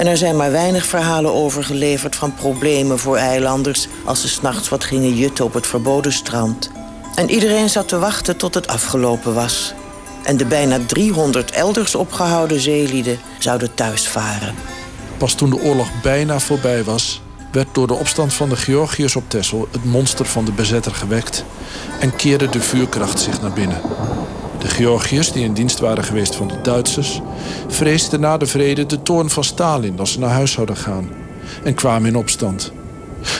En 0.00 0.06
er 0.06 0.16
zijn 0.16 0.36
maar 0.36 0.50
weinig 0.50 0.86
verhalen 0.86 1.34
overgeleverd 1.34 2.16
van 2.16 2.34
problemen 2.34 2.98
voor 2.98 3.16
eilanders 3.16 3.88
als 4.04 4.20
ze 4.20 4.28
s'nachts 4.28 4.68
wat 4.68 4.84
gingen 4.84 5.14
jutten 5.14 5.44
op 5.44 5.54
het 5.54 5.66
verboden 5.66 6.12
strand. 6.12 6.70
En 7.14 7.30
iedereen 7.30 7.68
zat 7.68 7.88
te 7.88 7.98
wachten 7.98 8.36
tot 8.36 8.54
het 8.54 8.66
afgelopen 8.66 9.34
was. 9.34 9.74
En 10.22 10.36
de 10.36 10.44
bijna 10.44 10.78
300 10.86 11.50
elders 11.50 11.94
opgehouden 11.94 12.60
zeelieden 12.60 13.18
zouden 13.38 13.74
thuisvaren. 13.74 14.54
Pas 15.16 15.34
toen 15.34 15.50
de 15.50 15.60
oorlog 15.60 15.88
bijna 16.02 16.38
voorbij 16.38 16.84
was, 16.84 17.22
werd 17.52 17.68
door 17.72 17.86
de 17.86 17.94
opstand 17.94 18.34
van 18.34 18.48
de 18.48 18.56
Georgiërs 18.56 19.16
op 19.16 19.24
Texel 19.28 19.68
het 19.70 19.84
monster 19.84 20.26
van 20.26 20.44
de 20.44 20.52
bezetter 20.52 20.94
gewekt 20.94 21.44
en 21.98 22.16
keerde 22.16 22.48
de 22.48 22.60
vuurkracht 22.60 23.20
zich 23.20 23.40
naar 23.40 23.52
binnen. 23.52 23.80
De 24.60 24.68
Georgiërs, 24.68 25.32
die 25.32 25.44
in 25.44 25.52
dienst 25.52 25.78
waren 25.78 26.04
geweest 26.04 26.34
van 26.34 26.48
de 26.48 26.60
Duitsers, 26.60 27.20
vreesden 27.68 28.20
na 28.20 28.36
de 28.36 28.46
vrede 28.46 28.86
de 28.86 29.02
toorn 29.02 29.30
van 29.30 29.44
Stalin 29.44 29.98
als 29.98 30.12
ze 30.12 30.18
naar 30.18 30.30
huis 30.30 30.52
zouden 30.52 30.76
gaan 30.76 31.10
en 31.64 31.74
kwamen 31.74 32.08
in 32.08 32.16
opstand. 32.16 32.72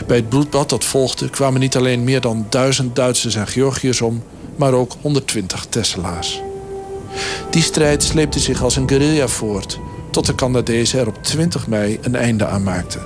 Bij 0.07 0.17
het 0.17 0.29
bloedbad 0.29 0.69
dat 0.69 0.85
volgde 0.85 1.31
kwamen 1.31 1.61
niet 1.61 1.77
alleen 1.77 2.05
meer 2.05 2.21
dan 2.21 2.47
duizend 2.49 2.97
Duitsers 2.97 3.35
en 3.35 3.47
Georgiërs 3.47 4.01
om, 4.01 4.23
maar 4.57 4.73
ook 4.73 4.97
120 5.01 5.67
Tesselaars. 5.69 6.43
Die 7.51 7.63
strijd 7.63 8.03
sleepte 8.03 8.39
zich 8.39 8.63
als 8.63 8.77
een 8.77 8.89
guerrilla 8.89 9.29
voort, 9.29 9.79
tot 10.11 10.27
de 10.27 10.35
Canadezen 10.35 11.01
er 11.01 11.09
op 11.09 11.23
20 11.23 11.67
mei 11.67 11.99
een 12.03 12.17
einde 12.17 12.47
aan 12.47 12.63
maakten. 12.63 13.01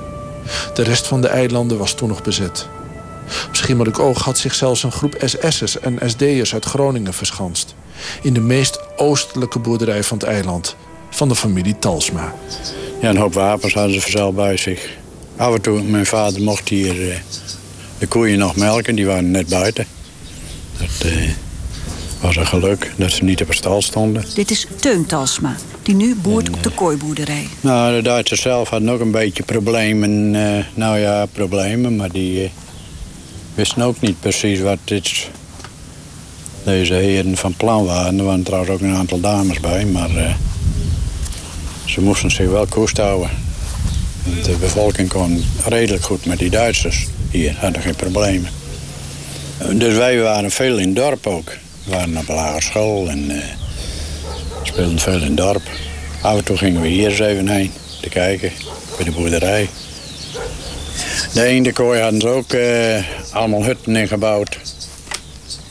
De 0.74 0.82
rest 0.82 1.06
van 1.06 1.20
de 1.20 1.28
eilanden 1.28 1.78
was 1.78 1.94
toen 1.94 2.08
nog 2.08 2.22
bezet. 2.22 2.68
Op 3.48 3.56
Schiermonnikoog 3.56 4.06
Oog 4.06 4.24
had 4.24 4.38
zich 4.38 4.54
zelfs 4.54 4.82
een 4.82 4.92
groep 4.92 5.16
SS'ers 5.24 5.78
en 5.78 5.98
SD'ers 6.10 6.54
uit 6.54 6.64
Groningen 6.64 7.14
verschanst. 7.14 7.74
In 8.22 8.34
de 8.34 8.40
meest 8.40 8.80
oostelijke 8.96 9.58
boerderij 9.58 10.02
van 10.02 10.18
het 10.18 10.26
eiland, 10.26 10.76
van 11.10 11.28
de 11.28 11.34
familie 11.34 11.78
Talsma. 11.78 12.34
Ja, 13.00 13.08
een 13.08 13.16
hoop 13.16 13.34
wapens 13.34 13.74
hadden 13.74 13.94
ze 13.94 14.00
verzeld 14.00 14.34
bij 14.34 14.56
zich. 14.56 14.88
Af 15.36 15.54
en 15.54 15.60
toe, 15.60 15.82
mijn 15.82 16.06
vader 16.06 16.42
mocht 16.42 16.68
hier 16.68 17.08
uh, 17.08 17.14
de 17.98 18.06
koeien 18.06 18.38
nog 18.38 18.56
melken, 18.56 18.94
die 18.94 19.06
waren 19.06 19.30
net 19.30 19.48
buiten. 19.48 19.86
Dat 20.78 21.12
uh, 21.12 21.30
was 22.20 22.36
een 22.36 22.46
geluk 22.46 22.92
dat 22.96 23.12
ze 23.12 23.24
niet 23.24 23.42
op 23.42 23.48
het 23.48 23.56
stal 23.56 23.82
stonden. 23.82 24.24
Dit 24.34 24.50
is 24.50 24.66
Teun 24.80 25.06
Talsma, 25.06 25.56
die 25.82 25.94
nu 25.94 26.14
boert 26.14 26.48
op 26.48 26.62
de 26.62 26.70
eh, 26.70 26.76
kooiboerderij. 26.76 27.46
Nou, 27.60 27.96
de 27.96 28.02
Duitsers 28.02 28.40
zelf 28.40 28.68
hadden 28.68 28.88
ook 28.88 29.00
een 29.00 29.10
beetje 29.10 29.42
problemen. 29.42 30.30
nou 30.74 30.98
ja, 30.98 31.26
problemen, 31.26 31.96
maar 31.96 32.12
die 32.12 32.50
wisten 33.54 33.82
ook 33.82 34.00
niet 34.00 34.20
precies 34.20 34.60
wat 34.60 34.78
dit, 34.84 35.28
deze 36.64 36.94
heren 36.94 37.36
van 37.36 37.54
plan 37.56 37.84
waren. 37.84 38.18
Er 38.18 38.24
waren 38.24 38.42
trouwens 38.42 38.72
ook 38.72 38.80
een 38.80 38.94
aantal 38.94 39.20
dames 39.20 39.60
bij, 39.60 39.84
maar 39.84 40.10
uh, 40.10 40.34
ze 41.84 42.00
moesten 42.00 42.30
zich 42.30 42.48
wel 42.48 42.66
koest 42.66 42.96
houden. 42.96 43.30
De 44.42 44.56
bevolking 44.60 45.08
kon 45.08 45.44
redelijk 45.64 46.04
goed 46.04 46.26
met 46.26 46.38
die 46.38 46.50
Duitsers. 46.50 47.06
Hier 47.30 47.56
hadden 47.58 47.82
geen 47.82 47.96
problemen. 47.96 48.50
Dus 49.72 49.94
wij 49.94 50.20
waren 50.20 50.50
veel 50.50 50.78
in 50.78 50.86
het 50.86 50.96
dorp 50.96 51.26
ook. 51.26 51.56
We 51.84 51.90
waren 51.90 52.16
op 52.16 52.28
lagere 52.28 52.62
school 52.62 53.08
en 53.08 53.30
uh, 53.30 53.42
speelden 54.62 54.98
veel 54.98 55.20
in 55.20 55.22
het 55.22 55.36
dorp. 55.36 55.62
Af 56.20 56.36
en 56.36 56.44
toe 56.44 56.56
gingen 56.56 56.80
we 56.80 56.88
hier 56.88 57.10
eens 57.10 57.18
even 57.18 57.48
heen 57.48 57.72
te 58.00 58.08
kijken, 58.08 58.52
bij 58.96 59.04
de 59.04 59.10
boerderij. 59.10 59.68
De 61.32 61.42
ene 61.42 61.72
hadden 62.00 62.20
ze 62.20 62.28
ook 62.28 62.56
allemaal 63.32 63.64
hutten 63.64 63.96
ingebouwd. 63.96 64.58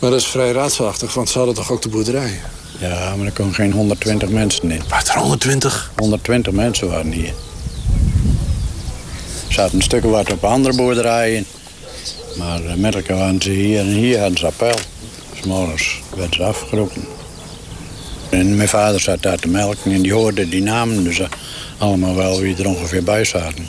Maar 0.03 0.11
dat 0.11 0.21
is 0.21 0.27
vrij 0.27 0.51
raadselachtig, 0.51 1.13
want 1.13 1.29
ze 1.29 1.37
hadden 1.37 1.55
toch 1.55 1.71
ook 1.71 1.81
de 1.81 1.89
boerderij? 1.89 2.41
Ja, 2.79 3.15
maar 3.15 3.25
er 3.25 3.31
komen 3.31 3.53
geen 3.53 3.71
120 3.71 4.29
mensen 4.29 4.71
in. 4.71 4.81
Wat, 4.89 5.07
er 5.07 5.17
120? 5.17 5.91
120 5.95 6.53
mensen 6.53 6.89
waren 6.89 7.11
hier. 7.11 7.33
Er 9.47 9.53
zaten 9.53 9.75
een 9.75 9.83
stuk 9.83 10.03
wat 10.03 10.31
op 10.31 10.43
andere 10.43 10.75
boerderijen. 10.75 11.45
Maar 12.37 12.61
met 12.77 12.95
elkaar 12.95 13.17
waren 13.17 13.41
ze 13.41 13.49
hier 13.49 13.79
en 13.79 13.85
hier 13.85 14.19
hadden 14.19 14.37
ze 14.37 14.45
appel. 14.45 14.75
S'morgens 15.41 16.01
werden 16.15 16.35
ze 16.35 16.43
afgeroepen. 16.43 17.05
En 18.29 18.55
mijn 18.55 18.69
vader 18.69 18.99
zat 18.99 19.21
daar 19.21 19.39
te 19.39 19.47
melken 19.47 19.91
en 19.91 20.01
die 20.01 20.13
hoorde 20.13 20.49
die 20.49 20.61
namen 20.61 21.03
dus 21.03 21.21
allemaal 21.77 22.15
wel 22.15 22.39
wie 22.39 22.55
er 22.55 22.67
ongeveer 22.67 23.03
bij 23.03 23.23
zaten. 23.23 23.67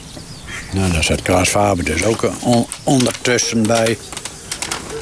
Nou, 0.73 0.93
daar 0.93 1.05
zat 1.05 1.23
Klaas 1.23 1.49
Faber 1.49 1.85
dus 1.85 2.05
ook 2.05 2.31
ondertussen 2.83 3.63
bij. 3.63 3.97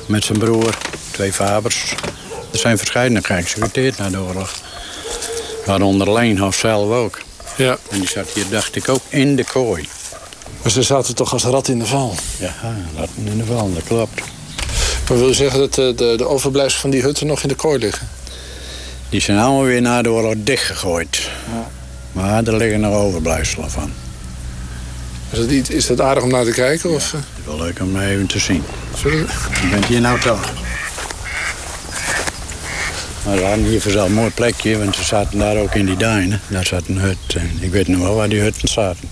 Met 0.07 0.25
zijn 0.25 0.39
broer, 0.39 0.79
twee 1.11 1.33
Fabers. 1.33 1.95
Er 2.53 2.59
zijn 2.59 2.79
verschillende 2.79 3.23
geëxecuteerd 3.23 3.99
na 3.99 4.11
de 4.11 4.21
oorlog. 4.21 4.55
Waaronder 5.67 6.13
Leenhof 6.13 6.55
zelf 6.55 6.91
ook. 6.91 7.21
Ja. 7.57 7.79
En 7.91 7.99
die 7.99 8.09
zat 8.09 8.29
hier, 8.35 8.49
dacht 8.51 8.77
ik, 8.77 8.89
ook 8.89 9.03
in 9.09 9.37
de 9.37 9.45
kooi. 9.45 9.89
Maar 10.63 10.73
ze 10.73 10.83
zaten 10.83 11.15
toch 11.15 11.33
als 11.33 11.45
rat 11.45 11.69
in 11.69 11.79
de 11.79 11.87
val? 11.87 12.15
Ja, 12.39 12.55
ratten 12.97 13.27
in 13.27 13.39
de 13.39 13.45
val, 13.45 13.73
dat 13.75 13.85
klopt. 13.85 14.21
Maar 15.09 15.19
wil 15.19 15.29
je 15.29 15.35
zeggen 15.35 15.59
dat 15.59 15.75
de, 15.75 15.93
de, 15.97 16.15
de 16.17 16.27
overblijfselen 16.27 16.81
van 16.81 16.91
die 16.91 17.03
hutten 17.03 17.27
nog 17.27 17.43
in 17.43 17.49
de 17.49 17.55
kooi 17.55 17.79
liggen? 17.79 18.09
Die 19.09 19.21
zijn 19.21 19.39
allemaal 19.39 19.65
weer 19.65 19.83
na 19.83 20.03
de 20.03 20.11
oorlog 20.11 20.35
dichtgegooid. 20.37 21.31
Ja. 21.53 21.71
Maar 22.13 22.45
er 22.45 22.57
liggen 22.57 22.81
nog 22.81 22.95
overblijfselen 22.95 23.71
van. 23.71 23.93
Is 25.33 25.39
dat, 25.39 25.51
iets, 25.51 25.71
is 25.71 25.87
dat 25.87 26.01
aardig 26.01 26.23
om 26.23 26.31
naar 26.31 26.45
te 26.45 26.51
kijken? 26.51 26.91
Ja, 26.91 26.97
of? 26.97 27.13
Het 27.13 27.21
is 27.39 27.45
wel 27.47 27.57
leuk 27.57 27.81
om 27.81 28.01
even 28.01 28.27
te 28.27 28.39
zien. 28.39 28.63
Sorry? 28.97 29.19
Je 29.19 29.69
bent 29.71 29.85
hier 29.85 30.01
nou 30.01 30.21
toch? 30.21 30.53
Maar 33.25 33.37
we 33.37 33.43
hadden 33.43 33.65
hier 33.65 33.81
voor 33.81 33.93
een 33.93 34.13
mooi 34.13 34.31
plekje, 34.31 34.79
want 34.79 34.97
ze 34.97 35.05
zaten 35.05 35.39
daar 35.39 35.57
ook 35.57 35.75
in 35.75 35.87
die 35.87 35.97
duinen. 35.97 36.41
Daar 36.49 36.67
zat 36.67 36.83
een 36.89 36.99
hut. 36.99 37.17
En 37.35 37.51
ik 37.61 37.71
weet 37.71 37.89
nog 37.89 38.01
wel 38.01 38.15
waar 38.15 38.29
die 38.29 38.41
hutten 38.41 38.69
zaten. 38.69 39.09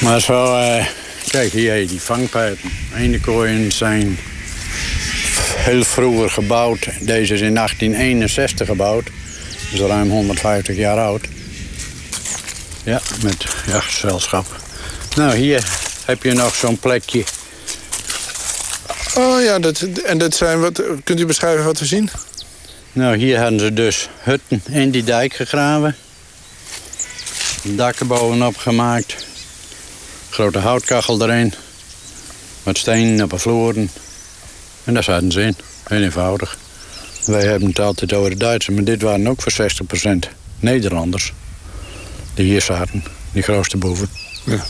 Maar 0.00 0.20
zo, 0.20 0.60
uh, 0.60 0.86
kijk 1.28 1.52
hier, 1.52 1.88
die 1.88 2.02
vangpijpen. 2.02 2.70
Eendekooien 2.96 3.72
zijn 3.72 4.18
heel 5.56 5.84
vroeger 5.84 6.30
gebouwd. 6.30 6.88
Deze 7.00 7.34
is 7.34 7.40
in 7.40 7.54
1861 7.54 8.66
gebouwd. 8.66 9.10
Is 9.72 9.80
ruim 9.80 10.10
150 10.10 10.76
jaar 10.76 10.98
oud. 10.98 11.28
Ja, 12.84 13.00
met 13.22 13.46
ja, 13.66 13.80
gezelschap. 13.80 14.46
Nou, 15.16 15.36
hier 15.36 15.68
heb 16.04 16.22
je 16.22 16.32
nog 16.32 16.54
zo'n 16.54 16.78
plekje. 16.78 17.24
Oh 19.14 19.42
ja, 19.42 19.58
dat, 19.58 19.80
en 19.80 20.18
dat 20.18 20.34
zijn 20.34 20.60
wat. 20.60 20.82
Kunt 21.04 21.20
u 21.20 21.26
beschrijven 21.26 21.64
wat 21.64 21.78
we 21.78 21.86
zien? 21.86 22.10
Nou, 22.92 23.16
hier 23.16 23.40
hadden 23.40 23.60
ze 23.60 23.72
dus 23.72 24.08
hutten 24.18 24.62
in 24.70 24.90
die 24.90 25.04
dijk 25.04 25.34
gegraven. 25.34 25.96
Dakken 27.62 28.06
bovenop 28.06 28.56
gemaakt. 28.56 29.26
Grote 30.30 30.58
houtkachel 30.58 31.22
erin. 31.22 31.54
Met 32.62 32.78
stenen 32.78 33.24
op 33.24 33.30
de 33.30 33.38
vloeren. 33.38 33.90
En 34.84 34.94
daar 34.94 35.04
zaten 35.04 35.32
ze 35.32 35.42
in. 35.42 35.56
Heel 35.88 36.02
eenvoudig. 36.02 36.58
Wij 37.28 37.46
hebben 37.46 37.68
het 37.68 37.80
altijd 37.80 38.12
over 38.12 38.30
de 38.30 38.36
Duitsers, 38.36 38.76
maar 38.76 38.84
dit 38.84 39.02
waren 39.02 39.28
ook 39.28 39.42
voor 39.42 39.70
60% 40.26 40.28
Nederlanders. 40.60 41.32
Die 42.34 42.44
hier 42.44 42.60
zaten, 42.60 43.04
die 43.32 43.42
grootste 43.42 43.76
boeven. 43.76 44.08
Ja. 44.44 44.64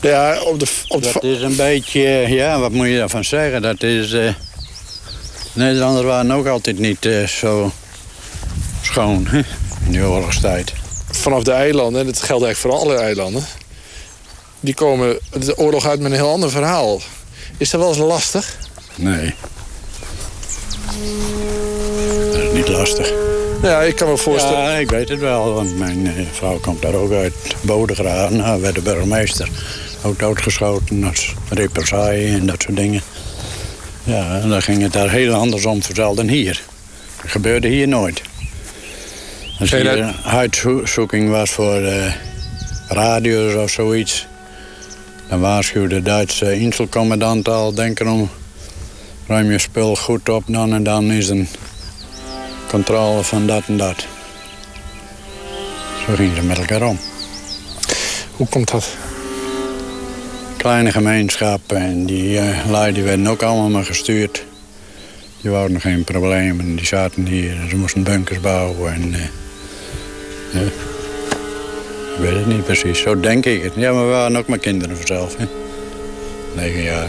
Ja, 0.00 0.42
op 0.42 0.60
de, 0.60 0.66
op 0.88 1.02
de... 1.02 1.10
Dat 1.12 1.24
is 1.24 1.40
een 1.40 1.56
beetje, 1.56 2.00
ja, 2.28 2.58
wat 2.58 2.72
moet 2.72 2.86
je 2.86 2.96
daarvan 2.96 3.24
zeggen? 3.24 3.62
Dat 3.62 3.82
is. 3.82 4.12
Uh, 4.12 4.34
Nederlanders 5.52 6.06
waren 6.06 6.30
ook 6.30 6.46
altijd 6.46 6.78
niet 6.78 7.04
uh, 7.04 7.26
zo 7.26 7.72
schoon 8.82 9.26
hè? 9.26 9.40
in 9.86 9.92
de 9.92 10.06
oorlogstijd. 10.06 10.72
Vanaf 11.10 11.42
de 11.42 11.52
eilanden, 11.52 12.00
en 12.00 12.06
dat 12.06 12.22
geldt 12.22 12.44
eigenlijk 12.44 12.76
voor 12.76 12.86
alle 12.86 13.00
eilanden, 13.00 13.44
die 14.60 14.74
komen 14.74 15.18
de 15.38 15.58
oorlog 15.58 15.86
uit 15.86 16.00
met 16.00 16.10
een 16.10 16.16
heel 16.16 16.32
ander 16.32 16.50
verhaal. 16.50 17.00
Is 17.56 17.70
dat 17.70 17.80
wel 17.80 17.88
eens 17.88 17.98
lastig? 17.98 18.56
Nee. 18.94 19.34
Dat 22.32 22.42
is 22.42 22.52
niet 22.52 22.68
lastig. 22.68 23.12
Ja, 23.62 23.80
ik 23.80 23.96
kan 23.96 24.08
me 24.08 24.16
voorstellen. 24.16 24.58
Ja, 24.58 24.76
ik 24.76 24.90
weet 24.90 25.08
het 25.08 25.18
wel, 25.18 25.54
want 25.54 25.78
mijn 25.78 26.06
uh, 26.06 26.12
vrouw 26.32 26.58
komt 26.58 26.82
daar 26.82 26.94
ook 26.94 27.12
uit 27.12 27.34
Bodegraven. 27.60 28.36
Nou, 28.36 28.60
werd 28.60 28.74
de 28.74 28.80
burgemeester 28.80 29.48
ook 30.02 30.18
doodgeschoten 30.18 31.04
als 31.04 31.34
represaille 31.48 32.36
en 32.38 32.46
dat 32.46 32.62
soort 32.62 32.76
dingen. 32.76 33.02
Ja, 34.04 34.40
en 34.40 34.48
dan 34.48 34.62
ging 34.62 34.82
het 34.82 34.92
daar 34.92 35.10
heel 35.10 35.34
anders 35.34 35.66
om 35.66 35.82
verteld 35.82 36.16
dan 36.16 36.28
hier. 36.28 36.62
Dat 37.22 37.30
gebeurde 37.30 37.68
hier 37.68 37.88
nooit. 37.88 38.22
Als 39.58 39.70
hier 39.70 39.98
een 39.98 40.14
huiszoeking 40.22 41.30
was 41.30 41.50
voor 41.50 41.80
uh, 41.80 42.14
radio's 42.88 43.54
of 43.54 43.70
zoiets... 43.70 44.26
dan 45.28 45.40
waarschuwde 45.40 45.94
de 45.94 46.02
Duitse 46.02 46.58
inselcommandant 46.58 47.48
al... 47.48 47.74
denk 47.74 48.00
erom, 48.00 48.30
ruim 49.30 49.50
je 49.50 49.58
spul 49.58 49.96
goed 49.96 50.28
op 50.28 50.42
dan 50.46 50.72
en 50.72 50.82
dan 50.82 51.10
is 51.10 51.28
een 51.28 51.48
controle 52.68 53.22
van 53.22 53.46
dat 53.46 53.62
en 53.66 53.76
dat. 53.76 54.06
Zo 56.06 56.14
gingen 56.14 56.36
ze 56.36 56.42
met 56.42 56.58
elkaar 56.58 56.82
om. 56.82 56.98
Hoe 58.36 58.48
komt 58.48 58.70
dat? 58.70 58.96
Kleine 60.56 60.92
gemeenschappen 60.92 61.76
en 61.76 62.06
die 62.06 62.34
uh, 62.34 62.70
lui 62.70 62.92
die 62.92 63.02
werden 63.02 63.26
ook 63.26 63.42
allemaal 63.42 63.68
maar 63.68 63.84
gestuurd. 63.84 64.44
Die 65.40 65.50
wouden 65.50 65.72
nog 65.72 65.82
geen 65.82 66.04
probleem 66.04 66.60
en 66.60 66.76
die 66.76 66.86
zaten 66.86 67.26
hier. 67.26 67.56
Ze 67.68 67.76
moesten 67.76 68.02
bunkers 68.02 68.40
bouwen 68.40 68.92
en... 68.92 69.12
Uh, 69.12 69.20
ja. 70.52 70.60
Ik 72.14 72.20
weet 72.26 72.34
het 72.34 72.46
niet 72.46 72.64
precies, 72.64 73.00
zo 73.00 73.20
denk 73.20 73.46
ik 73.46 73.62
het. 73.62 73.72
Ja, 73.76 73.92
maar 73.92 74.04
we 74.04 74.10
waren 74.10 74.36
ook 74.36 74.46
maar 74.46 74.58
kinderen 74.58 74.96
vanzelf, 74.96 75.36
hè. 75.36 75.44
Negen 76.56 76.82
jaar. 76.82 77.08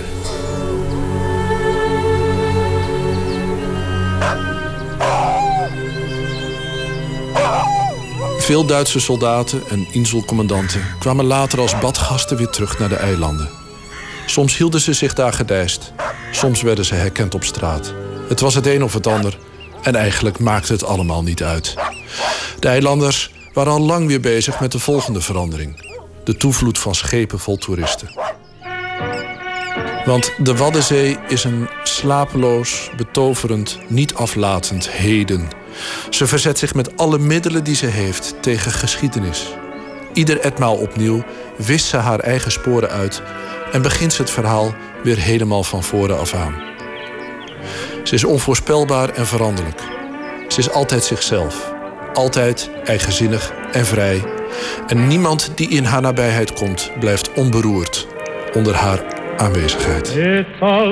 Veel 8.42 8.66
Duitse 8.66 9.00
soldaten 9.00 9.62
en 9.70 9.88
inselcommandanten 9.92 10.82
kwamen 11.00 11.26
later 11.26 11.60
als 11.60 11.80
badgasten 11.80 12.38
weer 12.38 12.50
terug 12.50 12.80
naar 12.80 12.89
de 12.89 12.96
eilanden. 12.96 13.50
Soms 14.26 14.58
hielden 14.58 14.82
ze 14.82 14.94
zich 14.94 15.14
daar 15.14 15.34
gedijst, 15.34 15.94
soms 16.32 16.62
werden 16.62 16.86
ze 16.86 16.96
herkend 16.96 17.36
op 17.36 17.44
straat. 17.44 17.94
Het 18.28 18.39
was 18.39 18.56
het 18.56 18.68
een 18.68 18.84
of 18.84 18.94
het 18.94 19.08
ander 19.08 19.38
en 19.82 19.96
eigenlijk 19.96 20.39
maakte 20.39 20.74
het 20.74 20.84
allemaal 20.84 21.24
niet 21.24 21.44
uit. 21.44 21.76
De 22.60 22.68
eilanders 22.68 23.32
waren 23.54 23.72
al 23.72 23.82
lang 23.82 24.08
weer 24.08 24.22
bezig 24.22 24.60
met 24.60 24.72
de 24.72 24.80
volgende 24.80 25.22
verandering: 25.22 25.86
de 26.24 26.38
toevloed 26.38 26.80
van 26.80 26.96
schepen 26.96 27.39
vol 27.39 27.58
toeristen. 27.58 28.10
Want 30.06 30.34
de 30.38 30.56
Waddenzee 30.56 31.18
is 31.28 31.44
een 31.44 31.70
slapeloos, 31.84 32.89
betoverend, 32.98 33.78
niet 33.88 34.14
aflatend 34.14 34.89
heden 34.89 35.60
ze 36.09 36.28
verzet 36.28 36.57
zich 36.57 36.74
met 36.74 36.97
alle 36.97 37.19
middelen 37.19 37.63
die 37.63 37.76
ze 37.76 37.86
heeft 37.86 38.36
tegen 38.41 38.72
geschiedenis. 38.72 39.47
Ieder 40.13 40.39
etmaal 40.39 40.76
opnieuw 40.76 41.24
wist 41.55 41.86
ze 41.86 41.97
haar 41.97 42.19
eigen 42.19 42.51
sporen 42.51 42.89
uit 42.89 43.22
en 43.72 43.82
begint 43.82 44.13
ze 44.13 44.22
het 44.22 44.32
verhaal 44.32 44.76
weer 45.03 45.17
helemaal 45.17 45.63
van 45.63 45.84
voren 45.84 46.19
af 46.19 46.34
aan. 46.34 46.55
Ze 48.03 48.15
is 48.15 48.24
onvoorspelbaar 48.24 49.09
en 49.09 49.26
veranderlijk. 49.26 49.82
Ze 50.47 50.59
is 50.59 50.72
altijd 50.72 51.03
zichzelf, 51.03 51.74
altijd 52.13 52.69
eigenzinnig 52.86 53.53
en 53.72 53.86
vrij. 53.86 54.24
En 54.88 55.07
niemand 55.07 55.51
die 55.55 55.69
in 55.69 55.84
haar 55.84 56.01
nabijheid 56.01 56.53
komt, 56.53 56.91
blijft 56.99 57.34
onberoerd 57.34 58.07
onder 58.53 58.76
haar 58.76 59.03
aanwezigheid. 59.38 60.15
It's 60.15 60.61
a 60.61 60.86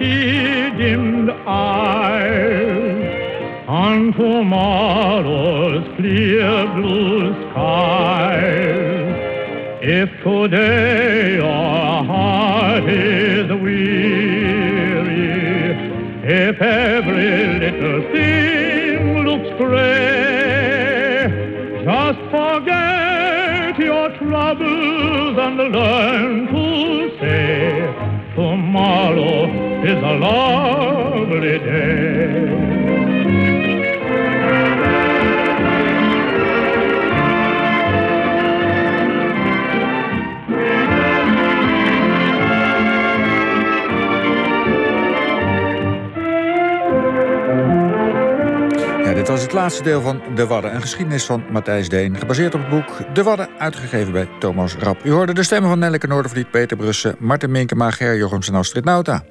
your 0.00 0.08
tear-dimmed 0.08 1.30
eyes 1.46 2.88
on 3.68 4.12
tomorrow's 4.12 5.84
clear 5.96 6.66
blue 6.74 7.32
skies. 7.50 8.78
If 9.82 10.10
today 10.22 11.36
your 11.36 12.04
heart 12.04 12.84
is 12.84 13.48
weary, 13.48 13.80
if 16.22 16.60
every 16.60 17.58
little 17.58 18.02
thing 18.12 19.24
looks 19.24 19.50
gray, 19.58 21.28
just 21.84 22.20
forget 22.30 23.78
your 23.78 24.10
troubles 24.18 25.38
and 25.38 25.56
learn 25.56 26.46
to 26.48 26.59
is 29.84 30.02
a 30.02 30.12
lovely 30.12 31.58
day. 31.58 32.60
was 49.30 49.42
het 49.42 49.52
laatste 49.52 49.82
deel 49.82 50.00
van 50.00 50.22
De 50.34 50.46
Wadden, 50.46 50.74
een 50.74 50.80
geschiedenis 50.80 51.24
van 51.24 51.44
Matthijs 51.50 51.88
Deen. 51.88 52.16
Gebaseerd 52.16 52.54
op 52.54 52.60
het 52.60 52.70
boek 52.70 53.14
De 53.14 53.22
Wadden, 53.22 53.48
uitgegeven 53.58 54.12
bij 54.12 54.28
Thomas 54.38 54.74
Rap. 54.74 55.04
U 55.04 55.10
hoorde 55.10 55.34
de 55.34 55.42
stemmen 55.42 55.70
van 55.70 55.78
Nelleke 55.78 56.06
Noordervliet, 56.06 56.50
Peter 56.50 56.76
Brussen, 56.76 57.16
Martin 57.18 57.50
Minkema, 57.50 57.90
Ger 57.90 58.16
Jochems 58.16 58.48
en 58.48 58.54
Astrid 58.54 58.84
Nauta. 58.84 59.24